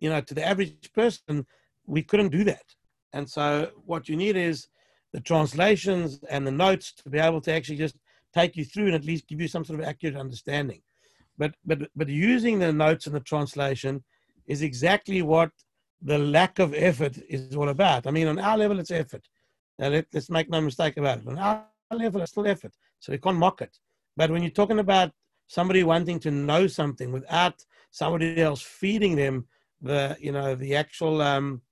you 0.00 0.08
know, 0.08 0.20
to 0.20 0.34
the 0.34 0.46
average 0.46 0.92
person, 0.94 1.46
we 1.86 2.02
couldn't 2.02 2.30
do 2.30 2.44
that. 2.44 2.64
And 3.12 3.28
so 3.28 3.70
what 3.84 4.08
you 4.08 4.16
need 4.16 4.36
is 4.36 4.68
the 5.12 5.20
translations 5.20 6.20
and 6.28 6.46
the 6.46 6.50
notes 6.50 6.92
to 6.92 7.10
be 7.10 7.18
able 7.18 7.40
to 7.42 7.52
actually 7.52 7.78
just 7.78 7.96
take 8.34 8.56
you 8.56 8.64
through 8.64 8.86
and 8.86 8.94
at 8.94 9.04
least 9.04 9.28
give 9.28 9.40
you 9.40 9.48
some 9.48 9.64
sort 9.64 9.80
of 9.80 9.86
accurate 9.86 10.16
understanding. 10.16 10.82
But, 11.38 11.54
but, 11.64 11.88
but 11.94 12.08
using 12.08 12.58
the 12.58 12.72
notes 12.72 13.06
and 13.06 13.14
the 13.14 13.20
translation 13.20 14.02
is 14.46 14.62
exactly 14.62 15.22
what 15.22 15.50
the 16.02 16.18
lack 16.18 16.58
of 16.58 16.74
effort 16.74 17.18
is 17.28 17.56
all 17.56 17.68
about. 17.68 18.06
I 18.06 18.10
mean, 18.10 18.26
on 18.26 18.38
our 18.38 18.58
level, 18.58 18.78
it's 18.78 18.90
effort. 18.90 19.26
Now, 19.78 19.88
let, 19.88 20.14
us 20.14 20.30
make 20.30 20.48
no 20.48 20.60
mistake 20.60 20.96
about 20.96 21.18
it. 21.18 21.26
On 21.26 21.38
our 21.38 21.64
level, 21.90 22.22
it's 22.22 22.32
still 22.32 22.46
effort. 22.46 22.72
So 23.00 23.12
we 23.12 23.18
can't 23.18 23.36
mock 23.36 23.62
it. 23.62 23.78
But 24.16 24.30
when 24.30 24.42
you're 24.42 24.50
talking 24.50 24.78
about 24.78 25.12
somebody 25.46 25.82
wanting 25.84 26.18
to 26.20 26.30
know 26.30 26.66
something 26.66 27.12
without 27.12 27.64
somebody 27.90 28.40
else 28.40 28.62
feeding 28.62 29.16
them 29.16 29.46
the, 29.80 30.16
you 30.20 30.32
know, 30.32 30.54
the 30.54 30.76
actual, 30.76 31.20
um, 31.22 31.62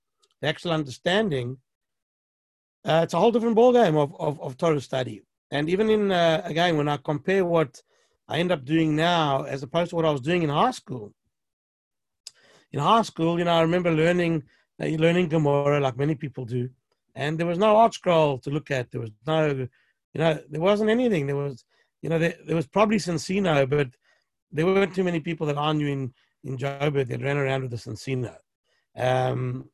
the 0.41 0.47
actual 0.47 0.71
understanding, 0.71 1.57
uh, 2.85 3.01
it's 3.03 3.13
a 3.13 3.19
whole 3.19 3.31
different 3.31 3.57
ballgame 3.57 3.97
of, 3.97 4.15
of, 4.19 4.41
of 4.41 4.57
Torah 4.57 4.81
study. 4.81 5.21
And 5.51 5.69
even 5.69 5.89
in, 5.89 6.11
uh, 6.11 6.41
again, 6.45 6.77
when 6.77 6.87
I 6.87 6.97
compare 6.97 7.45
what 7.45 7.81
I 8.27 8.39
end 8.39 8.51
up 8.51 8.65
doing 8.65 8.95
now 8.95 9.43
as 9.43 9.63
opposed 9.63 9.89
to 9.89 9.95
what 9.95 10.05
I 10.05 10.11
was 10.11 10.21
doing 10.21 10.43
in 10.43 10.49
high 10.49 10.71
school, 10.71 11.13
in 12.71 12.79
high 12.79 13.03
school, 13.03 13.37
you 13.39 13.45
know, 13.45 13.53
I 13.53 13.61
remember 13.61 13.91
learning, 13.91 14.43
uh, 14.81 14.87
learning 14.87 15.29
Gemara 15.29 15.79
like 15.79 15.97
many 15.97 16.15
people 16.15 16.45
do 16.45 16.69
and 17.15 17.39
there 17.39 17.47
was 17.47 17.57
no 17.57 17.75
ArtScroll 17.75 18.41
to 18.43 18.49
look 18.49 18.71
at. 18.71 18.91
There 18.91 19.01
was 19.01 19.11
no, 19.25 19.47
you 19.47 19.69
know, 20.15 20.39
there 20.49 20.61
wasn't 20.61 20.89
anything. 20.89 21.27
There 21.27 21.35
was, 21.35 21.63
you 22.05 22.09
know, 22.09 22.19
there, 22.19 22.35
there 22.45 22.55
was 22.55 22.67
probably 22.67 22.97
Soncino, 22.97 23.67
but 23.67 23.87
there 24.51 24.67
weren't 24.67 24.93
too 24.93 25.03
many 25.03 25.19
people 25.19 25.47
that 25.47 25.57
I 25.57 25.73
knew 25.73 25.87
in 25.87 26.13
in 26.43 26.55
Joburg 26.55 27.07
that 27.07 27.23
ran 27.23 27.37
around 27.37 27.63
with 27.63 27.71
the 27.71 27.77
Soncino. 27.77 28.35
Um, 28.95 29.71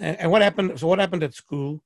and, 0.00 0.16
and 0.18 0.30
what 0.32 0.42
happened? 0.42 0.80
So 0.80 0.88
what 0.88 0.98
happened 0.98 1.22
at 1.22 1.32
school? 1.32 1.80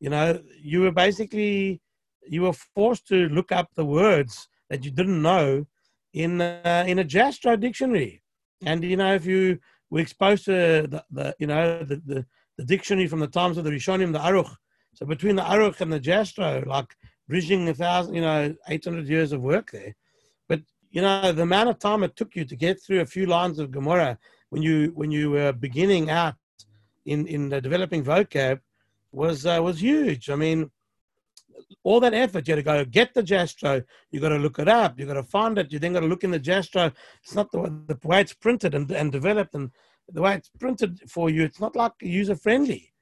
You 0.00 0.10
know, 0.10 0.42
you 0.60 0.80
were 0.80 0.90
basically 0.90 1.80
you 2.26 2.42
were 2.42 2.52
forced 2.52 3.06
to 3.12 3.28
look 3.28 3.52
up 3.52 3.68
the 3.76 3.84
words 3.84 4.48
that 4.68 4.84
you 4.84 4.90
didn't 4.90 5.22
know 5.22 5.64
in 6.12 6.40
uh, 6.40 6.84
in 6.88 6.98
a 6.98 7.04
Jastrow 7.04 7.54
dictionary. 7.66 8.24
And 8.66 8.82
you 8.82 8.96
know, 8.96 9.14
if 9.14 9.24
you 9.26 9.60
were 9.90 10.00
exposed 10.00 10.44
to 10.46 10.88
the, 10.92 11.04
the 11.12 11.36
you 11.38 11.46
know 11.46 11.84
the, 11.84 12.02
the 12.04 12.26
the 12.58 12.64
dictionary 12.64 13.06
from 13.06 13.20
the 13.20 13.34
times 13.38 13.58
of 13.58 13.62
the 13.62 13.70
Rishonim, 13.70 14.12
the 14.12 14.18
Aruch. 14.18 14.52
So 14.94 15.06
between 15.06 15.36
the 15.36 15.42
Aruch 15.54 15.80
and 15.80 15.92
the 15.92 16.00
Jastrow, 16.00 16.66
like 16.66 16.96
bridging 17.30 17.68
a 17.68 17.74
thousand, 17.74 18.14
you 18.14 18.20
know, 18.20 18.54
800 18.68 19.08
years 19.08 19.32
of 19.32 19.40
work 19.42 19.70
there. 19.70 19.94
But, 20.48 20.60
you 20.90 21.00
know, 21.00 21.32
the 21.32 21.42
amount 21.42 21.70
of 21.70 21.78
time 21.78 22.02
it 22.02 22.16
took 22.16 22.34
you 22.34 22.44
to 22.44 22.56
get 22.56 22.82
through 22.82 23.00
a 23.00 23.06
few 23.06 23.26
lines 23.26 23.58
of 23.58 23.70
Gemara 23.70 24.18
when 24.50 24.62
you, 24.62 24.92
when 24.94 25.10
you 25.10 25.30
were 25.30 25.52
beginning 25.52 26.10
out 26.10 26.34
in, 27.06 27.26
in 27.26 27.48
the 27.48 27.60
developing 27.60 28.04
vocab 28.04 28.60
was, 29.12 29.46
uh, 29.46 29.60
was 29.62 29.80
huge. 29.80 30.28
I 30.28 30.34
mean, 30.34 30.70
all 31.84 32.00
that 32.00 32.14
effort, 32.14 32.48
you 32.48 32.62
got 32.62 32.76
to 32.76 32.84
go 32.84 32.90
get 32.90 33.14
the 33.14 33.22
Jastrow, 33.22 33.84
you 34.10 34.20
got 34.20 34.30
to 34.30 34.38
look 34.38 34.58
it 34.58 34.68
up, 34.68 34.98
you 34.98 35.06
got 35.06 35.14
to 35.14 35.22
find 35.22 35.56
it, 35.56 35.72
you 35.72 35.78
then 35.78 35.92
got 35.92 36.00
to 36.00 36.06
look 36.06 36.24
in 36.24 36.32
the 36.32 36.40
Jastrow. 36.40 36.92
It's 37.22 37.34
not 37.34 37.52
the, 37.52 37.62
the 37.86 37.98
way 38.08 38.20
it's 38.20 38.34
printed 38.34 38.74
and, 38.74 38.90
and 38.90 39.12
developed 39.12 39.54
and 39.54 39.70
the 40.12 40.22
way 40.22 40.34
it's 40.34 40.50
printed 40.58 41.00
for 41.08 41.30
you, 41.30 41.44
it's 41.44 41.60
not 41.60 41.76
like 41.76 41.92
user 42.00 42.34
friendly. 42.34 42.92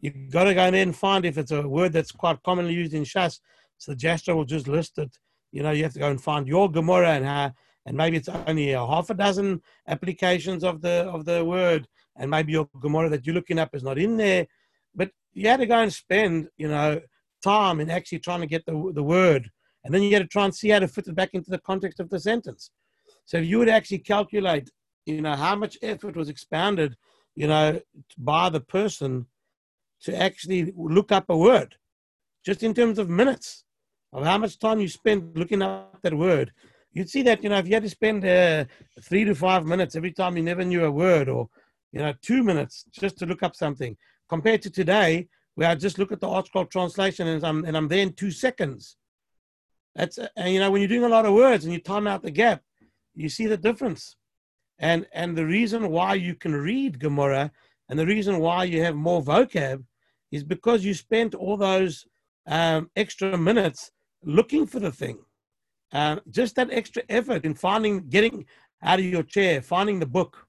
You've 0.00 0.30
got 0.30 0.44
to 0.44 0.54
go 0.54 0.64
in 0.64 0.74
there 0.74 0.82
and 0.82 0.96
find 0.96 1.24
if 1.24 1.38
it's 1.38 1.52
a 1.52 1.66
word 1.66 1.92
that's 1.92 2.12
quite 2.12 2.42
commonly 2.42 2.74
used 2.74 2.94
in 2.94 3.04
Shas. 3.04 3.40
So 3.78 3.92
the 3.92 3.98
Jastrow 3.98 4.36
will 4.36 4.44
just 4.44 4.68
list 4.68 4.98
it. 4.98 5.16
You 5.52 5.62
know, 5.62 5.70
you 5.70 5.82
have 5.84 5.92
to 5.94 5.98
go 5.98 6.10
and 6.10 6.20
find 6.20 6.46
your 6.46 6.70
Gemara 6.70 7.10
and 7.10 7.24
how, 7.24 7.52
and 7.86 7.96
maybe 7.96 8.16
it's 8.16 8.28
only 8.28 8.72
a 8.72 8.86
half 8.86 9.10
a 9.10 9.14
dozen 9.14 9.62
applications 9.86 10.64
of 10.64 10.80
the 10.80 11.08
of 11.08 11.24
the 11.24 11.44
word, 11.44 11.86
and 12.16 12.30
maybe 12.30 12.52
your 12.52 12.68
Gemara 12.80 13.08
that 13.10 13.26
you're 13.26 13.34
looking 13.34 13.58
up 13.58 13.74
is 13.74 13.82
not 13.82 13.98
in 13.98 14.16
there. 14.16 14.46
But 14.94 15.10
you 15.32 15.48
had 15.48 15.60
to 15.60 15.66
go 15.66 15.78
and 15.78 15.92
spend, 15.92 16.48
you 16.56 16.68
know, 16.68 17.00
time 17.42 17.80
in 17.80 17.90
actually 17.90 18.18
trying 18.18 18.40
to 18.40 18.46
get 18.46 18.66
the, 18.66 18.92
the 18.94 19.02
word. 19.02 19.50
And 19.84 19.94
then 19.94 20.02
you 20.02 20.12
had 20.12 20.22
to 20.22 20.28
try 20.28 20.44
and 20.44 20.54
see 20.54 20.70
how 20.70 20.80
to 20.80 20.88
fit 20.88 21.06
it 21.06 21.14
back 21.14 21.30
into 21.32 21.50
the 21.50 21.58
context 21.58 22.00
of 22.00 22.10
the 22.10 22.18
sentence. 22.18 22.70
So 23.24 23.36
if 23.38 23.46
you 23.46 23.58
would 23.58 23.68
actually 23.68 23.98
calculate, 23.98 24.68
you 25.04 25.20
know, 25.20 25.36
how 25.36 25.54
much 25.54 25.78
effort 25.80 26.16
was 26.16 26.28
expounded, 26.28 26.96
you 27.36 27.46
know, 27.46 27.80
by 28.18 28.48
the 28.48 28.60
person 28.60 29.26
to 30.02 30.20
actually 30.20 30.72
look 30.76 31.12
up 31.12 31.26
a 31.28 31.36
word, 31.36 31.76
just 32.44 32.64
in 32.64 32.74
terms 32.74 32.98
of 32.98 33.08
minutes 33.08 33.64
of 34.12 34.24
how 34.24 34.38
much 34.38 34.58
time 34.58 34.80
you 34.80 34.88
spend 34.88 35.36
looking 35.36 35.62
up 35.62 35.98
that 36.02 36.14
word, 36.14 36.52
you'd 36.92 37.10
see 37.10 37.22
that, 37.22 37.42
you 37.42 37.48
know, 37.48 37.58
if 37.58 37.66
you 37.66 37.74
had 37.74 37.82
to 37.82 37.90
spend 37.90 38.24
uh, 38.24 38.64
three 39.02 39.24
to 39.24 39.34
five 39.34 39.66
minutes 39.66 39.96
every 39.96 40.12
time 40.12 40.36
you 40.36 40.42
never 40.42 40.64
knew 40.64 40.84
a 40.84 40.90
word 40.90 41.28
or, 41.28 41.48
you 41.92 42.00
know, 42.00 42.14
two 42.22 42.42
minutes 42.42 42.84
just 42.90 43.18
to 43.18 43.26
look 43.26 43.42
up 43.42 43.54
something, 43.54 43.96
compared 44.28 44.62
to 44.62 44.70
today, 44.70 45.28
where 45.54 45.70
I 45.70 45.74
just 45.74 45.98
look 45.98 46.12
at 46.12 46.20
the 46.20 46.26
ArtScroll 46.26 46.70
translation 46.70 47.26
and 47.28 47.44
I'm, 47.44 47.64
and 47.64 47.76
I'm 47.76 47.88
there 47.88 48.02
in 48.02 48.12
two 48.12 48.30
seconds. 48.30 48.96
That's, 49.94 50.18
and 50.36 50.52
you 50.52 50.60
know, 50.60 50.70
when 50.70 50.80
you're 50.82 50.88
doing 50.88 51.04
a 51.04 51.08
lot 51.08 51.26
of 51.26 51.34
words 51.34 51.64
and 51.64 51.72
you 51.72 51.80
time 51.80 52.06
out 52.06 52.22
the 52.22 52.30
gap, 52.30 52.62
you 53.14 53.28
see 53.28 53.46
the 53.46 53.56
difference. 53.56 54.16
And, 54.78 55.06
and 55.12 55.36
the 55.36 55.46
reason 55.46 55.90
why 55.90 56.14
you 56.14 56.34
can 56.34 56.54
read 56.54 57.00
Gemara 57.00 57.50
and 57.88 57.98
the 57.98 58.06
reason 58.06 58.40
why 58.40 58.64
you 58.64 58.82
have 58.82 58.94
more 58.94 59.22
vocab 59.22 59.84
is 60.30 60.44
because 60.44 60.84
you 60.84 60.92
spent 60.92 61.34
all 61.34 61.56
those 61.56 62.04
um, 62.46 62.90
extra 62.96 63.36
minutes 63.38 63.90
looking 64.26 64.66
for 64.66 64.80
the 64.80 64.92
thing. 64.92 65.18
Um, 65.92 66.20
just 66.28 66.56
that 66.56 66.68
extra 66.70 67.02
effort 67.08 67.44
in 67.44 67.54
finding, 67.54 68.08
getting 68.08 68.44
out 68.82 68.98
of 68.98 69.04
your 69.04 69.22
chair, 69.22 69.62
finding 69.62 69.98
the 69.98 70.06
book. 70.06 70.46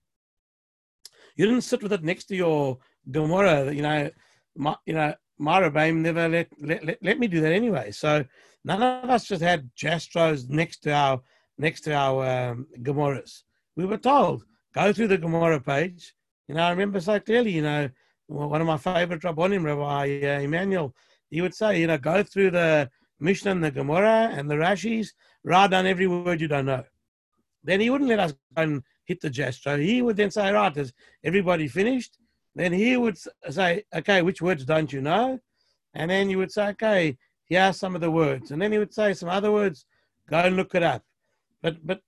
You 1.37 1.45
didn't 1.45 1.61
sit 1.61 1.83
with 1.83 1.93
it 1.93 2.03
next 2.03 2.25
to 2.25 2.35
your 2.35 2.79
Gemara, 3.09 3.71
you 3.71 3.83
know, 3.83 4.09
my, 4.55 4.75
you 4.85 4.93
know, 4.93 5.13
my 5.37 5.61
Rebbeim 5.61 5.97
never 5.97 6.27
let, 6.27 6.47
let, 6.59 6.83
let, 6.83 6.97
let, 7.01 7.19
me 7.19 7.27
do 7.27 7.39
that 7.41 7.53
anyway. 7.53 7.91
So 7.91 8.25
none 8.65 8.81
of 8.81 9.09
us 9.09 9.25
just 9.25 9.41
had 9.41 9.69
Jastrows 9.75 10.49
next 10.49 10.79
to 10.79 10.91
our 10.91 11.21
next 11.59 11.81
to 11.81 11.93
our 11.93 12.51
um, 12.51 12.67
Gemaras. 12.79 13.43
We 13.75 13.85
were 13.85 13.97
told 13.97 14.43
go 14.73 14.91
through 14.91 15.09
the 15.09 15.17
Gemara 15.17 15.61
page. 15.61 16.13
You 16.47 16.55
know, 16.55 16.63
I 16.63 16.71
remember 16.71 16.99
so 16.99 17.19
clearly. 17.19 17.51
You 17.51 17.61
know, 17.61 17.89
one 18.27 18.61
of 18.61 18.67
my 18.67 18.77
favorite 18.77 19.21
Rabbonim, 19.21 19.63
Rabbi 19.63 20.25
uh, 20.25 20.39
Emmanuel, 20.41 20.95
he 21.29 21.41
would 21.41 21.53
say, 21.53 21.79
you 21.79 21.87
know, 21.87 21.97
go 21.97 22.23
through 22.23 22.51
the 22.51 22.89
Mishnah 23.19 23.51
and 23.51 23.63
the 23.63 23.71
Gemara 23.71 24.29
and 24.31 24.49
the 24.49 24.55
Rashis, 24.55 25.09
write 25.43 25.71
down 25.71 25.85
every 25.85 26.07
word 26.07 26.41
you 26.41 26.47
don't 26.47 26.65
know. 26.65 26.83
Then 27.63 27.79
he 27.79 27.89
wouldn't 27.89 28.09
let 28.09 28.19
us 28.19 28.33
go 28.55 28.61
and 28.63 28.83
hit 29.05 29.21
the 29.21 29.29
Jastrow. 29.29 29.81
He 29.81 30.01
would 30.01 30.17
then 30.17 30.31
say, 30.31 30.51
right, 30.51 30.75
has 30.75 30.93
everybody 31.23 31.67
finished? 31.67 32.17
Then 32.55 32.73
he 32.73 32.97
would 32.97 33.17
say, 33.49 33.83
okay, 33.93 34.21
which 34.21 34.41
words 34.41 34.65
don't 34.65 34.91
you 34.91 35.01
know? 35.01 35.39
And 35.93 36.09
then 36.11 36.29
you 36.29 36.37
would 36.37 36.51
say, 36.51 36.67
okay, 36.69 37.17
here 37.45 37.61
are 37.61 37.73
some 37.73 37.95
of 37.95 38.01
the 38.01 38.11
words. 38.11 38.51
And 38.51 38.61
then 38.61 38.71
he 38.71 38.77
would 38.77 38.93
say 38.93 39.13
some 39.13 39.29
other 39.29 39.51
words, 39.51 39.85
go 40.29 40.39
and 40.39 40.55
look 40.55 40.75
it 40.75 40.83
up. 40.83 41.03
But, 41.61 41.85
but 41.85 42.01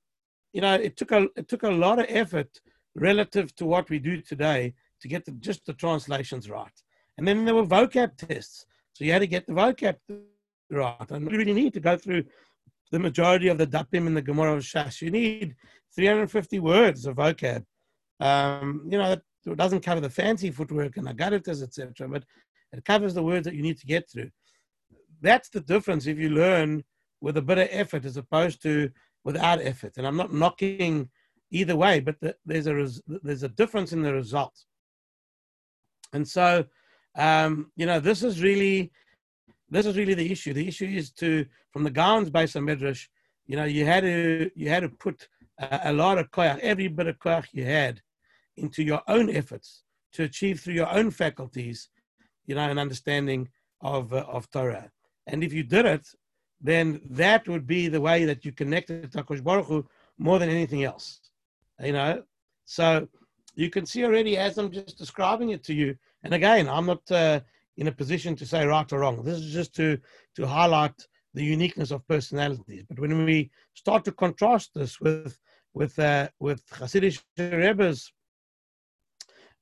you 0.53 0.61
know, 0.61 0.75
it 0.75 0.97
took 0.97 1.11
a, 1.11 1.27
it 1.35 1.47
took 1.47 1.63
a 1.63 1.69
lot 1.69 1.99
of 1.99 2.05
effort 2.09 2.59
relative 2.95 3.55
to 3.55 3.65
what 3.65 3.89
we 3.89 3.99
do 3.99 4.21
today 4.21 4.73
to 5.01 5.07
get 5.07 5.25
the, 5.25 5.31
just 5.33 5.65
the 5.65 5.73
translations 5.73 6.49
right. 6.49 6.83
And 7.17 7.27
then 7.27 7.45
there 7.45 7.55
were 7.55 7.65
vocab 7.65 8.17
tests. 8.17 8.65
So 8.93 9.03
you 9.05 9.11
had 9.11 9.19
to 9.19 9.27
get 9.27 9.47
the 9.47 9.53
vocab 9.53 9.97
right. 10.69 11.11
And 11.11 11.29
you 11.31 11.37
really 11.37 11.53
need 11.53 11.73
to 11.73 11.79
go 11.79 11.97
through 11.97 12.23
the 12.91 12.99
majority 12.99 13.47
of 13.47 13.57
the 13.57 13.67
dapim 13.67 14.07
in 14.07 14.13
the 14.13 14.21
Gemara 14.21 14.53
of 14.53 14.63
Shas. 14.63 15.01
You 15.01 15.11
need 15.11 15.55
350 15.95 16.59
words 16.59 17.05
of 17.05 17.17
vocab. 17.17 17.63
Um, 18.19 18.87
you 18.89 18.97
know, 18.97 19.11
it 19.11 19.57
doesn't 19.57 19.81
cover 19.81 20.01
the 20.01 20.09
fancy 20.09 20.51
footwork 20.51 20.97
and 20.97 21.07
agaritas, 21.07 21.63
etc., 21.63 22.07
but 22.07 22.23
it 22.71 22.85
covers 22.85 23.13
the 23.13 23.23
words 23.23 23.45
that 23.45 23.55
you 23.55 23.61
need 23.61 23.79
to 23.79 23.87
get 23.87 24.09
through. 24.09 24.29
That's 25.21 25.49
the 25.49 25.61
difference 25.61 26.07
if 26.07 26.17
you 26.17 26.29
learn 26.29 26.83
with 27.21 27.37
a 27.37 27.41
bit 27.41 27.57
of 27.57 27.67
effort 27.71 28.05
as 28.05 28.17
opposed 28.17 28.61
to 28.63 28.89
without 29.23 29.61
effort. 29.61 29.97
And 29.97 30.07
I'm 30.07 30.15
not 30.15 30.33
knocking 30.33 31.09
either 31.51 31.75
way, 31.75 31.99
but 31.99 32.19
the, 32.21 32.35
there's 32.45 32.67
a 32.67 32.75
res, 32.75 33.01
there's 33.07 33.43
a 33.43 33.49
difference 33.49 33.91
in 33.91 34.01
the 34.01 34.13
result. 34.13 34.53
And 36.13 36.27
so, 36.27 36.65
um, 37.15 37.71
you 37.75 37.85
know, 37.85 37.99
this 37.99 38.23
is 38.23 38.41
really 38.41 38.91
this 39.69 39.85
is 39.85 39.97
really 39.97 40.13
the 40.13 40.31
issue. 40.31 40.53
The 40.53 40.67
issue 40.67 40.85
is 40.85 41.11
to 41.13 41.45
from 41.71 41.83
the 41.83 41.91
Gaon's 41.91 42.29
base 42.29 42.55
of 42.55 42.63
Midrash, 42.63 43.07
you 43.45 43.55
know, 43.55 43.65
you 43.65 43.85
had 43.85 44.01
to 44.01 44.49
you 44.55 44.69
had 44.69 44.81
to 44.81 44.89
put 44.89 45.27
a, 45.59 45.81
a 45.85 45.93
lot 45.93 46.17
of 46.17 46.31
koyach, 46.31 46.59
every 46.59 46.87
bit 46.87 47.07
of 47.07 47.19
koyach 47.19 47.47
you 47.51 47.65
had 47.65 48.01
into 48.57 48.83
your 48.83 49.01
own 49.07 49.29
efforts 49.29 49.83
to 50.13 50.23
achieve 50.23 50.59
through 50.59 50.73
your 50.73 50.91
own 50.91 51.11
faculties, 51.11 51.89
you 52.45 52.55
know, 52.55 52.69
an 52.69 52.79
understanding 52.79 53.49
of 53.81 54.13
uh, 54.13 54.25
of 54.27 54.49
Torah. 54.51 54.91
And 55.27 55.43
if 55.43 55.53
you 55.53 55.63
did 55.63 55.85
it, 55.85 56.07
then 56.61 57.01
that 57.09 57.47
would 57.47 57.65
be 57.67 57.87
the 57.87 58.01
way 58.01 58.25
that 58.25 58.43
you 58.43 58.51
connected 58.51 59.11
to 59.11 59.23
Kosh 59.23 59.41
Baruch 59.41 59.67
Hu 59.67 59.85
more 60.17 60.39
than 60.39 60.49
anything 60.49 60.83
else. 60.83 61.19
You 61.81 61.93
know, 61.93 62.23
so 62.65 63.07
you 63.55 63.69
can 63.69 63.85
see 63.85 64.03
already 64.03 64.37
as 64.37 64.57
I'm 64.57 64.71
just 64.71 64.97
describing 64.97 65.49
it 65.49 65.63
to 65.65 65.73
you. 65.73 65.97
And 66.23 66.33
again, 66.33 66.67
I'm 66.67 66.85
not 66.85 67.09
uh, 67.11 67.39
in 67.77 67.87
a 67.87 67.91
position 67.91 68.35
to 68.35 68.45
say 68.45 68.65
right 68.65 68.91
or 68.91 68.99
wrong. 68.99 69.23
This 69.23 69.39
is 69.39 69.53
just 69.53 69.75
to 69.75 69.97
to 70.35 70.47
highlight 70.47 70.95
the 71.33 71.43
uniqueness 71.43 71.91
of 71.91 72.07
personalities. 72.07 72.83
But 72.87 72.99
when 72.99 73.25
we 73.25 73.51
start 73.73 74.03
to 74.05 74.11
contrast 74.11 74.71
this 74.73 74.99
with 74.99 75.37
with 75.73 75.97
uh, 75.99 76.29
with 76.39 76.65
Hasidic 76.69 77.21
Rebbe's 77.37 78.11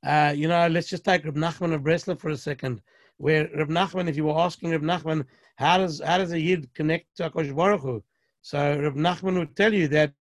uh, 0.05 0.33
you 0.35 0.47
know, 0.47 0.67
let's 0.67 0.87
just 0.87 1.03
take 1.03 1.25
Reb 1.25 1.35
Nachman 1.35 1.73
of 1.73 1.83
Breslau 1.83 2.15
for 2.15 2.29
a 2.29 2.37
second, 2.37 2.81
where 3.17 3.49
Reb 3.55 3.69
Nachman, 3.69 4.07
if 4.07 4.15
you 4.15 4.25
were 4.25 4.39
asking 4.39 4.71
Reb 4.71 4.83
Nachman, 4.83 5.25
how 5.55 5.77
does 5.77 6.01
how 6.05 6.17
does 6.17 6.31
a 6.31 6.39
yid 6.39 6.73
connect 6.75 7.17
to 7.17 7.29
Akash 7.29 7.55
Baruch 7.55 7.81
Hu? 7.81 8.03
So 8.41 8.79
Reb 8.79 8.95
Nachman 8.95 9.39
would 9.39 9.55
tell 9.55 9.73
you 9.73 9.87
that, 9.89 10.13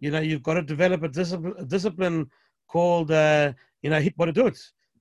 you 0.00 0.10
know, 0.10 0.20
you've 0.20 0.42
got 0.42 0.54
to 0.54 0.62
develop 0.62 1.02
a 1.04 1.08
discipline, 1.08 1.54
a 1.58 1.64
discipline 1.64 2.30
called, 2.68 3.12
uh, 3.12 3.52
you 3.82 3.90
know, 3.90 4.00
hitbodedut, 4.00 4.58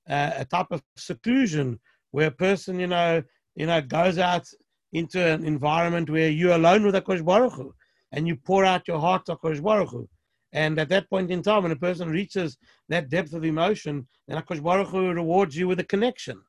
uh, 0.09 0.32
a 0.36 0.45
type 0.45 0.67
of 0.69 0.84
seclusion 0.95 1.80
where 2.14 2.28
a 2.28 2.32
person, 2.47 2.80
you 2.80 2.86
know, 2.86 3.24
you 3.55 3.66
know, 3.66 3.82
goes 3.82 4.20
out 4.20 4.45
into 4.93 5.20
an 5.20 5.43
environment 5.43 6.11
where 6.11 6.30
you're 6.30 6.53
alone 6.53 6.86
with 6.86 6.93
Akash 6.93 7.26
Baruch 7.26 7.53
Hu, 7.53 7.74
and 8.11 8.28
you 8.28 8.36
pour 8.36 8.64
out 8.64 8.88
your 8.88 8.99
heart 8.99 9.26
to 9.26 9.36
Akash 9.36 9.61
Baruch 9.61 9.89
Hu. 9.89 10.07
And 10.51 10.78
at 10.80 10.89
that 10.89 11.09
point 11.09 11.32
in 11.32 11.41
time, 11.41 11.64
when 11.64 11.72
a 11.72 11.76
person 11.76 12.09
reaches 12.09 12.55
that 12.88 13.09
depth 13.09 13.34
of 13.34 13.43
emotion, 13.43 14.07
then 14.28 14.39
Akash 14.39 14.61
Baruch 14.61 14.89
Hu 14.89 15.11
rewards 15.11 15.57
you 15.57 15.68
with 15.68 15.80
a 15.80 15.84
connection. 15.84 16.39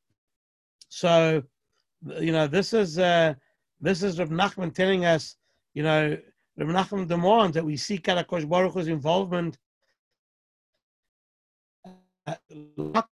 So, 0.89 1.41
you 2.19 2.31
know, 2.31 2.45
this 2.45 2.71
is 2.71 2.99
uh, 2.99 3.33
this 3.81 4.03
is 4.03 4.19
Rav 4.19 4.29
Nachman 4.29 4.71
telling 4.71 5.05
us, 5.05 5.35
you 5.73 5.81
know, 5.81 6.15
Rav 6.57 6.69
Nachman 6.69 7.07
demands 7.07 7.55
that 7.55 7.65
we 7.65 7.75
seek 7.75 8.07
out 8.07 8.23
Akash 8.23 8.47
Baruch 8.47 8.73
Hu's 8.73 8.87
involvement. 8.87 9.57
All 11.83 13.05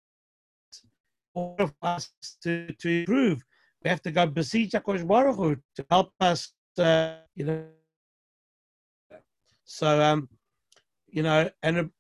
of 1.35 1.73
us 1.83 2.11
to, 2.43 2.73
to 2.73 3.01
improve. 3.01 3.43
We 3.83 3.91
have 3.91 4.03
to 4.03 4.11
go 4.11 4.27
beseech 4.27 4.73
Akash 4.73 5.07
Baruch 5.07 5.37
Hu 5.37 5.57
to 5.77 5.87
help 5.91 6.13
us, 6.21 6.53
uh, 6.79 7.15
you 7.35 7.45
know. 7.45 7.65
So, 9.65 10.03
um, 10.03 10.29
you 11.09 11.23
know, 11.23 11.49
and 11.63 11.91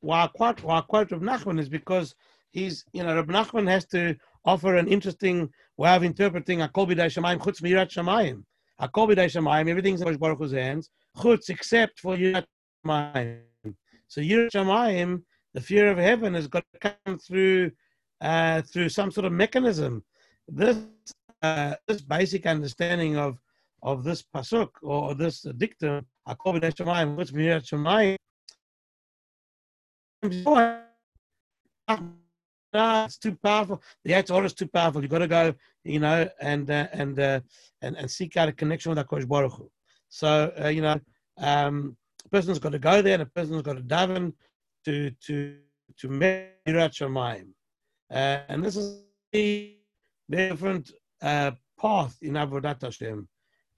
why 0.00 0.24
I 0.24 0.26
quote 0.26 0.62
why 0.62 0.78
I 0.78 0.80
quote 0.82 1.12
Rav 1.12 1.20
Nachman 1.20 1.60
is 1.60 1.68
because 1.68 2.14
he's 2.50 2.84
you 2.92 3.02
know 3.02 3.14
Rav 3.14 3.26
Nachman 3.26 3.68
has 3.68 3.86
to 3.86 4.16
offer 4.44 4.76
an 4.76 4.88
interesting 4.88 5.48
way 5.76 5.94
of 5.94 6.02
interpreting 6.02 6.60
Akol 6.60 6.88
B'dei 6.88 7.06
Shemayim 7.06 7.38
Chutz 7.38 7.62
Mirat 7.62 7.90
Shemayim. 7.90 8.42
Akol 8.80 9.08
B'dei 9.08 9.26
Shemayim, 9.26 9.68
everything's 9.68 10.00
in 10.00 10.16
Baruch 10.16 10.38
Hu's 10.38 10.52
hands. 10.52 10.90
Chutz 11.16 11.48
except 11.50 12.00
for 12.00 12.16
Yirat 12.16 12.44
Shemayim. 12.84 13.40
So 14.08 14.20
Yirat 14.20 14.50
Shemayim, 14.50 15.22
the 15.54 15.60
fear 15.60 15.90
of 15.90 15.98
heaven, 15.98 16.34
has 16.34 16.48
got 16.48 16.64
to 16.72 16.94
come 17.06 17.18
through 17.18 17.70
uh, 18.20 18.62
through 18.62 18.88
some 18.88 19.10
sort 19.10 19.26
of 19.26 19.32
mechanism. 19.32 20.02
This 20.48 20.78
uh, 21.42 21.74
this 21.86 22.02
basic 22.02 22.46
understanding 22.46 23.16
of 23.16 23.38
of 23.82 24.04
this 24.04 24.22
pasuk 24.34 24.70
or 24.82 25.14
this 25.14 25.42
dictum, 25.56 26.06
it's 32.72 33.18
too 33.18 33.36
powerful. 33.42 33.82
The 34.04 34.14
act 34.14 34.30
is 34.30 34.54
too 34.54 34.68
powerful. 34.68 35.02
You've 35.02 35.10
got 35.10 35.18
to 35.18 35.26
go, 35.26 35.54
you 35.84 35.98
know, 35.98 36.28
and 36.40 36.70
uh, 36.70 36.88
and 36.92 37.18
uh, 37.18 37.40
and 37.82 37.96
and 37.96 38.10
seek 38.10 38.36
out 38.36 38.48
a 38.48 38.52
connection 38.52 38.90
with 38.90 38.98
Hakadosh 38.98 39.26
Baruch 39.26 39.52
Hu. 39.52 39.70
So 40.08 40.52
uh, 40.62 40.68
you 40.68 40.82
know, 40.82 41.00
um, 41.38 41.96
a 42.24 42.28
person's 42.28 42.58
got 42.58 42.72
to 42.72 42.78
go 42.78 43.02
there, 43.02 43.14
and 43.14 43.22
a 43.22 43.26
person's 43.26 43.62
got 43.62 43.76
to 43.76 43.82
daven 43.82 44.32
to 44.84 45.10
to 45.26 45.56
to 45.98 46.08
Mirat 46.08 46.52
Shemayim. 46.66 47.48
Uh, 48.10 48.40
and 48.48 48.64
this 48.64 48.76
is 48.76 49.02
a 49.34 49.76
different 50.28 50.92
uh, 51.22 51.52
path 51.80 52.16
in 52.22 52.34
Avodat 52.34 52.82
Hashem. 52.82 53.28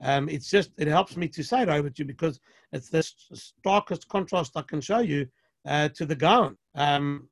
Um, 0.02 0.28
it's 0.28 0.50
just 0.50 0.70
it 0.78 0.88
helps 0.88 1.16
me 1.16 1.28
to 1.28 1.42
say 1.44 1.62
it 1.62 1.68
over 1.68 1.88
to 1.88 2.02
you 2.02 2.04
because 2.04 2.40
it's 2.72 2.88
the 2.88 3.02
starkest 3.34 4.08
contrast 4.08 4.56
I 4.56 4.62
can 4.62 4.80
show 4.80 4.98
you 4.98 5.28
uh, 5.66 5.88
to 5.90 6.06
the 6.06 6.16
Gaon. 6.16 6.56
Um, 6.74 7.28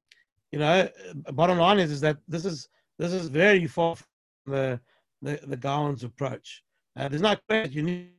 you 0.53 0.59
know, 0.59 0.89
bottom 1.33 1.59
line 1.59 1.79
is 1.79 1.91
is 1.91 2.01
that 2.03 2.19
this 2.29 2.45
is 2.45 2.69
this 2.99 3.13
is 3.13 3.29
very 3.29 3.67
far 3.67 3.97
the 4.47 4.81
the, 5.23 5.41
the 5.47 5.57
Gaon's 5.57 6.05
approach. 6.05 6.63
Uh, 6.97 7.09
there's 7.09 7.23
no 7.23 7.35
question 7.49 7.73
you 7.73 7.83
need 7.83 8.11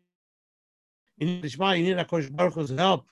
you 1.18 1.28
need 1.28 1.52
Shema, 1.52 1.74
you 1.74 1.84
need 1.84 1.98
Akosh 1.98 2.36
Baruch 2.36 2.56
Hu's 2.56 2.72
help 2.72 3.06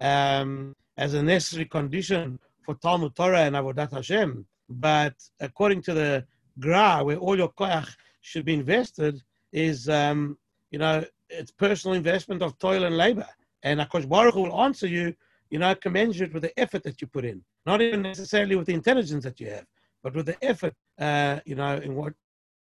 um, 0.00 0.74
as 0.96 1.14
a 1.14 1.22
necessary 1.22 1.64
condition 1.64 2.38
for 2.62 2.74
Talmud 2.74 3.14
Torah 3.16 3.40
and 3.40 3.56
Avodat 3.56 3.92
Hashem. 3.92 4.46
But 4.68 5.14
according 5.40 5.82
to 5.82 5.94
the 5.94 6.26
Gra, 6.58 7.02
where 7.02 7.16
all 7.16 7.36
your 7.36 7.52
koach 7.52 7.88
should 8.20 8.44
be 8.44 8.54
invested, 8.54 9.22
is 9.52 9.88
um, 9.88 10.38
you 10.70 10.78
know 10.78 11.04
it's 11.30 11.50
personal 11.50 11.96
investment 11.96 12.42
of 12.42 12.58
toil 12.58 12.84
and 12.84 12.96
labor. 12.96 13.26
And 13.62 13.80
Akosh 13.80 14.08
Baruch 14.08 14.34
will 14.34 14.60
answer 14.60 14.86
you, 14.86 15.14
you 15.50 15.58
know, 15.58 15.74
commensurate 15.74 16.32
with 16.32 16.42
the 16.42 16.58
effort 16.58 16.82
that 16.84 17.00
you 17.00 17.06
put 17.06 17.24
in, 17.24 17.42
not 17.66 17.80
even 17.80 18.02
necessarily 18.02 18.56
with 18.56 18.66
the 18.66 18.74
intelligence 18.74 19.24
that 19.24 19.40
you 19.40 19.50
have, 19.50 19.66
but 20.02 20.14
with 20.14 20.26
the 20.26 20.44
effort, 20.44 20.74
uh, 20.98 21.40
you 21.44 21.54
know, 21.54 21.76
in 21.76 21.94
what 21.94 22.14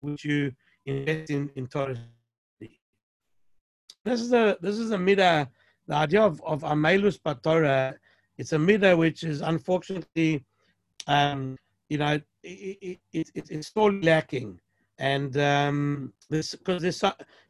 which 0.01 0.24
you 0.24 0.53
invest 0.86 1.30
in 1.30 1.51
in 1.57 1.66
Torah. 1.66 1.97
This 4.05 4.20
is 4.20 4.32
a 4.32 4.57
this 4.61 4.78
is 4.78 4.91
a 4.93 4.97
midah. 4.97 5.49
The 5.86 5.95
idea 5.95 6.22
of 6.22 6.41
of 6.45 6.62
amelus 6.62 7.18
Torah. 7.43 7.95
It's 8.36 8.53
a 8.53 8.57
midah 8.57 8.97
which 8.97 9.24
is 9.24 9.41
unfortunately, 9.41 10.45
um, 11.09 11.59
you 11.89 11.99
know, 11.99 12.20
it, 12.43 12.99
it, 13.12 13.30
it, 13.34 13.51
it's 13.51 13.72
all 13.74 13.93
lacking 13.93 14.61
and 14.99 15.36
um, 15.36 16.12
this 16.28 16.55
because 16.55 16.82
this 16.82 17.03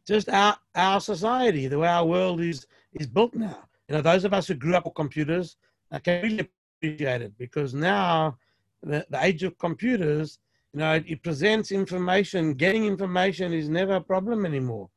just 0.07 0.29
our 0.29 0.57
our 0.75 1.01
society, 1.01 1.67
the 1.67 1.79
way 1.79 1.89
our 1.89 2.05
world 2.05 2.41
is 2.41 2.67
is 2.93 3.07
built 3.07 3.35
now. 3.35 3.65
You 3.89 3.97
know, 3.97 4.03
those 4.03 4.25
of 4.25 4.35
us 4.35 4.47
who 4.47 4.55
grew 4.55 4.75
up 4.75 4.85
with 4.85 4.95
computers 4.95 5.57
uh, 5.91 5.99
can 5.99 6.23
really 6.23 6.51
appreciate 6.83 7.23
it 7.23 7.33
because 7.39 7.73
now 7.75 8.37
the, 8.83 9.07
the 9.09 9.25
age 9.25 9.43
of 9.45 9.57
computers, 9.59 10.39
you 10.75 10.81
know, 10.81 10.95
it, 10.95 11.05
it, 11.09 11.23
presents 11.23 11.73
information. 11.73 12.53
Getting 12.53 12.85
information 12.85 13.53
is 13.53 13.69
never 13.69 13.95
a 13.97 14.01
problem 14.01 14.45
anymore. 14.45 14.91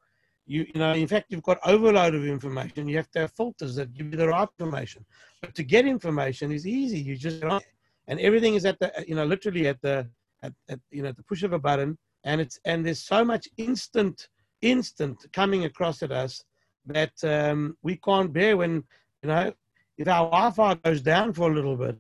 You 0.45 0.65
you 0.73 0.79
know, 0.79 0.93
in 0.93 1.07
fact, 1.07 1.27
you've 1.29 1.43
got 1.43 1.59
overload 1.65 2.15
of 2.15 2.25
information. 2.25 2.89
You 2.89 2.97
have 2.97 3.11
to 3.11 3.19
have 3.19 3.31
filters 3.31 3.75
that 3.75 3.93
give 3.93 4.11
you 4.11 4.17
the 4.17 4.27
right 4.27 4.49
information. 4.59 5.05
But 5.41 5.55
to 5.55 5.63
get 5.63 5.85
information 5.85 6.51
is 6.51 6.67
easy. 6.67 6.99
You 6.99 7.15
just 7.15 7.41
and 8.11 8.19
everything 8.19 8.53
is 8.53 8.65
at 8.65 8.77
the 8.79 8.91
you 9.07 9.15
know 9.15 9.25
literally 9.25 9.67
at 9.67 9.81
the 9.81 10.07
at, 10.43 10.53
at 10.69 10.79
you 10.91 11.01
know 11.01 11.13
the 11.13 11.23
push 11.23 11.41
of 11.41 11.53
a 11.53 11.59
button 11.59 11.97
and 12.25 12.39
it's 12.39 12.59
and 12.65 12.85
there's 12.85 13.03
so 13.03 13.25
much 13.25 13.47
instant 13.57 14.27
instant 14.61 15.17
coming 15.33 15.65
across 15.65 16.03
at 16.03 16.11
us 16.11 16.43
that 16.85 17.13
um, 17.23 17.75
we 17.81 17.95
can't 17.95 18.31
bear 18.33 18.57
when 18.57 18.83
you 19.23 19.29
know 19.29 19.51
if 19.97 20.07
our 20.07 20.25
Wi-Fi 20.25 20.73
goes 20.75 21.01
down 21.01 21.33
for 21.33 21.51
a 21.51 21.53
little 21.53 21.75
bit, 21.77 21.97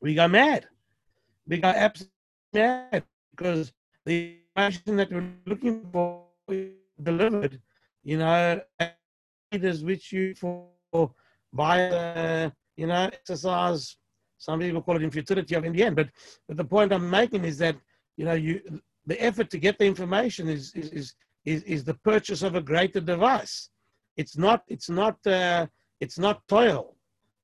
we 0.00 0.14
go 0.14 0.28
mad. 0.28 0.66
We 1.46 1.58
go 1.58 1.68
absolutely 1.68 2.12
mad 2.54 3.04
because 3.36 3.72
the 4.06 4.38
information 4.56 4.96
that 4.96 5.12
we're 5.12 5.30
looking 5.46 5.86
for 5.92 6.24
is 6.48 6.70
delivered, 7.02 7.60
you 8.02 8.18
know, 8.18 8.60
leaders 9.52 9.84
which 9.84 10.10
you 10.12 10.34
for 10.34 10.68
via 11.52 12.50
you 12.76 12.86
know 12.86 13.10
exercise. 13.12 13.96
Some 14.42 14.58
people 14.58 14.82
call 14.82 14.96
it 14.96 15.02
infutility 15.08 15.56
of 15.56 15.64
in 15.64 15.72
the 15.72 15.84
end, 15.84 15.94
but 15.94 16.08
but 16.48 16.56
the 16.56 16.64
point 16.64 16.92
I'm 16.92 17.08
making 17.08 17.44
is 17.44 17.58
that 17.58 17.76
you 18.16 18.24
know 18.24 18.36
you 18.46 18.54
the 19.06 19.18
effort 19.28 19.48
to 19.50 19.58
get 19.66 19.78
the 19.78 19.86
information 19.86 20.48
is 20.48 20.74
is 20.74 20.88
is 21.00 21.14
is, 21.44 21.62
is 21.74 21.84
the 21.84 21.94
purchase 22.10 22.42
of 22.42 22.56
a 22.56 22.60
greater 22.60 23.00
device. 23.00 23.70
It's 24.16 24.36
not 24.36 24.64
it's 24.66 24.90
not 24.90 25.16
uh, 25.26 25.66
it's 26.00 26.18
not 26.18 26.36
toil, 26.48 26.96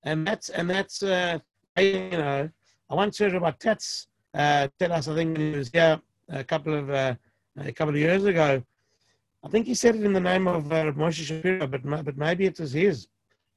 and 0.02 0.26
that's 0.26 0.48
and 0.48 0.68
that's 0.68 1.04
uh, 1.04 1.38
you 1.78 2.10
know 2.22 2.50
I 2.90 2.94
once 3.02 3.18
heard 3.18 3.36
about 3.36 3.60
Tatz 3.60 4.08
uh, 4.34 4.66
tell 4.80 4.92
us 4.92 5.06
I 5.06 5.14
think 5.14 5.38
he 5.38 5.52
was 5.52 5.68
here 5.68 6.00
a 6.28 6.42
couple 6.42 6.74
of 6.74 6.90
uh, 6.90 7.14
a 7.58 7.72
couple 7.72 7.94
of 7.94 8.00
years 8.00 8.24
ago. 8.24 8.60
I 9.44 9.48
think 9.48 9.68
he 9.68 9.74
said 9.74 9.94
it 9.94 10.02
in 10.02 10.12
the 10.12 10.28
name 10.32 10.48
of 10.48 10.72
uh, 10.72 10.90
Moshe 11.02 11.22
Shapiro, 11.28 11.68
but 11.68 11.82
but 12.08 12.16
maybe 12.16 12.46
it 12.46 12.58
was 12.58 12.72
his. 12.72 13.06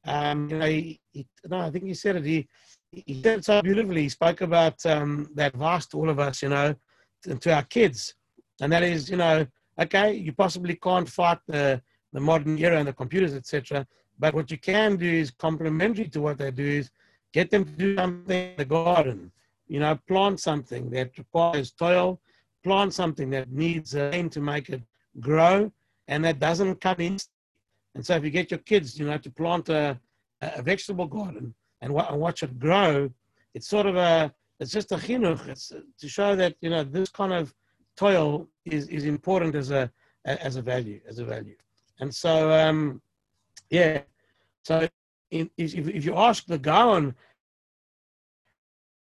Um, 0.06 0.50
you 0.50 0.58
know, 0.58 0.66
he, 0.66 1.00
he, 1.12 1.28
no, 1.48 1.60
I 1.60 1.70
think 1.72 1.86
he 1.86 1.94
said 1.94 2.16
it. 2.16 2.26
He 2.26 2.48
he 2.92 3.22
said 3.22 3.46
so 3.46 3.62
beautifully. 3.62 4.04
He 4.04 4.10
spoke 4.10 4.42
about 4.42 4.86
um, 4.86 5.30
that 5.36 5.54
advice 5.54 5.86
to 5.88 5.98
all 5.98 6.10
of 6.10 6.20
us. 6.20 6.42
You 6.42 6.50
know, 6.50 6.76
to 7.39 7.54
our 7.54 7.64
kids, 7.64 8.16
and 8.62 8.72
that 8.72 8.84
is, 8.84 9.10
you 9.10 9.18
know, 9.18 9.46
okay, 9.80 10.14
you 10.14 10.34
possibly 10.34 10.76
can't 10.76 11.08
fight 11.08 11.39
the 11.48 11.82
the 12.14 12.20
modern 12.20 12.58
era 12.58 12.78
and 12.78 12.88
the 12.88 12.94
computers, 12.94 13.34
etc. 13.34 13.88
But 14.20 14.34
what 14.34 14.52
you 14.52 14.58
can 14.58 14.98
do 14.98 15.10
is 15.10 15.32
complementary 15.32 16.10
to 16.10 16.22
what 16.22 16.38
they 16.38 16.52
do 16.52 16.66
is 16.66 16.92
get 17.34 17.50
them 17.50 17.64
to 17.64 17.72
do 17.72 17.96
something 17.96 18.52
in 18.52 18.58
the 18.58 18.66
garden. 18.66 19.32
You 19.68 19.80
know, 19.80 19.98
plant 20.08 20.42
something 20.42 20.89
that 20.89 21.18
requires 21.18 21.72
toil, 21.72 22.20
plant 22.64 22.94
something 22.94 23.30
that 23.30 23.50
needs 23.52 23.96
rain 23.96 24.30
to 24.32 24.42
make 24.42 24.70
it 24.70 24.82
grow, 25.22 25.72
and 26.10 26.26
that 26.26 26.39
doesn't 26.39 26.82
come 26.82 27.00
in. 27.00 27.18
And 27.96 28.06
so, 28.06 28.16
if 28.16 28.24
you 28.26 28.32
get 28.32 28.52
your 28.52 28.60
kids, 28.60 29.00
you 29.00 29.06
know, 29.06 29.18
to 29.18 29.30
plant 29.30 29.70
a, 29.70 29.98
a 30.42 30.62
vegetable 30.62 31.08
garden 31.08 31.54
and, 31.82 31.94
and 31.94 32.20
watch 32.20 32.44
it 32.44 32.60
grow, 32.60 33.10
it's 33.54 33.68
sort 33.68 33.86
of 33.86 33.96
a 33.96 34.34
it's 34.60 34.72
just 34.72 34.92
a 34.92 34.96
chinuch. 34.96 35.48
It's 35.48 35.72
to 36.00 36.08
show 36.08 36.36
that 36.36 36.56
you 36.62 36.70
know 36.70 36.84
this 36.84 37.10
kind 37.10 37.34
of 37.34 37.54
toil 37.98 38.48
is, 38.66 38.88
is 38.88 39.06
important 39.06 39.56
as 39.56 39.72
a 39.72 39.92
as 40.26 40.56
a 40.56 40.62
value 40.62 41.02
as 41.08 41.20
a 41.20 41.26
value. 41.26 41.56
And 42.00 42.14
so 42.14 42.52
um, 42.52 43.02
yeah, 43.70 44.02
so 44.64 44.88
in, 45.32 45.50
if, 45.58 45.74
if 45.76 46.06
you 46.06 46.16
ask 46.16 46.46
the 46.46 46.58
Gaon 46.58 47.16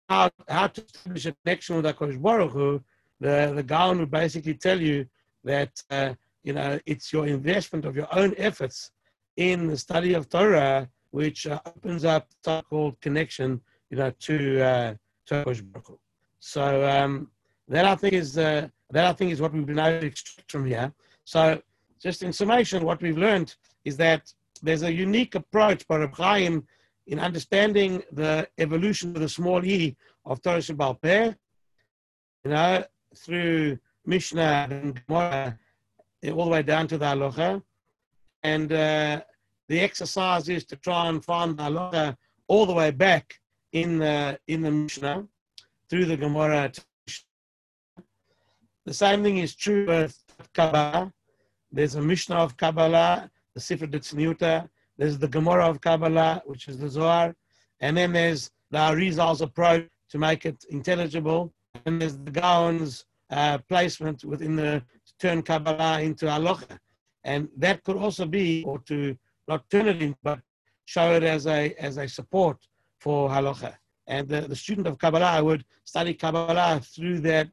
how 0.09 0.31
how 0.47 0.67
to 0.67 0.83
establish 0.83 1.25
a 1.25 1.35
connection 1.43 1.75
with 1.75 1.85
Hakadosh 1.85 2.21
Baruch 2.21 2.51
Hu, 2.51 2.83
the 3.19 3.53
the 3.55 3.63
Gaon 3.63 3.99
would 3.99 4.11
basically 4.11 4.55
tell 4.55 4.81
you 4.81 5.05
that 5.43 5.71
uh, 5.91 6.13
you 6.43 6.53
know 6.53 6.79
it's 6.85 7.13
your 7.13 7.27
investment 7.27 7.85
of 7.85 7.95
your 7.95 8.07
own 8.15 8.33
efforts 8.37 8.91
in 9.37 9.67
the 9.67 9.77
study 9.77 10.13
of 10.13 10.29
Torah 10.29 10.89
which 11.13 11.45
uh, 11.45 11.59
opens 11.67 12.03
up 12.05 12.27
so-called 12.43 12.99
connection, 12.99 13.61
you 13.91 13.97
know, 13.97 14.11
to 14.19 14.61
uh, 14.61 14.93
so 16.39 16.89
um, 16.89 17.27
that 17.67 17.85
I 17.85 17.95
think 17.95 18.13
is 18.13 18.37
uh, 18.37 18.67
that 18.89 19.05
I 19.05 19.13
think 19.13 19.31
is 19.31 19.39
what 19.39 19.53
we've 19.53 19.65
been 19.65 19.77
able 19.79 20.01
to 20.01 20.07
extract 20.07 20.51
from 20.51 20.65
here. 20.65 20.91
So 21.23 21.61
just 22.01 22.23
in 22.23 22.33
summation, 22.33 22.83
what 22.83 23.01
we've 23.01 23.17
learned 23.17 23.55
is 23.85 23.95
that 23.97 24.33
there's 24.63 24.81
a 24.81 24.91
unique 24.91 25.35
approach 25.35 25.87
by 25.87 25.97
Reb 25.97 26.15
Chaim 26.15 26.67
in 27.05 27.19
understanding 27.19 28.01
the 28.11 28.47
evolution 28.57 29.15
of 29.15 29.21
the 29.21 29.29
small 29.29 29.63
e 29.63 29.95
of 30.25 30.41
Torah 30.41 30.59
Shebaal 30.59 30.99
Peh, 30.99 31.31
you 32.43 32.51
know, 32.51 32.83
through 33.15 33.77
Mishnah 34.05 34.67
and 34.69 34.99
Gemara, 35.05 35.59
all 36.33 36.45
the 36.45 36.51
way 36.51 36.63
down 36.63 36.87
to 36.87 36.97
the 36.97 37.05
Halacha. 37.05 37.61
And 38.41 38.73
uh, 38.73 39.21
the 39.67 39.79
exercise 39.79 40.49
is 40.49 40.65
to 40.65 40.75
try 40.75 41.07
and 41.07 41.23
find 41.23 41.57
the 41.57 41.63
Halacha 41.63 42.15
all 42.47 42.65
the 42.65 42.73
way 42.73 42.91
back 42.91 43.39
in 43.71 43.99
the 43.99 44.39
in 44.47 44.61
the 44.61 44.71
Mishnah 44.71 45.25
through 45.89 46.05
the 46.05 46.17
Gemara. 46.17 46.71
The 48.85 48.93
same 48.93 49.23
thing 49.23 49.37
is 49.37 49.55
true 49.55 49.85
with 49.85 50.17
Kabbalah. 50.53 51.13
There's 51.71 51.95
a 51.95 52.01
Mishnah 52.01 52.35
of 52.35 52.57
Kabbalah, 52.57 53.31
the 53.53 53.59
Sifra 53.59 53.87
Tzniuta. 53.87 54.67
There's 54.97 55.17
the 55.17 55.27
Gemara 55.27 55.65
of 55.67 55.81
Kabbalah, 55.81 56.43
which 56.45 56.67
is 56.67 56.77
the 56.77 56.89
Zohar, 56.89 57.35
and 57.79 57.97
then 57.97 58.13
there's 58.13 58.51
the 58.69 58.77
Arizal's 58.77 59.41
approach 59.41 59.87
to 60.09 60.17
make 60.17 60.45
it 60.45 60.65
intelligible, 60.69 61.51
and 61.85 61.99
there's 61.99 62.17
the 62.17 62.31
Gaon's 62.31 63.05
uh, 63.31 63.57
placement 63.69 64.23
within 64.23 64.55
the 64.55 64.83
to 65.05 65.13
turn 65.19 65.41
Kabbalah 65.41 66.01
into 66.01 66.25
Halacha, 66.25 66.77
and 67.23 67.49
that 67.57 67.83
could 67.83 67.97
also 67.97 68.25
be, 68.25 68.63
or 68.65 68.77
to 68.79 69.17
not 69.47 69.69
turn 69.69 69.87
it 69.87 70.01
in, 70.01 70.15
but 70.23 70.39
show 70.85 71.13
it 71.13 71.23
as 71.23 71.47
a 71.47 71.73
as 71.79 71.97
a 71.97 72.07
support 72.07 72.57
for 72.99 73.29
halacha. 73.29 73.73
And 74.07 74.27
the, 74.27 74.41
the 74.41 74.55
student 74.55 74.87
of 74.87 74.97
Kabbalah 74.97 75.43
would 75.43 75.65
study 75.83 76.13
Kabbalah 76.13 76.81
through 76.83 77.19
that 77.21 77.49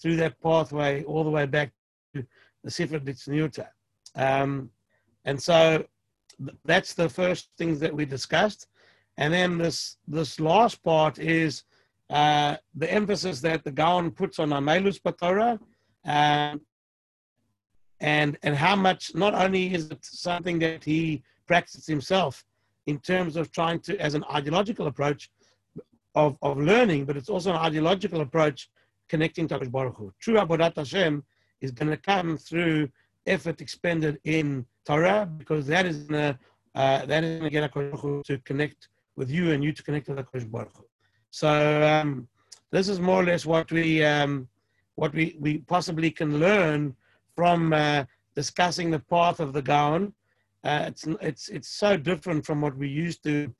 through 0.00 0.16
that 0.16 0.40
pathway 0.40 1.02
all 1.04 1.24
the 1.24 1.30
way 1.30 1.46
back 1.46 1.72
to 2.14 2.24
the 2.62 2.70
Sifra 2.70 3.00
Tzniuta. 3.00 3.68
Um, 4.14 4.70
and 5.24 5.40
so 5.40 5.84
that's 6.64 6.94
the 6.94 7.08
first 7.08 7.48
things 7.56 7.80
that 7.80 7.94
we 7.94 8.04
discussed. 8.04 8.66
And 9.16 9.32
then 9.32 9.58
this 9.58 9.96
this 10.06 10.40
last 10.40 10.82
part 10.82 11.18
is 11.18 11.62
uh, 12.10 12.56
the 12.74 12.92
emphasis 12.92 13.40
that 13.40 13.64
the 13.64 13.70
Gaon 13.70 14.10
puts 14.10 14.38
on 14.38 14.50
Amelus 14.50 15.00
Batorah, 15.00 15.58
um, 16.04 16.60
and 18.00 18.36
and 18.42 18.56
how 18.56 18.76
much 18.76 19.14
not 19.14 19.34
only 19.34 19.72
is 19.72 19.90
it 19.90 20.04
something 20.04 20.58
that 20.58 20.84
he 20.84 21.22
practiced 21.46 21.86
himself, 21.86 22.44
in 22.86 22.98
terms 22.98 23.36
of 23.36 23.50
trying 23.50 23.80
to, 23.80 23.98
as 23.98 24.14
an 24.14 24.24
ideological 24.30 24.86
approach 24.86 25.30
of, 26.14 26.36
of 26.42 26.58
learning, 26.58 27.04
but 27.04 27.16
it's 27.16 27.28
also 27.28 27.50
an 27.50 27.56
ideological 27.56 28.20
approach 28.20 28.68
connecting 29.08 29.48
to 29.48 29.58
Baruch 29.58 29.96
Hu. 29.96 30.12
True 30.20 30.34
Avodat 30.34 30.76
Hashem 30.76 31.24
is 31.60 31.70
going 31.70 31.90
to 31.90 31.96
come 31.96 32.36
through 32.36 32.88
effort 33.26 33.60
expended 33.60 34.20
in 34.24 34.66
Torah 34.84 35.28
because 35.38 35.66
that 35.66 35.86
is 35.86 36.04
going 36.04 36.32
to 36.32 36.38
uh, 36.74 37.06
that 37.06 37.22
is 37.22 37.38
going 37.38 37.50
to 37.50 37.50
get 37.50 37.72
Baruch 37.72 38.00
Hu 38.00 38.22
to 38.26 38.38
connect 38.38 38.88
with 39.16 39.30
you 39.30 39.52
and 39.52 39.62
you 39.62 39.72
to 39.72 39.82
connect 39.82 40.08
with 40.08 40.18
Hakadosh 40.18 40.50
Baruch 40.50 40.76
Hu. 40.76 40.84
So 41.30 41.82
um, 41.82 42.28
this 42.70 42.88
is 42.88 43.00
more 43.00 43.22
or 43.22 43.24
less 43.24 43.46
what 43.46 43.70
we 43.70 44.04
um, 44.04 44.48
what 44.96 45.12
we, 45.12 45.36
we 45.40 45.58
possibly 45.58 46.10
can 46.10 46.38
learn 46.38 46.94
from 47.34 47.72
uh, 47.72 48.04
discussing 48.34 48.90
the 48.90 48.98
path 48.98 49.40
of 49.40 49.52
the 49.52 49.62
Gaon. 49.62 50.12
Uh, 50.64 50.84
it's, 50.88 51.06
it's, 51.20 51.48
it's 51.48 51.68
so 51.68 51.96
different 51.96 52.44
from 52.46 52.60
what 52.60 52.76
we 52.76 52.88
used 52.88 53.22
to. 53.22 53.54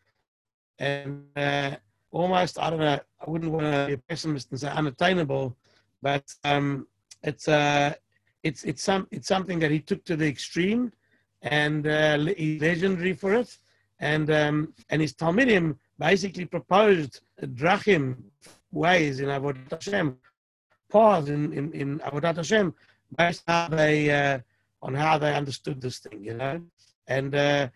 And 0.79 1.25
uh, 1.37 1.77
almost, 2.11 2.59
I 2.59 2.71
don't 2.71 2.81
know, 2.81 2.99
I 3.21 3.31
wouldn't 3.31 3.53
want 3.53 3.65
to 3.65 3.87
be 3.89 3.93
a 3.93 3.99
pessimist 3.99 4.51
and 4.51 4.61
say 4.61 4.71
unattainable, 4.71 5.57
but 6.03 6.25
um, 6.45 6.87
it's, 7.23 7.47
uh, 7.47 7.95
it's, 8.43 8.65
it's, 8.65 8.83
some, 8.83 9.07
it's 9.11 9.29
something 9.29 9.59
that 9.59 9.71
he 9.71 9.81
took 9.81 10.05
to 10.05 10.17
the 10.17 10.27
extreme 10.27 10.93
and 11.43 11.87
uh, 11.87 12.19
he's 12.19 12.61
legendary 12.61 13.13
for 13.13 13.35
it. 13.35 13.57
And, 14.01 14.31
um, 14.31 14.75
and 14.91 15.01
his 15.01 15.15
Talmidim 15.15 15.77
basically 15.99 16.47
proposed 16.47 17.21
drachim 17.41 18.17
ways 18.73 19.21
in 19.21 19.27
Avodat 19.27 19.71
Hashem, 19.71 20.17
paths 20.91 21.29
in, 21.29 21.53
in, 21.53 21.73
in 21.73 21.99
Avodat 22.01 22.37
Hashem, 22.37 22.75
based 23.17 23.45
how 23.47 23.69
they, 23.69 24.11
uh, 24.11 24.39
on 24.83 24.95
how 24.95 25.19
they 25.19 25.35
understood 25.35 25.81
this 25.81 25.99
thing, 25.99 26.25
you 26.25 26.35
know. 26.35 26.61
And 27.07 27.35
uh, 27.35 27.69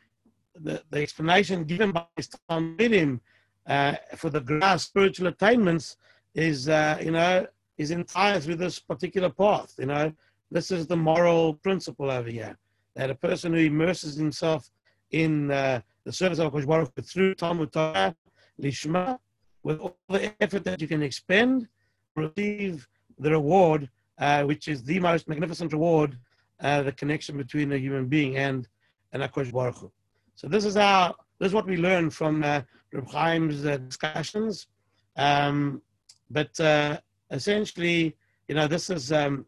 the, 0.55 0.83
the 0.91 1.03
explanation 1.03 1.65
given 1.65 1.93
by 1.93 2.05
Talmidim 2.51 3.21
uh, 3.67 3.95
for 4.17 4.31
the 4.31 4.41
Gra's 4.41 4.83
spiritual 4.83 5.29
attainments 5.29 5.97
is, 6.35 6.69
uh, 6.69 6.99
you 7.03 7.11
know, 7.11 7.47
is 7.77 7.91
entire 7.91 8.41
through 8.41 8.57
this 8.57 8.79
particular 8.79 9.31
path, 9.31 9.75
you 9.79 9.87
know. 9.87 10.13
This 10.51 10.71
is 10.71 10.87
the 10.87 10.97
moral 10.97 11.55
principle 11.55 12.11
over 12.11 12.31
here, 12.31 12.57
that 12.95 13.11
a 13.11 13.15
person 13.15 13.53
who 13.53 13.61
immerses 13.61 14.17
himself 14.17 14.71
in 15.11 15.51
uh, 15.51 15.81
the 16.05 16.13
service 16.13 16.39
of 16.39 16.53
Baruch 16.53 16.93
through 17.05 17.35
Talmud 17.35 17.73
Torah, 17.73 18.15
Lishma, 18.61 19.19
with 19.63 19.79
all 19.79 19.97
the 20.09 20.33
effort 20.41 20.65
that 20.65 20.81
you 20.81 20.89
can 20.89 21.03
expend, 21.03 21.69
receive 22.17 22.89
the 23.19 23.31
reward, 23.31 23.89
uh, 24.19 24.43
which 24.45 24.69
is 24.69 24.83
the 24.83 24.99
most 25.01 25.29
magnificent 25.29 25.73
reward, 25.73 26.19
uh, 26.61 26.83
the 26.83 26.93
connection 26.93 27.37
between 27.37 27.73
a 27.73 27.77
human 27.77 28.07
being 28.07 28.37
and 28.37 28.67
an 29.13 29.21
Akosh 29.23 29.53
Baruch 29.53 29.77
Hu. 29.77 29.93
So 30.35 30.49
this 30.49 30.65
is 30.65 30.75
how, 30.75 31.15
this 31.39 31.49
is 31.49 31.55
what 31.55 31.67
we 31.67 31.77
learn 31.77 32.11
from 32.11 32.43
uh, 32.45 32.63
Reb 32.93 33.09
Chaim's 33.11 33.65
uh, 33.65 33.77
discussions. 33.79 34.69
Um, 35.17 35.83
but 36.31 36.59
uh, 36.61 37.01
essentially, 37.31 38.17
you 38.49 38.55
know, 38.55 38.67
this 38.67 38.91
is, 38.91 39.13
um, 39.13 39.47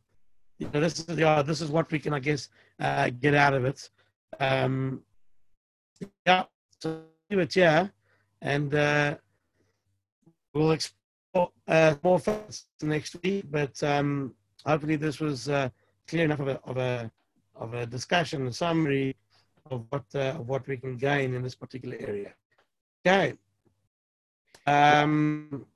you 0.59 0.69
know, 0.73 0.81
this 0.81 1.01
is, 1.01 1.19
yeah, 1.19 1.43
this 1.43 1.61
is 1.61 1.71
what 1.71 1.91
we 1.91 1.99
can, 1.99 2.13
I 2.13 2.19
guess, 2.21 2.49
uh, 2.81 3.11
get 3.11 3.35
out 3.35 3.55
of 3.55 3.65
it. 3.65 3.89
Um, 4.39 5.03
yeah, 6.27 6.45
so 6.79 7.03
leave 7.29 7.41
it 7.41 7.55
here, 7.55 7.91
and 8.43 8.75
uh, 8.75 9.17
we'll 10.55 10.73
explore 10.73 11.51
uh, 11.69 11.95
more 12.03 12.19
facts 12.19 12.67
next 12.83 13.17
week. 13.23 13.45
But 13.51 13.83
um, 13.83 14.35
hopefully, 14.65 14.97
this 14.97 15.21
was 15.21 15.49
uh, 15.49 15.69
clear 16.09 16.25
enough 16.25 16.41
of 16.41 16.49
a, 16.49 16.61
of 16.65 16.77
a 16.77 17.11
of 17.57 17.75
a 17.75 17.87
discussion, 17.87 18.47
a 18.47 18.53
summary 18.53 19.17
of 19.71 19.87
what 19.91 20.05
uh, 20.15 20.39
of 20.39 20.49
what 20.49 20.67
we 20.67 20.77
can 20.77 20.97
gain 20.97 21.35
in 21.35 21.43
this 21.43 21.55
particular 21.55 21.97
area. 22.01 22.33
Okay. 23.07 23.35
Um, 24.67 25.67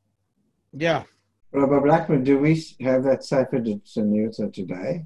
yeah. 0.73 1.05
Rabbi 1.53 1.79
Blackman, 1.79 2.25
do 2.25 2.39
we 2.39 2.61
have 2.81 3.05
that 3.05 3.25
Sefer 3.25 3.61
Tzniut 3.61 4.53
today? 4.53 5.05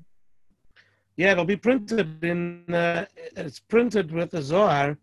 Yeah, 1.16 1.32
it'll 1.32 1.44
be 1.44 1.56
printed 1.56 2.24
in. 2.24 2.64
Uh, 2.72 3.04
it's 3.36 3.60
printed 3.60 4.10
with 4.12 4.30
the 4.30 4.40
Zohar 4.42 4.96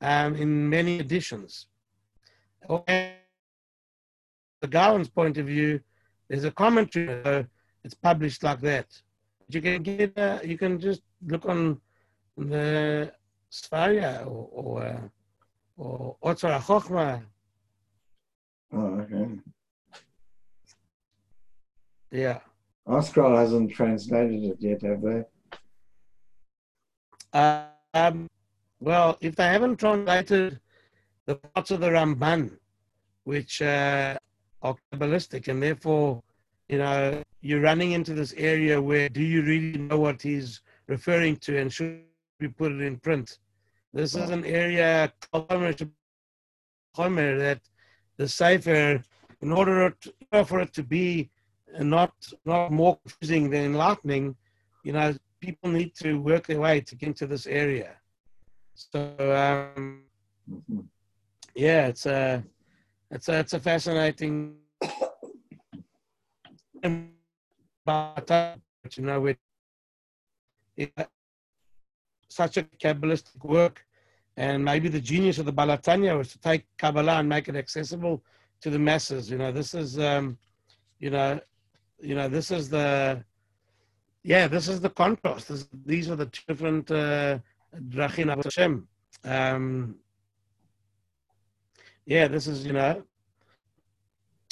um, 0.00 0.34
in 0.36 0.68
many 0.68 0.98
editions. 0.98 1.66
Okay. 2.68 3.14
The 4.60 4.68
Gaon's 4.68 5.08
point 5.08 5.38
of 5.38 5.46
view, 5.46 5.80
there's 6.28 6.44
a 6.44 6.50
commentary. 6.50 7.22
Uh, 7.24 7.44
it's 7.82 7.94
published 7.94 8.42
like 8.42 8.60
that. 8.60 8.86
You 9.48 9.62
can 9.62 9.82
get. 9.82 10.18
Uh, 10.18 10.40
you 10.44 10.58
can 10.58 10.78
just 10.78 11.02
look 11.26 11.46
on 11.46 11.80
the 12.36 13.12
Sefaria 13.50 14.26
or 14.26 15.10
or, 15.76 16.16
or 16.20 16.34
Chochma. 16.34 17.22
Oh, 18.72 19.00
okay. 19.00 19.38
Yeah. 22.10 22.40
ArtScroll 22.86 23.36
hasn't 23.36 23.72
translated 23.72 24.44
it 24.44 24.56
yet, 24.58 24.82
have 24.82 25.02
they? 25.02 25.24
Uh, 27.32 27.64
um, 27.94 28.28
well, 28.80 29.16
if 29.20 29.36
they 29.36 29.44
haven't 29.44 29.76
translated 29.76 30.60
the 31.26 31.36
parts 31.36 31.70
of 31.70 31.80
the 31.80 31.88
Ramban, 31.88 32.58
which 33.24 33.62
uh, 33.62 34.16
are 34.62 34.76
Kabbalistic, 34.92 35.48
and 35.48 35.62
therefore, 35.62 36.22
you 36.68 36.78
know, 36.78 37.22
you're 37.42 37.60
running 37.60 37.92
into 37.92 38.14
this 38.14 38.32
area 38.34 38.80
where 38.80 39.08
do 39.08 39.22
you 39.22 39.42
really 39.42 39.78
know 39.78 39.98
what 39.98 40.20
he's 40.20 40.60
referring 40.88 41.36
to 41.36 41.58
and 41.58 41.72
should 41.72 42.02
we 42.40 42.48
put 42.48 42.72
it 42.72 42.80
in 42.80 42.96
print? 42.98 43.38
This 43.92 44.14
is 44.14 44.30
an 44.30 44.44
area 44.44 45.12
that 47.38 47.60
the 48.16 48.28
cipher, 48.28 49.02
in 49.40 49.52
order 49.52 49.90
to, 49.90 50.44
for 50.44 50.60
it 50.60 50.72
to 50.74 50.82
be 50.82 51.30
not 51.78 52.12
not 52.44 52.70
more 52.70 52.98
confusing 52.98 53.50
than 53.50 53.64
enlightening, 53.64 54.36
you 54.84 54.92
know, 54.92 55.14
people 55.40 55.70
need 55.70 55.94
to 55.96 56.20
work 56.20 56.46
their 56.46 56.60
way 56.60 56.80
to 56.80 56.94
get 56.94 57.08
into 57.08 57.26
this 57.26 57.46
area. 57.46 57.96
So 58.74 59.72
um, 59.76 60.04
yeah, 61.54 61.86
it's 61.88 62.06
a 62.06 62.44
it's 63.10 63.28
a 63.28 63.38
it's 63.40 63.52
a 63.52 63.60
fascinating. 63.60 64.56
But 67.86 68.96
you 68.96 69.02
know, 69.02 69.20
with 69.20 69.38
such 72.30 72.56
a 72.56 72.62
kabbalistic 72.62 73.44
work, 73.44 73.84
and 74.36 74.64
maybe 74.64 74.88
the 74.88 75.00
genius 75.00 75.38
of 75.38 75.46
the 75.46 75.52
Baal 75.52 75.68
HaTanya 75.68 76.16
was 76.16 76.32
to 76.32 76.38
take 76.40 76.64
Kabbalah 76.78 77.18
and 77.18 77.28
make 77.28 77.48
it 77.48 77.56
accessible 77.56 78.22
to 78.62 78.70
the 78.70 78.78
masses. 78.78 79.30
You 79.30 79.38
know, 79.38 79.52
this 79.52 79.74
is 79.74 79.98
um, 79.98 80.38
you 80.98 81.10
know, 81.10 81.40
you 82.00 82.14
know, 82.14 82.28
this 82.28 82.50
is 82.50 82.68
the 82.70 83.22
yeah, 84.22 84.48
this 84.48 84.68
is 84.68 84.80
the 84.80 84.90
contrast. 84.90 85.48
This, 85.48 85.68
these 85.84 86.10
are 86.10 86.16
the 86.16 86.30
different 86.46 86.90
uh, 86.90 87.38
Drachin. 87.88 88.86
Um, 89.24 89.96
yeah, 92.06 92.28
this 92.28 92.46
is, 92.46 92.66
you 92.66 92.72
know, 92.72 93.02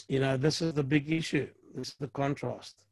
you 0.09 0.21
know, 0.21 0.37
this 0.37 0.63
is 0.63 0.73
the 0.73 0.83
big 0.83 1.11
issue. 1.11 1.49
This 1.75 1.89
is 1.89 1.95
the 2.01 2.09
contrast. 2.09 2.88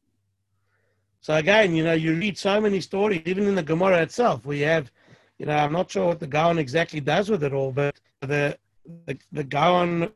So 1.27 1.33
again, 1.33 1.75
you 1.75 1.83
know, 1.83 1.91
you 1.91 2.15
read 2.15 2.37
so 2.37 2.61
many 2.61 2.79
stories, 2.79 3.21
even 3.25 3.47
in 3.47 3.55
the 3.55 3.61
Gemara 3.61 4.01
itself, 4.01 4.43
you 4.45 4.63
have, 4.63 4.89
you 5.37 5.45
know, 5.45 5.57
I'm 5.57 5.73
not 5.73 5.91
sure 5.91 6.05
what 6.07 6.21
the 6.21 6.25
Gaon 6.25 6.57
exactly 6.57 7.01
does 7.01 7.29
with 7.29 7.43
it 7.43 7.51
all, 7.51 7.73
but 7.73 7.99
the 8.21 8.57
the, 9.07 9.17
the 9.33 9.43
Gaon 9.43 10.09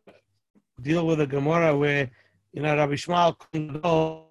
deal 0.82 1.05
with 1.05 1.18
the 1.18 1.28
Gemara 1.28 1.76
where, 1.76 2.09
you 2.53 2.62
know, 2.62 2.78
Rabbi 2.78 2.93
Shmuel 2.93 4.24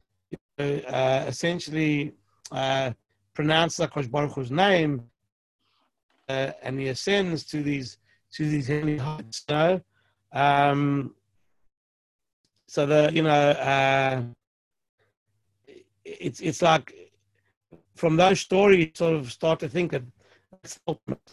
uh, 0.59 1.25
essentially 1.29 2.15
uh, 2.51 2.93
pronounce 3.35 3.79
Akash 3.79 4.11
Baruch 4.11 4.33
Hu's 4.33 4.51
name 4.51 5.03
uh, 6.31 6.53
and 6.63 6.81
he 6.81 6.89
ascends 6.89 7.45
to 7.45 7.63
these 7.63 7.99
to 8.33 8.49
these 8.49 8.67
heavenly 8.67 8.97
heights. 8.97 9.45
You 9.51 9.55
know? 9.55 9.81
um, 10.33 11.15
so 12.67 12.87
the 12.87 13.11
you 13.13 13.23
know 13.23 13.51
uh, 13.51 14.23
it's 16.05 16.41
it's 16.41 16.63
like 16.63 17.13
from 17.95 18.17
those 18.17 18.41
stories, 18.41 18.91
sort 18.95 19.15
of 19.15 19.31
start 19.31 19.61
to 19.61 19.69
think 19.69 19.93
that 19.93 20.03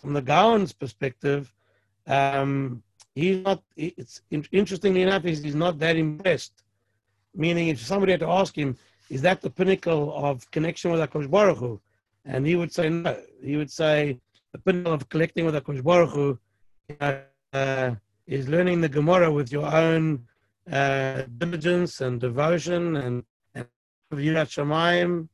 from 0.02 0.14
the 0.14 0.22
Gaon's 0.22 0.74
perspective, 0.74 1.54
um, 2.08 2.84
he's 3.16 3.44
not. 3.44 3.64
It's 3.76 4.22
interestingly 4.52 5.02
enough, 5.02 5.24
he's, 5.24 5.44
he's 5.44 5.56
not 5.56 5.80
that 5.80 5.96
impressed. 5.96 6.64
Meaning, 7.36 7.68
if 7.70 7.80
somebody 7.80 8.12
had 8.14 8.22
to 8.22 8.30
ask 8.30 8.58
him, 8.58 8.78
is 9.10 9.22
that 9.22 9.42
the 9.42 9.50
pinnacle 9.50 10.14
of 10.16 10.50
connection 10.52 10.92
with 10.92 11.02
Hakadosh 11.02 11.30
Baruch 11.30 11.58
Hu? 11.58 11.82
And 12.26 12.46
he 12.46 12.56
would 12.56 12.74
say 12.74 12.90
no. 12.90 13.18
He 13.44 13.56
would 13.56 13.72
say 13.72 14.20
the 14.52 14.60
pinnacle 14.60 14.94
of 14.94 15.08
collecting 15.10 15.46
with 15.46 15.56
Hakadosh 15.56 15.84
Baruch 15.84 16.10
Hu 16.10 16.40
uh, 17.00 17.96
is 18.26 18.50
learning 18.50 18.82
the 18.82 18.90
Gemara 18.90 19.32
with 19.32 19.52
your 19.52 19.66
own 19.66 20.26
uh, 20.72 21.24
diligence 21.38 22.02
and 22.02 22.20
devotion 22.20 22.98
and, 22.98 23.24
and 24.12 24.20
Yirat 24.20 24.50
Shamayim. 24.50 25.28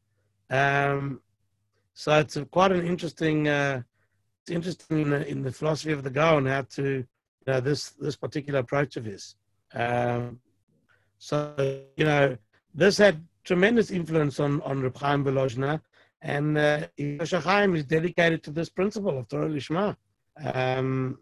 Um, 0.50 1.22
so 1.94 2.20
it's 2.20 2.38
quite 2.52 2.72
an 2.72 2.86
interesting, 2.86 3.48
uh, 3.48 3.82
it's 4.42 4.52
interesting 4.52 5.00
in 5.00 5.10
the, 5.12 5.28
in 5.28 5.44
the, 5.44 5.52
philosophy 5.52 5.92
of 5.92 6.04
the 6.04 6.10
Gaon 6.10 6.46
how 6.46 6.64
to, 6.64 6.84
you 6.84 7.06
know, 7.48 7.60
this 7.60 7.92
this 7.92 8.16
particular 8.16 8.60
approach 8.60 8.98
of 8.98 9.06
his. 9.06 9.36
Um, 9.74 10.40
so 11.18 11.54
you 11.98 12.06
know, 12.06 12.38
this 12.74 12.98
had 12.98 13.24
tremendous 13.44 13.92
influence 13.92 14.40
on 14.40 14.62
on 14.62 14.82
Reb 14.82 14.98
Chaim 14.98 15.24
and 16.22 16.58
uh, 16.58 16.88
Chaim 16.98 17.76
is 17.76 17.86
dedicated 17.86 18.44
to 18.44 18.52
this 18.52 18.70
principle 18.70 19.20
of 19.20 19.28
Torah 19.28 19.50
Lishma. 19.50 19.96
Um, 20.42 21.20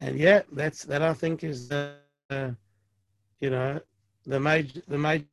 and 0.00 0.18
yeah, 0.18 0.42
that's 0.52 0.84
that 0.84 1.02
I 1.02 1.14
think 1.14 1.42
is 1.42 1.68
the 1.68 1.94
uh, 2.30 2.50
you 3.40 3.50
know 3.50 3.80
the 4.24 4.40
major 4.40 4.82
the 4.86 4.98
major 4.98 5.26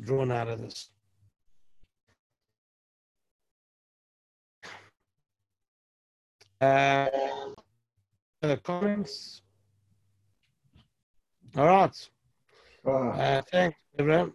drawn 0.00 0.32
out 0.32 0.48
of 0.48 0.60
this. 0.60 0.90
Uh, 6.60 7.08
uh, 8.42 8.56
comments? 8.62 9.42
All 11.56 11.66
right. 11.66 12.10
Ah, 12.86 12.90
Uh, 12.90 13.42
thanks, 13.50 13.78
everyone. 13.98 14.32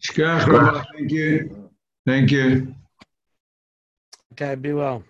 Thank 0.00 1.10
you. 1.10 1.70
Thank 2.06 2.30
you. 2.30 2.74
Okay, 4.32 4.54
be 4.54 4.72
well. 4.72 5.02